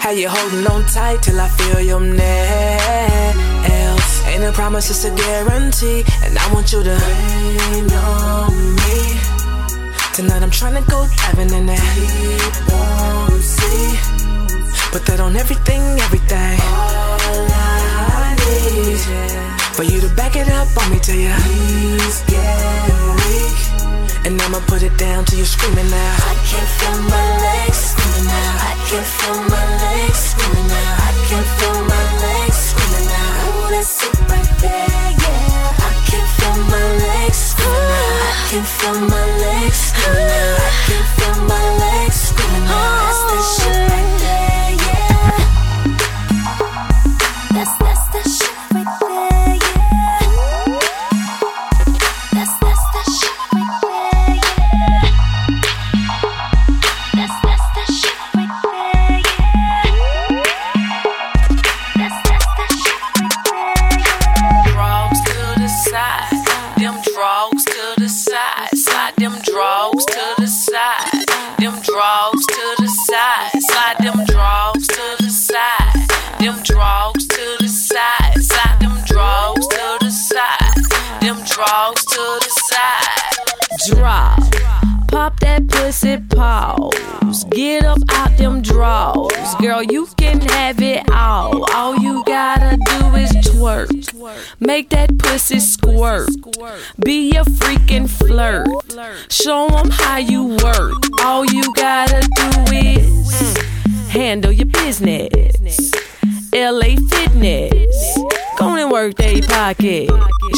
How 0.03 0.11
you 0.11 0.27
holding 0.27 0.67
on 0.67 0.83
tight 0.87 1.23
till 1.23 1.39
I 1.39 1.47
feel 1.47 1.79
your 1.79 2.01
nails. 2.01 3.35
Ain't 4.27 4.43
a 4.43 4.51
promise, 4.51 4.89
it's 4.89 5.05
a 5.05 5.15
guarantee, 5.15 6.03
and 6.23 6.37
I 6.37 6.53
want 6.53 6.73
you 6.73 6.83
to 6.83 6.91
rain 6.91 7.89
on. 7.93 8.34
Tonight 10.15 10.43
I'm 10.43 10.49
tryna 10.49 10.79
go 10.87 11.03
diving 11.27 11.51
in 11.51 11.65
that 11.67 11.83
deep 11.99 12.55
warm 12.71 13.35
sea. 13.43 13.99
Put 14.95 15.03
that 15.11 15.19
on 15.19 15.35
everything, 15.35 15.83
everything. 16.07 16.55
All 16.63 17.19
I 18.23 18.31
need 18.39 18.95
for 19.75 19.83
you 19.83 19.99
to 19.99 20.07
back 20.15 20.39
it 20.39 20.47
up 20.47 20.71
on 20.79 20.87
me 20.87 21.03
till 21.03 21.19
you 21.19 21.35
please 21.43 22.23
get 22.31 22.95
weak. 23.27 23.59
And 24.23 24.39
I'ma 24.39 24.63
put 24.71 24.87
it 24.87 24.95
down 24.95 25.27
till 25.27 25.35
you're 25.35 25.51
screaming 25.51 25.91
now. 25.91 26.15
I 26.31 26.39
can't 26.47 26.71
feel 26.79 26.95
my 27.11 27.25
legs 27.43 27.75
screaming 27.91 28.31
now. 28.31 28.71
I 28.71 28.73
can't 28.87 29.09
feel 29.19 29.35
my 29.51 29.67
legs 29.83 30.31
screaming 30.31 30.67
now. 30.71 30.95
I 30.95 31.11
can't 31.27 31.49
feel 31.59 31.79
my 31.91 32.03
legs 32.23 32.59
screaming 32.71 33.07
now. 33.11 33.51
Ooh, 33.51 33.67
that's 33.67 33.99
it 33.99 34.15
right 34.31 34.51
there, 34.63 35.11
yeah. 35.27 35.75
I 35.75 35.91
can't 36.07 36.29
feel 36.39 36.55
my 36.71 36.87
legs 37.03 37.51
screaming 37.51 37.83
now. 37.83 38.31
I 38.31 38.47
can't 38.47 38.63
feel 38.79 38.95
my 39.11 39.14
pocket. 109.65 110.07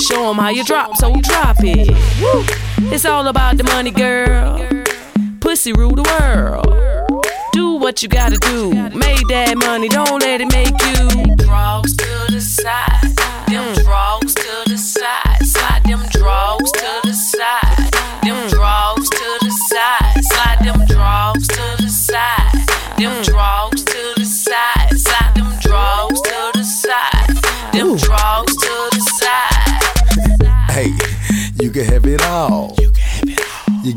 Show 0.07 0.31
'em 0.31 0.37
how 0.37 0.49
you 0.49 0.63
drop, 0.65 0.89
so 0.97 1.13
drop 1.29 1.57
it. 1.63 1.87
Woo. 2.21 2.43
It's 2.93 3.05
all 3.05 3.27
about 3.27 3.55
the 3.57 3.63
money, 3.63 3.91
girl. 3.91 4.59
Pussy 5.39 5.71
rule 5.71 5.95
the 5.95 6.07
world. 6.13 6.67
Do 7.53 7.65
what 7.83 8.03
you 8.03 8.09
gotta 8.09 8.37
do. 8.51 8.59
Make 9.05 9.23
that 9.29 9.55
money, 9.67 9.87
don't 9.87 10.21
let 10.21 10.41
it 10.41 10.51
make 10.59 10.77
you. 10.89 10.99
Draws 11.45 11.95
to 12.01 12.11
the 12.33 12.41
side, 12.41 13.15
them 13.47 13.67
draws 13.85 14.16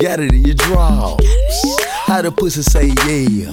got 0.01 0.19
it 0.19 0.33
in 0.33 0.43
your 0.45 0.55
drawers. 0.55 1.21
How 2.07 2.23
the 2.23 2.33
pussy 2.33 2.63
say 2.63 2.87
yeah? 3.05 3.53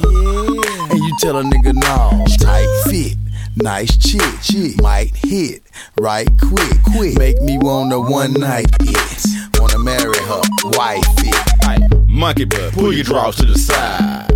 And 0.90 1.00
you 1.00 1.16
tell 1.20 1.38
a 1.38 1.44
nigga 1.44 1.74
no. 1.74 2.26
Tight 2.40 2.68
fit, 2.86 3.18
nice 3.58 3.98
chick, 3.98 4.22
chick. 4.42 4.82
Might 4.82 5.14
hit 5.16 5.64
right 6.00 6.28
quick, 6.40 6.84
quick. 6.96 7.18
Make 7.18 7.42
me 7.42 7.58
want 7.58 7.92
a 7.92 8.00
one 8.00 8.34
night 8.34 8.68
it. 8.82 9.60
Wanna 9.60 9.80
marry 9.80 10.18
her, 10.18 10.42
wife 10.64 11.04
it. 11.18 12.08
Monkey 12.08 12.46
butt, 12.46 12.74
pull 12.74 12.94
your 12.94 13.04
drawers 13.04 13.36
to 13.36 13.46
the 13.46 13.58
side. 13.58 14.32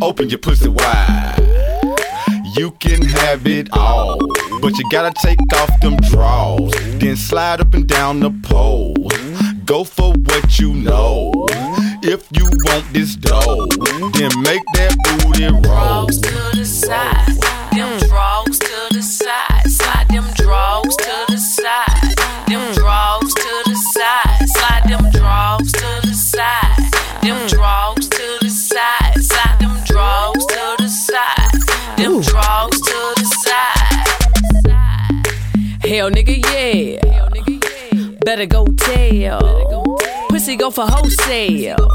Open 0.00 0.30
your 0.30 0.38
pussy 0.38 0.68
wide. 0.68 1.34
You 2.56 2.70
can 2.72 3.02
have 3.02 3.46
it 3.46 3.68
all, 3.72 4.18
but 4.60 4.78
you 4.78 4.88
gotta 4.90 5.12
take 5.20 5.38
off 5.56 5.80
them 5.80 5.96
drawers. 5.96 6.72
Then 6.98 7.16
slide 7.16 7.60
up 7.60 7.74
and 7.74 7.86
down 7.86 8.20
the 8.20 8.30
pole. 8.44 8.94
Go 9.68 9.84
for 9.84 10.14
what 10.14 10.58
you 10.58 10.72
know. 10.72 11.30
If 12.02 12.26
you 12.32 12.44
want 12.64 12.90
this 12.94 13.14
dough, 13.16 13.66
then 14.16 14.32
make 14.40 14.62
that 14.72 14.96
booty 15.04 15.44
roll. 15.44 15.60
Draws 15.60 16.20
to 16.22 16.56
the 16.56 16.64
side, 16.64 17.36
them 17.76 17.98
draws 18.08 18.58
to 18.60 18.94
the 18.94 19.02
side, 19.02 19.68
slide 19.68 20.08
them 20.08 20.24
draws 20.36 20.96
to 20.96 21.24
the 21.28 21.36
side, 21.36 22.16
them 22.48 22.72
draws 22.72 23.34
to 23.34 23.62
the 23.66 23.74
side, 23.92 24.48
slide 24.48 24.84
them 24.88 25.10
draws 25.12 25.70
to 25.70 26.00
the 26.00 26.14
side, 26.14 26.88
them 27.20 27.46
draws 27.46 28.08
to 28.08 28.38
the 28.40 28.48
side, 28.48 29.20
slide 29.20 29.58
them 29.60 29.84
draws 29.84 30.46
to 30.46 30.76
the 30.78 30.88
side, 30.88 31.52
them 31.98 32.22
draws 32.22 32.80
to 32.80 33.12
the 33.16 33.24
side. 33.44 34.08
Hell 35.84 36.10
nigga, 36.10 36.36
yeah. 36.36 36.37
Better 38.28 38.44
go 38.44 38.66
tell. 38.66 39.96
Pussy 40.28 40.56
go 40.56 40.70
for 40.70 40.84
wholesale. 40.86 41.88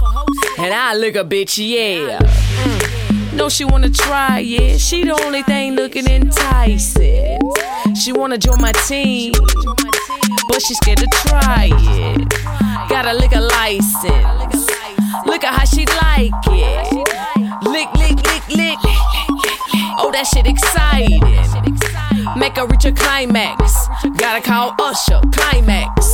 And 0.57 0.73
I 0.73 0.95
look 0.95 1.13
a 1.13 1.23
bitch, 1.23 1.59
yeah. 1.63 2.17
Mm. 2.17 3.33
No, 3.33 3.49
she 3.49 3.65
wanna 3.65 3.91
try, 3.91 4.39
yeah. 4.39 4.77
She 4.77 5.03
the 5.03 5.11
only 5.25 5.43
thing 5.43 5.75
looking 5.75 6.07
enticing. 6.07 7.39
She 7.95 8.13
wanna 8.13 8.39
join 8.39 8.59
my 8.59 8.71
team, 8.87 9.33
but 10.47 10.59
she's 10.63 10.77
scared 10.77 10.97
to 10.97 11.07
try 11.27 11.69
it. 11.71 12.29
Gotta 12.89 13.13
lick 13.13 13.33
a 13.33 13.41
license. 13.41 14.67
Look 15.27 15.43
at 15.43 15.53
how 15.53 15.65
she 15.65 15.85
like 15.85 16.33
it. 16.47 16.93
Lick, 17.61 17.93
lick, 17.93 18.17
lick, 18.25 18.47
lick. 18.57 18.79
Oh, 19.99 20.09
that 20.11 20.25
shit 20.33 20.47
exciting. 20.47 21.21
Make 22.35 22.57
her 22.57 22.65
reach 22.65 22.85
a 22.85 22.91
climax. 22.91 23.87
Gotta 24.17 24.41
call 24.41 24.73
Usher, 24.79 25.21
climax. 25.31 26.12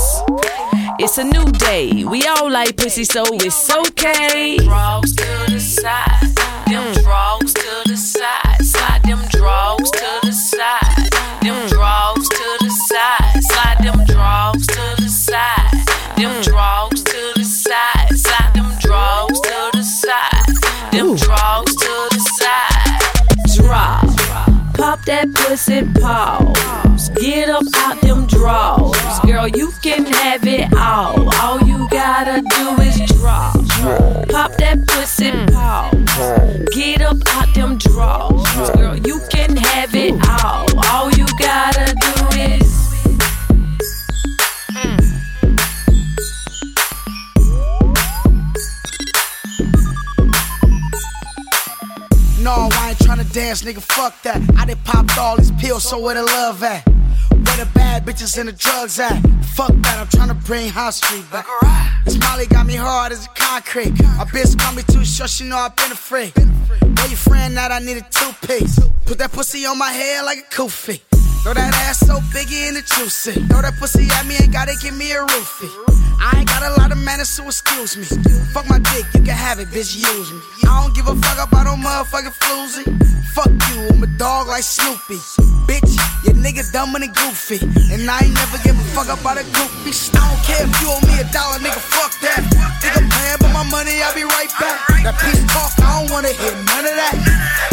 It's 0.99 1.17
a 1.17 1.23
new 1.23 1.45
day. 1.45 2.03
We 2.03 2.25
all 2.27 2.51
like 2.51 2.77
pussy, 2.77 3.03
so 3.03 3.23
it's 3.31 3.69
okay. 3.69 4.57
Draws 4.57 5.15
to 5.15 5.45
the 5.49 5.59
side. 5.59 6.35
Them 6.67 6.93
draws 7.01 7.53
to 7.53 7.81
the 7.85 7.97
side. 7.97 8.61
Slide 8.61 9.03
them 9.03 9.21
draws 9.29 9.89
to 9.91 10.19
the 10.23 10.31
side. 10.31 10.88
That 25.09 25.33
pussy 25.33 25.81
pause. 25.99 27.09
Get 27.15 27.49
up 27.49 27.63
out 27.77 27.99
them 28.01 28.27
drawers. 28.27 29.19
Girl, 29.25 29.47
you 29.47 29.71
can 29.81 30.05
have 30.05 30.45
it 30.45 30.71
all. 30.77 31.33
All 31.41 31.59
you 31.61 31.87
gotta 31.89 32.43
do 32.43 32.83
is 32.83 33.01
drop. 33.17 33.55
Pop 34.29 34.51
that 34.57 34.85
pussy 34.87 35.31
pause. 35.51 36.67
Get 36.75 37.01
up 37.01 37.17
out 37.29 37.51
them 37.55 37.79
drawers. 37.79 38.69
Girl, 38.75 38.95
you 38.97 39.19
can 39.31 39.57
have 39.57 39.95
it 39.95 40.13
all. 40.29 40.68
Dance, 53.33 53.63
nigga, 53.63 53.81
fuck 53.81 54.21
that. 54.23 54.41
I 54.57 54.65
done 54.65 54.77
popped 54.83 55.17
all 55.17 55.37
these 55.37 55.51
pills, 55.51 55.83
so 55.83 55.99
where 55.99 56.15
the 56.15 56.23
love 56.23 56.63
at? 56.63 56.85
Where 56.87 57.57
the 57.57 57.69
bad 57.73 58.05
bitches 58.05 58.37
and 58.37 58.49
the 58.49 58.53
drugs 58.53 58.99
at? 58.99 59.21
Fuck 59.55 59.73
that, 59.83 59.97
I'm 59.99 60.07
tryna 60.07 60.45
bring 60.45 60.69
High 60.69 60.91
Street 60.91 61.29
back. 61.31 61.47
This 62.05 62.17
Molly 62.19 62.45
got 62.47 62.65
me 62.65 62.75
hard 62.75 63.11
as 63.11 63.25
a 63.25 63.29
concrete. 63.29 63.91
My 64.17 64.25
bitch 64.25 64.57
call 64.59 64.73
me 64.73 64.83
too 64.83 65.05
short, 65.05 65.29
she 65.29 65.45
know 65.45 65.57
I've 65.57 65.75
been 65.75 65.91
afraid. 65.91 66.33
Where 66.35 67.07
your 67.07 67.17
friend 67.17 67.57
at? 67.57 67.71
I 67.71 67.79
need 67.79 67.97
a 67.97 68.05
two-piece. 68.09 68.79
Put 69.05 69.17
that 69.19 69.31
pussy 69.31 69.65
on 69.65 69.77
my 69.77 69.91
head 69.91 70.25
like 70.25 70.39
a 70.39 70.55
kufi. 70.55 71.01
Throw 71.43 71.53
that 71.55 71.71
ass 71.87 72.03
so 72.03 72.19
biggie 72.35 72.67
and 72.67 72.75
the 72.75 72.83
juicy. 72.83 73.31
Throw 73.47 73.61
that 73.63 73.79
pussy 73.79 74.11
at 74.11 74.27
me, 74.27 74.35
ain't 74.35 74.51
gotta 74.51 74.75
give 74.75 74.91
me 74.91 75.11
a 75.15 75.23
roofie. 75.23 75.71
I 76.19 76.43
ain't 76.43 76.47
got 76.51 76.67
a 76.67 76.75
lot 76.75 76.91
of 76.91 76.99
manners, 76.99 77.29
so 77.29 77.47
excuse 77.47 77.95
me. 77.95 78.03
Fuck 78.51 78.67
my 78.67 78.79
dick, 78.91 79.07
you 79.15 79.23
can 79.23 79.39
have 79.39 79.59
it, 79.59 79.71
bitch, 79.71 79.95
use 79.95 80.35
me. 80.35 80.41
I 80.67 80.83
don't 80.83 80.93
give 80.93 81.07
a 81.07 81.15
fuck 81.15 81.39
about 81.39 81.63
no 81.63 81.79
motherfucking 81.79 82.35
floozy. 82.35 82.83
Fuck 83.31 83.55
you, 83.71 83.87
I'm 83.87 84.03
a 84.03 84.07
dog 84.19 84.51
like 84.51 84.67
Snoopy. 84.67 85.15
Bitch, 85.63 85.95
your 86.27 86.35
nigga 86.35 86.67
dumb 86.75 86.93
and 86.95 87.07
goofy. 87.07 87.63
And 87.87 88.03
I 88.11 88.19
ain't 88.19 88.35
never 88.35 88.59
give 88.59 88.75
a 88.75 88.85
fuck 88.91 89.07
about 89.07 89.39
a 89.39 89.47
groupie. 89.55 89.95
I 90.11 90.19
don't 90.19 90.43
care 90.43 90.67
if 90.67 90.71
you 90.83 90.91
owe 90.91 90.99
me 91.07 91.23
a 91.23 91.27
dollar, 91.31 91.63
nigga, 91.63 91.79
fuck 91.79 92.11
that. 92.19 92.43
I'm 92.99 93.07
paying 93.07 93.39
for 93.39 93.47
my 93.55 93.63
money, 93.71 93.95
I'll 94.03 94.11
be 94.11 94.27
right 94.27 94.51
back. 94.59 95.07
That 95.07 95.15
piece 95.23 95.39
talk, 95.55 95.71
I 95.87 96.03
don't 96.03 96.11
wanna 96.11 96.35
hear 96.35 96.51
none 96.51 96.83
of 96.83 96.95
that. 96.99 97.15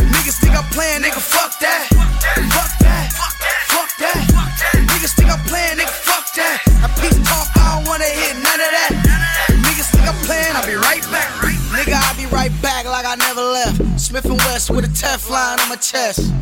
Niggas 0.06 0.38
think 0.38 0.54
I'm 0.54 0.62
playing, 0.70 1.02
nigga, 1.02 1.18
fuck 1.18 1.58
that. 1.58 1.90
Fuck 1.90 2.78
that. 2.78 3.10
Fuck 3.10 3.30
that. 3.34 3.35
Niggas 4.96 5.14
think 5.14 5.30
I'm 5.30 5.40
playing, 5.46 5.78
nigga, 5.78 5.88
fuck 5.88 6.32
that. 6.34 6.62
That 6.80 6.92
piece 6.98 7.18
talk, 7.28 7.48
I 7.56 7.76
don't 7.76 7.86
wanna 7.86 8.04
hear 8.04 8.34
none 8.34 8.60
of 8.60 8.70
that. 8.74 8.92
Niggas 9.50 9.90
think 9.92 10.08
I'm 10.08 10.18
playing, 10.26 10.56
I'll 10.56 10.66
be 10.66 10.74
right 10.74 11.02
back. 11.10 11.45
Nigga, 11.76 11.92
I'll 11.92 12.16
be 12.16 12.24
right 12.32 12.50
back 12.62 12.86
like 12.86 13.04
I 13.04 13.16
never 13.16 13.42
left. 13.42 14.00
Smith 14.00 14.24
and 14.24 14.38
West 14.48 14.70
with 14.70 14.86
a 14.86 14.88
Teflon 14.88 15.60
on 15.60 15.68
my 15.68 15.76
chest. 15.76 16.32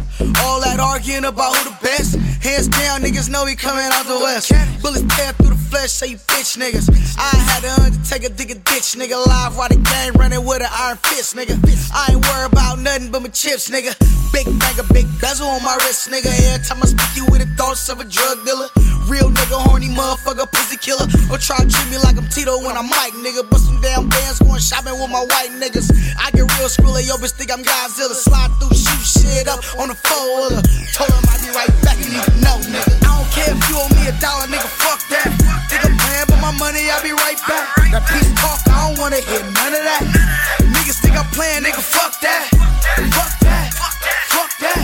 All 0.47 0.61
that 0.61 0.78
arguing 0.78 1.24
about 1.24 1.57
who 1.57 1.70
the 1.70 1.76
best. 1.82 2.14
Hands 2.39 2.68
down, 2.68 3.03
niggas 3.03 3.28
know 3.28 3.45
we 3.45 3.57
coming 3.57 3.82
out 3.82 4.07
the 4.07 4.20
west. 4.22 4.53
Bullets 4.80 5.03
tear 5.16 5.32
through 5.32 5.51
the 5.51 5.61
flesh, 5.74 5.91
say 5.91 6.14
you 6.14 6.18
bitch 6.30 6.55
niggas. 6.55 6.87
I 7.18 7.35
had 7.35 7.66
to 7.66 7.82
undertake 7.82 8.22
a 8.22 8.28
dig 8.30 8.53
a 8.53 8.55
ditch, 8.55 8.95
nigga. 8.95 9.18
Live 9.26 9.57
while 9.57 9.68
the 9.68 9.76
gang 9.76 10.12
running 10.14 10.45
with 10.45 10.62
an 10.62 10.70
iron 10.70 10.99
fist, 10.99 11.35
nigga. 11.35 11.59
I 11.91 12.14
ain't 12.14 12.22
worried 12.22 12.53
about 12.53 12.78
nothing 12.78 13.11
but 13.11 13.22
my 13.22 13.28
chips, 13.28 13.70
nigga. 13.70 13.91
Big 14.30 14.47
bag 14.61 14.76
big 14.93 15.07
bezel 15.20 15.49
on 15.49 15.64
my 15.64 15.74
wrist, 15.82 16.11
nigga. 16.11 16.30
Every 16.53 16.62
time 16.62 16.78
I 16.78 16.87
speak, 16.87 17.11
you 17.16 17.24
with 17.26 17.43
the 17.43 17.51
thoughts 17.57 17.89
of 17.89 17.99
a 17.99 18.05
drug 18.05 18.45
dealer. 18.45 18.68
Real 19.09 19.30
nigga, 19.30 19.59
horny 19.66 19.89
motherfucker, 19.89 20.47
pussy 20.53 20.76
killer. 20.76 21.09
Or 21.30 21.39
try 21.39 21.59
to 21.59 21.66
treat 21.66 21.91
me 21.91 21.99
like 21.99 22.16
I'm 22.16 22.28
Tito 22.28 22.61
when 22.62 22.76
I'm 22.76 22.89
Mike, 22.89 23.14
nigga. 23.24 23.49
But 23.49 23.59
some 23.59 23.80
damn 23.80 24.09
bands 24.09 24.39
going 24.39 24.61
shopping 24.61 24.95
with 25.01 25.11
my 25.11 25.24
white 25.27 25.53
niggas. 25.57 25.91
I 26.18 26.31
get 26.31 26.47
real 26.59 26.68
screwly, 26.68 27.07
yo, 27.07 27.16
bitch 27.16 27.33
think 27.33 27.53
I'm 27.53 27.62
Godzilla. 27.64 28.14
Slide 28.14 28.51
through, 28.61 28.77
shoot 28.77 29.05
shit 29.05 29.49
up 29.49 29.61
on 29.79 29.89
the 29.89 29.97
four 29.97 30.25
wheeler. 30.37 30.62
Told 30.93 31.11
him 31.11 31.25
I'd 31.31 31.41
be 31.43 31.51
right 31.53 31.72
back, 31.83 31.99
you 31.99 32.11
need 32.12 32.25
to 32.25 32.35
know, 32.43 32.57
nigga. 32.62 32.95
I 33.05 33.11
don't 33.18 33.31
care 33.33 33.51
if 33.53 33.61
you 33.68 33.77
owe 33.79 33.91
me 33.95 34.09
a 34.09 34.14
dollar, 34.20 34.47
nigga, 34.47 34.68
fuck 34.68 35.01
that. 35.11 35.31
Think 35.68 35.85
I'm 35.85 35.97
playing 35.97 36.29
for 36.29 36.41
my 36.41 36.53
money, 36.57 36.91
I'll 36.91 37.03
be 37.03 37.12
right 37.12 37.39
back. 37.49 37.75
That 37.93 38.05
piece 38.09 38.31
talk, 38.41 38.61
I 38.68 38.89
don't 38.89 38.99
wanna 39.01 39.20
hear 39.22 39.43
none 39.43 39.75
of 39.75 39.85
that. 39.85 40.03
Niggas 40.75 41.01
think 41.01 41.16
I'm 41.16 41.29
playing, 41.33 41.64
nigga, 41.64 41.83
fuck 41.83 42.20
that. 42.20 42.49
Fuck 43.12 43.33
that. 43.45 43.75
Fuck 44.31 44.51
that. 44.61 44.79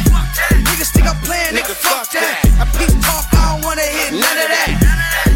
Niggas 0.67 0.91
think 0.93 1.07
I'm 1.07 1.19
playing, 1.23 1.55
nigga, 1.57 1.75
fuck 1.75 2.11
that. 2.13 2.43
That 2.59 2.69
piece 2.77 2.95
talk, 3.05 3.27
I 3.35 3.55
don't 3.55 3.65
wanna 3.65 3.87
hear 3.87 4.11
none 4.13 4.39
of 4.39 4.49
that. 4.51 4.71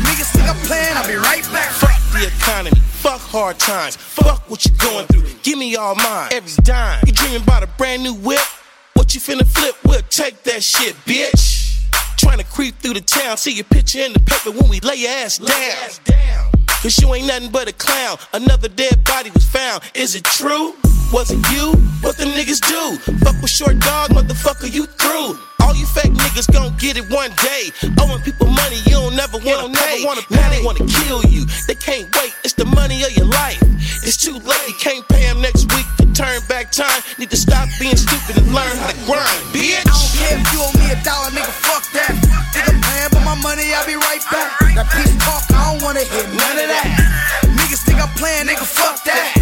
Niggas 0.07 0.31
think 0.33 0.49
I'm 0.49 0.59
playing, 0.67 0.97
I'll 0.97 1.07
be 1.07 1.17
right 1.17 1.45
back. 1.53 1.71
Fuck 1.79 1.99
the 2.13 2.27
economy, 2.27 2.79
fuck 3.03 3.21
hard 3.21 3.59
times, 3.59 3.97
what 4.55 4.65
you 4.65 4.71
going 4.79 5.05
through. 5.09 5.25
Give 5.43 5.59
me 5.59 5.75
all 5.75 5.97
mine, 5.97 6.29
every 6.31 6.63
dime. 6.63 7.03
You 7.05 7.13
dreaming 7.13 7.43
about 7.43 7.65
a 7.65 7.67
brand 7.77 8.05
new 8.05 8.15
whip? 8.15 8.39
What 8.93 9.13
you 9.13 9.21
finna 9.21 9.45
flip? 9.45 9.75
We'll 9.85 10.01
take 10.11 10.45
that 10.45 10.63
shit, 10.63 10.95
bitch. 11.07 11.83
Trying 12.19 12.39
to 12.39 12.45
creep 12.45 12.77
through 12.77 12.95
the 12.95 13.01
town, 13.01 13.37
see 13.37 13.51
your 13.51 13.65
picture 13.65 13.99
in 13.99 14.13
the 14.13 14.21
paper 14.21 14.53
when 14.53 14.71
we 14.71 14.79
lay 14.79 14.95
your 14.95 15.11
ass 15.11 15.39
down. 15.39 16.53
Cause 16.83 16.97
you 17.01 17.13
ain't 17.15 17.27
nothing 17.27 17.51
but 17.51 17.67
a 17.67 17.73
clown. 17.73 18.17
Another 18.33 18.69
dead 18.69 19.03
body 19.03 19.33
was 19.33 19.45
found. 19.45 19.83
Is 19.93 20.15
it 20.15 20.23
true? 20.23 20.75
Was 21.13 21.33
it 21.33 21.43
you? 21.51 21.73
What 22.03 22.17
the 22.17 22.27
niggas 22.27 22.63
do? 22.63 23.15
Fuck 23.25 23.35
with 23.43 23.51
short 23.51 23.81
dog, 23.81 24.11
motherfucker, 24.11 24.73
you 24.73 24.87
through. 24.87 25.37
All 25.63 25.75
you 25.75 25.87
fake 25.87 26.13
niggas 26.13 26.53
gon' 26.53 26.77
get 26.79 26.97
it 26.97 27.11
one 27.11 27.33
day. 27.43 27.73
Owing 28.01 28.23
people 28.23 28.47
money 28.47 28.77
you 28.87 28.93
don't 29.03 29.17
never 29.17 29.39
wanna 29.39 29.75
pay. 29.75 30.05
wanna 30.05 30.21
Now 30.31 30.49
they 30.51 30.63
wanna 30.63 30.87
kill 30.87 31.25
you. 31.25 31.45
They 31.67 31.75
can't 31.75 32.07
wait. 32.15 32.33
It's 32.45 32.55
the 32.55 32.67
money 32.67 33.03
of 33.03 33.17
your 33.17 33.27
life. 33.27 33.59
It's 34.05 34.19
too 34.19 34.37
late. 34.37 34.77
Can't 34.79 35.07
pay 35.09 35.25
them 35.33 35.41
next 35.41 35.65
week 35.73 35.89
to 35.97 36.05
turn 36.13 36.41
back 36.47 36.71
time. 36.71 37.01
Need 37.19 37.31
to 37.31 37.37
stop 37.41 37.69
being 37.81 37.97
stupid 37.97 38.37
and 38.37 38.53
learn 38.53 38.77
how 38.77 38.93
to 38.93 39.01
grind, 39.09 39.41
bitch. 39.49 39.81
I 39.81 39.89
don't 39.89 40.13
care 40.21 40.37
if 40.37 40.45
you 40.53 40.61
owe 40.61 40.77
me 40.77 40.93
a 40.93 40.99
dollar, 41.01 41.33
nigga, 41.33 41.49
fuck 41.65 41.89
that. 41.97 42.13
I'm 42.13 42.81
paying 42.85 43.11
for 43.17 43.25
my 43.25 43.35
money, 43.41 43.73
I'll 43.73 43.87
be 43.89 43.97
right 43.97 44.21
back. 44.29 44.61
That 44.77 44.93
piece 44.93 45.17
talk, 45.25 45.49
I 45.57 45.73
don't 45.73 45.83
wanna 45.83 46.05
hear 46.05 46.23
none 46.37 46.59
of 46.61 46.69
that. 46.69 46.89
Niggas 47.57 47.81
think 47.89 47.97
I'm 47.97 48.13
playing, 48.21 48.47
nigga, 48.47 48.69
fuck 48.69 49.03
that. 49.05 49.34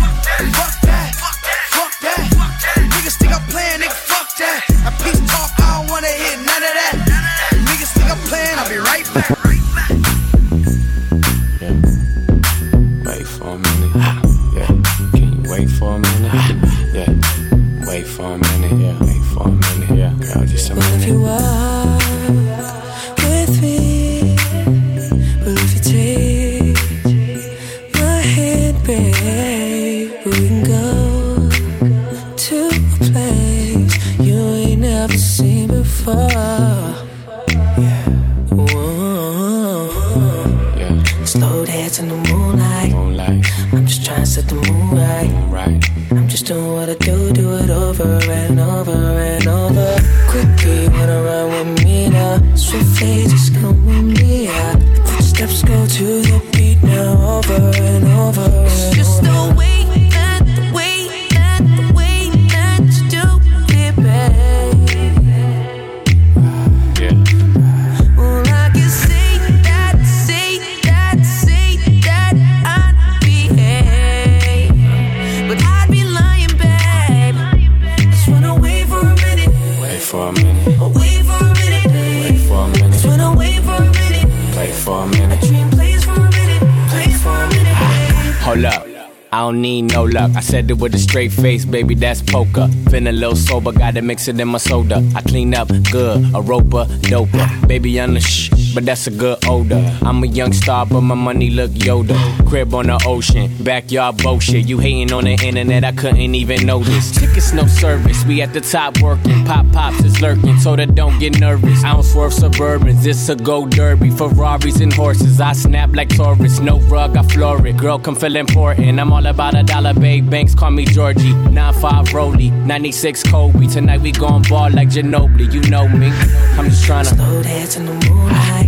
I 90.37 90.41
said 90.41 90.71
it 90.71 90.79
with 90.79 90.95
a 90.95 90.99
straight 90.99 91.33
face, 91.33 91.65
baby, 91.65 91.95
that's 91.95 92.23
poker. 92.23 92.69
Feeling 92.91 93.09
a 93.09 93.13
little 93.13 93.37
sober, 93.37 93.73
gotta 93.73 94.03
mix 94.03 94.29
it 94.29 94.39
in 94.39 94.49
my 94.49 94.59
soda. 94.59 95.03
I 95.15 95.23
clean 95.23 95.55
up 95.55 95.69
good, 95.91 96.35
a 96.35 96.41
roper, 96.41 96.85
doper. 97.11 97.69
Baby, 97.69 98.01
I'm 98.01 98.15
the 98.15 98.21
shh, 98.21 98.51
but 98.75 98.85
that's 98.85 99.07
a 99.07 99.11
good 99.11 99.39
odor. 99.47 99.99
I'm 100.03 100.23
a 100.23 100.27
young 100.27 100.53
star, 100.53 100.87
but 100.87 101.01
my 101.01 101.15
money 101.15 101.51
look 101.51 101.71
Yoda. 101.73 102.19
Crib 102.49 102.75
on 102.75 102.87
the 102.87 103.03
ocean, 103.07 103.51
backyard 103.63 104.19
bullshit. 104.19 104.67
You 104.67 104.79
hating 104.79 105.13
on 105.13 105.25
the 105.25 105.33
internet, 105.33 105.85
I 105.85 105.93
couldn't 105.93 106.35
even 106.35 106.67
notice. 106.67 107.11
Tickets, 107.13 107.53
no 107.53 107.67
service, 107.67 108.25
we 108.25 108.43
at 108.43 108.53
the 108.53 108.61
top 108.61 109.01
working. 109.01 109.45
Pop 109.45 109.71
pops 109.73 110.05
is 110.05 110.21
lurking, 110.21 110.59
so 110.59 110.77
that 110.77 110.95
don't 110.95 111.19
get 111.19 111.39
nervous. 111.39 111.85
I 111.85 111.93
don't 111.93 112.03
swerve 112.03 112.33
suburbans, 112.33 113.05
it's 113.07 113.29
a 113.29 113.37
go 113.37 113.67
derby. 113.67 114.11
Ferraris 114.11 114.81
and 114.81 114.93
horses, 114.93 115.41
I 115.41 115.53
snap 115.53 115.95
like 115.95 116.09
Taurus. 116.09 116.61
No 116.61 116.81
rug, 116.81 117.17
I 117.17 117.23
floor 117.23 117.67
it. 117.67 117.77
Girl, 117.77 117.99
come 117.99 118.17
feel 118.17 118.37
important. 118.37 119.01
I'm 119.01 119.13
all 119.13 119.27
about 119.27 119.55
a 119.55 119.63
dollar, 119.63 119.95
babe. 119.95 120.29
Banks 120.31 120.55
call 120.55 120.71
me 120.71 120.85
Georgie. 120.85 121.33
9-5 121.33 122.13
Rolly, 122.13 122.51
96 122.51 123.23
Kobe. 123.25 123.67
Tonight 123.67 124.01
we 124.01 124.13
gon' 124.13 124.43
ball 124.43 124.71
like 124.71 124.89
Ginobili, 124.89 125.53
you 125.53 125.61
know 125.71 125.89
me. 125.89 126.11
I'm 126.57 126.69
just 126.69 126.85
tryna 126.85 127.15
Slow 127.17 127.43
dance 127.43 127.77
in 127.77 127.87
the 127.87 127.95
moonlight. 128.09 128.62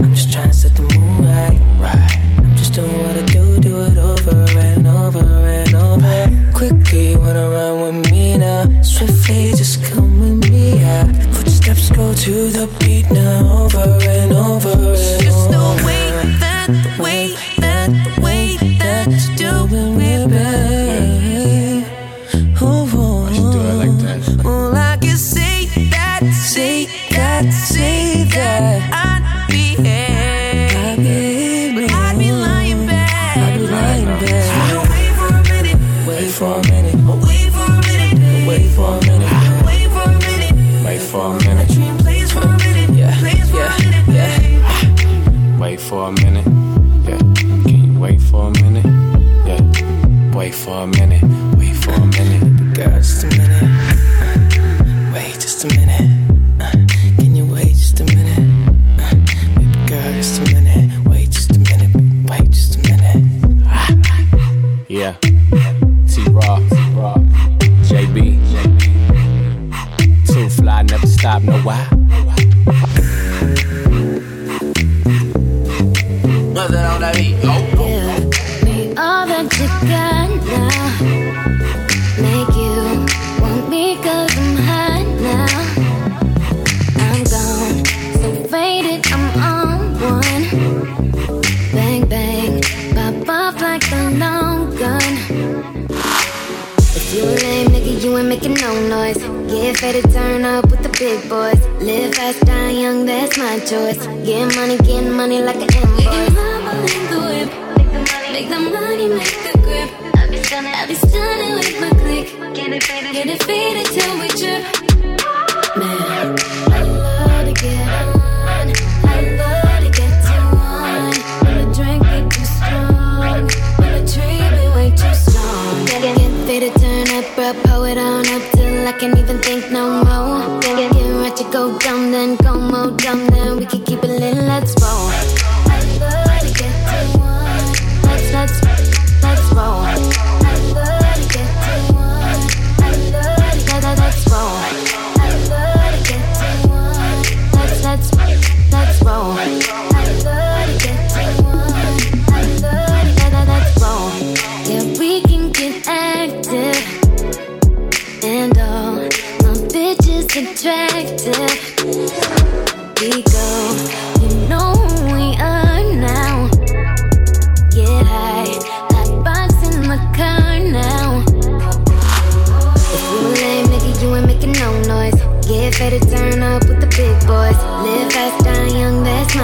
I'm 0.00 0.14
just 0.14 0.32
trying 0.32 0.50
to 0.50 0.54
set 0.54 0.74
the 0.76 0.82
mood 0.82 1.24
right. 1.26 1.60
I'm 2.38 2.56
just 2.56 2.74
doing 2.74 2.96
what 3.02 3.16
I 3.16 3.24
do, 3.26 3.60
do 3.60 3.80
it 3.82 3.98
over 3.98 4.44
and 4.58 4.86
over 4.86 5.24
and 5.58 5.74
over. 5.74 6.52
Quickly 6.52 7.16
wanna 7.16 7.48
run 7.50 7.80
with 7.80 8.10
me 8.10 8.38
now. 8.38 8.82
Swiftly 8.82 9.52
just 9.56 9.82
come 9.84 10.20
with 10.20 10.50
me. 10.50 10.80
Footsteps 11.34 11.90
go 11.90 12.14
to 12.14 12.32
the 12.50 12.66
beat 12.80 12.92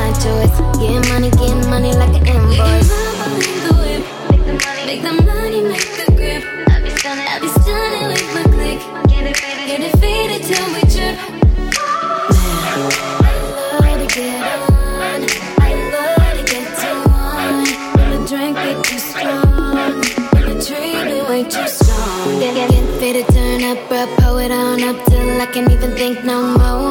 my 0.08 0.14
choice. 0.20 0.56
Get 0.80 1.08
money, 1.08 1.30
get 1.30 1.56
money 1.68 1.92
like 1.92 2.16
an 2.16 2.26
invoice. 2.26 2.90
Make 4.86 5.02
the 5.02 5.12
money, 5.12 5.60
make 5.62 5.90
the 6.00 6.06
grip. 6.16 6.42
I 6.68 6.80
be 6.82 6.90
stunning, 6.90 7.28
I 7.28 7.38
be 7.40 7.48
stunning 7.48 8.06
with 8.08 8.24
my 8.34 8.44
click. 8.54 8.80
Get 9.08 9.26
it 9.26 9.36
faded, 9.36 9.66
get 9.68 9.80
it 9.88 9.94
faded 10.00 10.40
till 10.48 10.66
we 10.74 10.80
trip. 10.92 11.16
I 13.20 13.34
love 13.80 13.98
to 14.00 14.06
get 14.14 14.42
on. 14.70 15.18
I 15.60 15.70
love 15.92 16.34
to 16.38 16.44
get 16.52 16.66
too 16.80 16.98
on. 17.12 17.64
When 17.96 18.08
the 18.14 18.20
drink 18.28 18.54
get 18.56 18.78
too 18.84 19.00
strong, 19.10 20.00
the 20.48 20.54
tree 20.64 20.96
be 21.04 21.18
way 21.28 21.42
too 21.44 21.68
strong. 21.68 22.40
Get 22.40 22.70
faded, 22.98 23.26
turn 23.28 23.62
up, 23.64 23.78
bro, 23.88 24.06
pull 24.18 24.38
it 24.38 24.50
on 24.50 24.82
up 24.84 24.96
till 25.06 25.40
I 25.40 25.46
can't 25.52 25.70
even 25.70 25.90
think 25.96 26.24
no 26.24 26.56
more. 26.56 26.87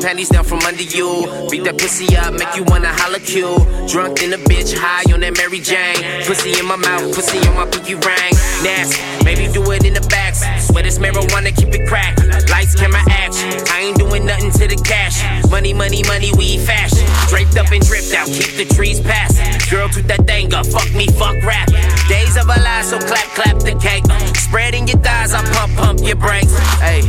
Panties 0.00 0.28
down 0.28 0.44
from 0.44 0.60
under 0.60 0.82
you. 0.82 1.26
Beat 1.50 1.64
that 1.64 1.78
pussy 1.78 2.16
up, 2.16 2.32
make 2.34 2.54
you 2.56 2.64
wanna 2.64 2.88
holla 2.88 3.20
Q. 3.20 3.58
Drunk 3.88 4.22
in 4.22 4.32
a 4.32 4.38
bitch, 4.38 4.76
high 4.76 5.04
on 5.12 5.20
that 5.20 5.36
Mary 5.36 5.60
Jane. 5.60 6.24
Pussy 6.26 6.58
in 6.58 6.66
my 6.66 6.76
mouth, 6.76 7.14
pussy 7.14 7.38
on 7.48 7.54
my 7.56 7.66
pinky 7.66 7.94
ring. 7.94 8.32
Nasty, 8.62 9.00
maybe 9.24 9.52
do 9.52 9.62
it 9.72 9.84
in 9.84 9.94
the 9.94 10.00
back. 10.08 10.20
Swear 10.60 10.82
this 10.82 10.98
marijuana, 10.98 11.54
keep 11.54 11.74
it 11.74 11.86
cracked. 11.88 12.22
Lights, 12.48 12.74
camera, 12.74 13.02
action. 13.10 13.50
I 13.68 13.80
ain't 13.80 13.98
doing 13.98 14.24
nothing 14.24 14.50
to 14.52 14.68
the 14.68 14.76
cash. 14.86 15.18
Money, 15.50 15.74
money, 15.74 16.02
money, 16.04 16.32
we 16.36 16.58
fashion. 16.58 17.04
Draped 17.28 17.56
up 17.58 17.70
and 17.72 17.84
dripped 17.84 18.14
out, 18.14 18.26
keep 18.26 18.56
the 18.56 18.66
trees 18.74 19.00
passing. 19.00 19.44
Girl, 19.70 19.88
toot 19.88 20.06
that 20.08 20.26
thing 20.26 20.54
up, 20.54 20.66
fuck 20.66 20.90
me, 20.94 21.06
fuck 21.08 21.36
rap. 21.42 21.68
Days 22.08 22.36
of 22.36 22.48
our 22.48 22.62
lives, 22.62 22.90
so 22.90 22.98
clap, 22.98 23.26
clap 23.34 23.58
the 23.58 23.74
cake. 23.82 24.04
Spreading 24.36 24.86
your 24.86 24.98
thighs, 24.98 25.34
I 25.34 25.42
pump, 25.52 25.76
pump 25.76 26.00
your 26.02 26.16
brakes. 26.16 26.56
Hey. 26.78 27.02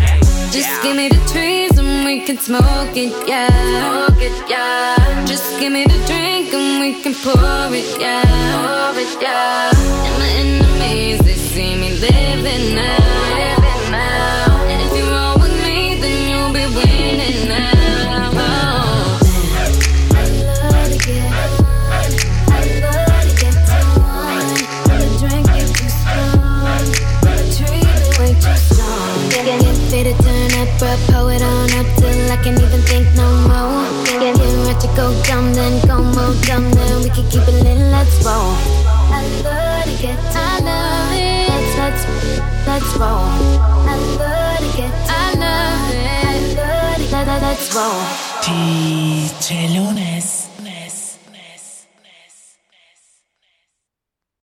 Just 0.51 0.83
give 0.83 0.97
me 0.97 1.07
the 1.07 1.15
trees 1.31 1.70
and 2.21 2.27
we 2.27 2.27
can 2.27 2.37
smoke 2.37 2.97
it, 2.97 3.27
yeah. 3.27 4.07
Smoke 4.07 4.21
it, 4.21 4.49
yeah. 4.49 5.25
Just 5.25 5.59
give 5.59 5.71
me 5.71 5.85
the 5.85 5.97
drink 6.07 6.53
and 6.53 6.79
we 6.79 7.01
can 7.01 7.13
pour 7.13 7.73
it, 7.73 7.99
yeah. 7.99 8.23
Pour 8.53 8.99
it, 8.99 9.21
yeah. 9.21 9.71
And 9.73 10.19
my 10.19 10.27
enemies, 10.27 11.19
they 11.19 11.35
see 11.35 11.75
me. 11.75 11.91
Living 11.99 12.75
now. 12.75 13.60
Can't 32.43 32.59
even 32.59 32.81
think 32.81 33.05
no 33.15 33.29
more. 33.47 33.85
Get, 34.03 34.19
get 34.19 34.35
ready 34.35 34.73
to 34.81 34.87
go 34.95 35.13
dumb, 35.25 35.53
then 35.53 35.77
go 35.87 36.01
more 36.01 36.33
dumb, 36.41 36.71
then 36.71 37.03
we 37.03 37.09
can 37.11 37.29
keep 37.29 37.43
it 37.47 37.63
lit. 37.63 37.77
Let's 37.93 38.25
roll. 38.25 38.57
I 39.13 39.21
love 39.45 39.85
to 39.85 40.01
get 40.01 40.17
I 40.33 40.59
love 40.65 41.13
it. 41.13 41.49
Let's 41.49 41.77
let's 41.77 42.03
let's 42.65 42.97
roll. 42.97 43.29
I 43.85 43.95
love 44.17 44.57
to 44.57 44.77
get 44.77 44.91
I 45.07 45.35
love 45.37 45.93
it. 45.93 47.11
Love 47.11 47.25
to 47.25 47.31
let, 47.31 47.41
let's 47.43 47.75
roll. 47.75 48.01
DJ 48.41 49.67
Lunis. 49.75 50.40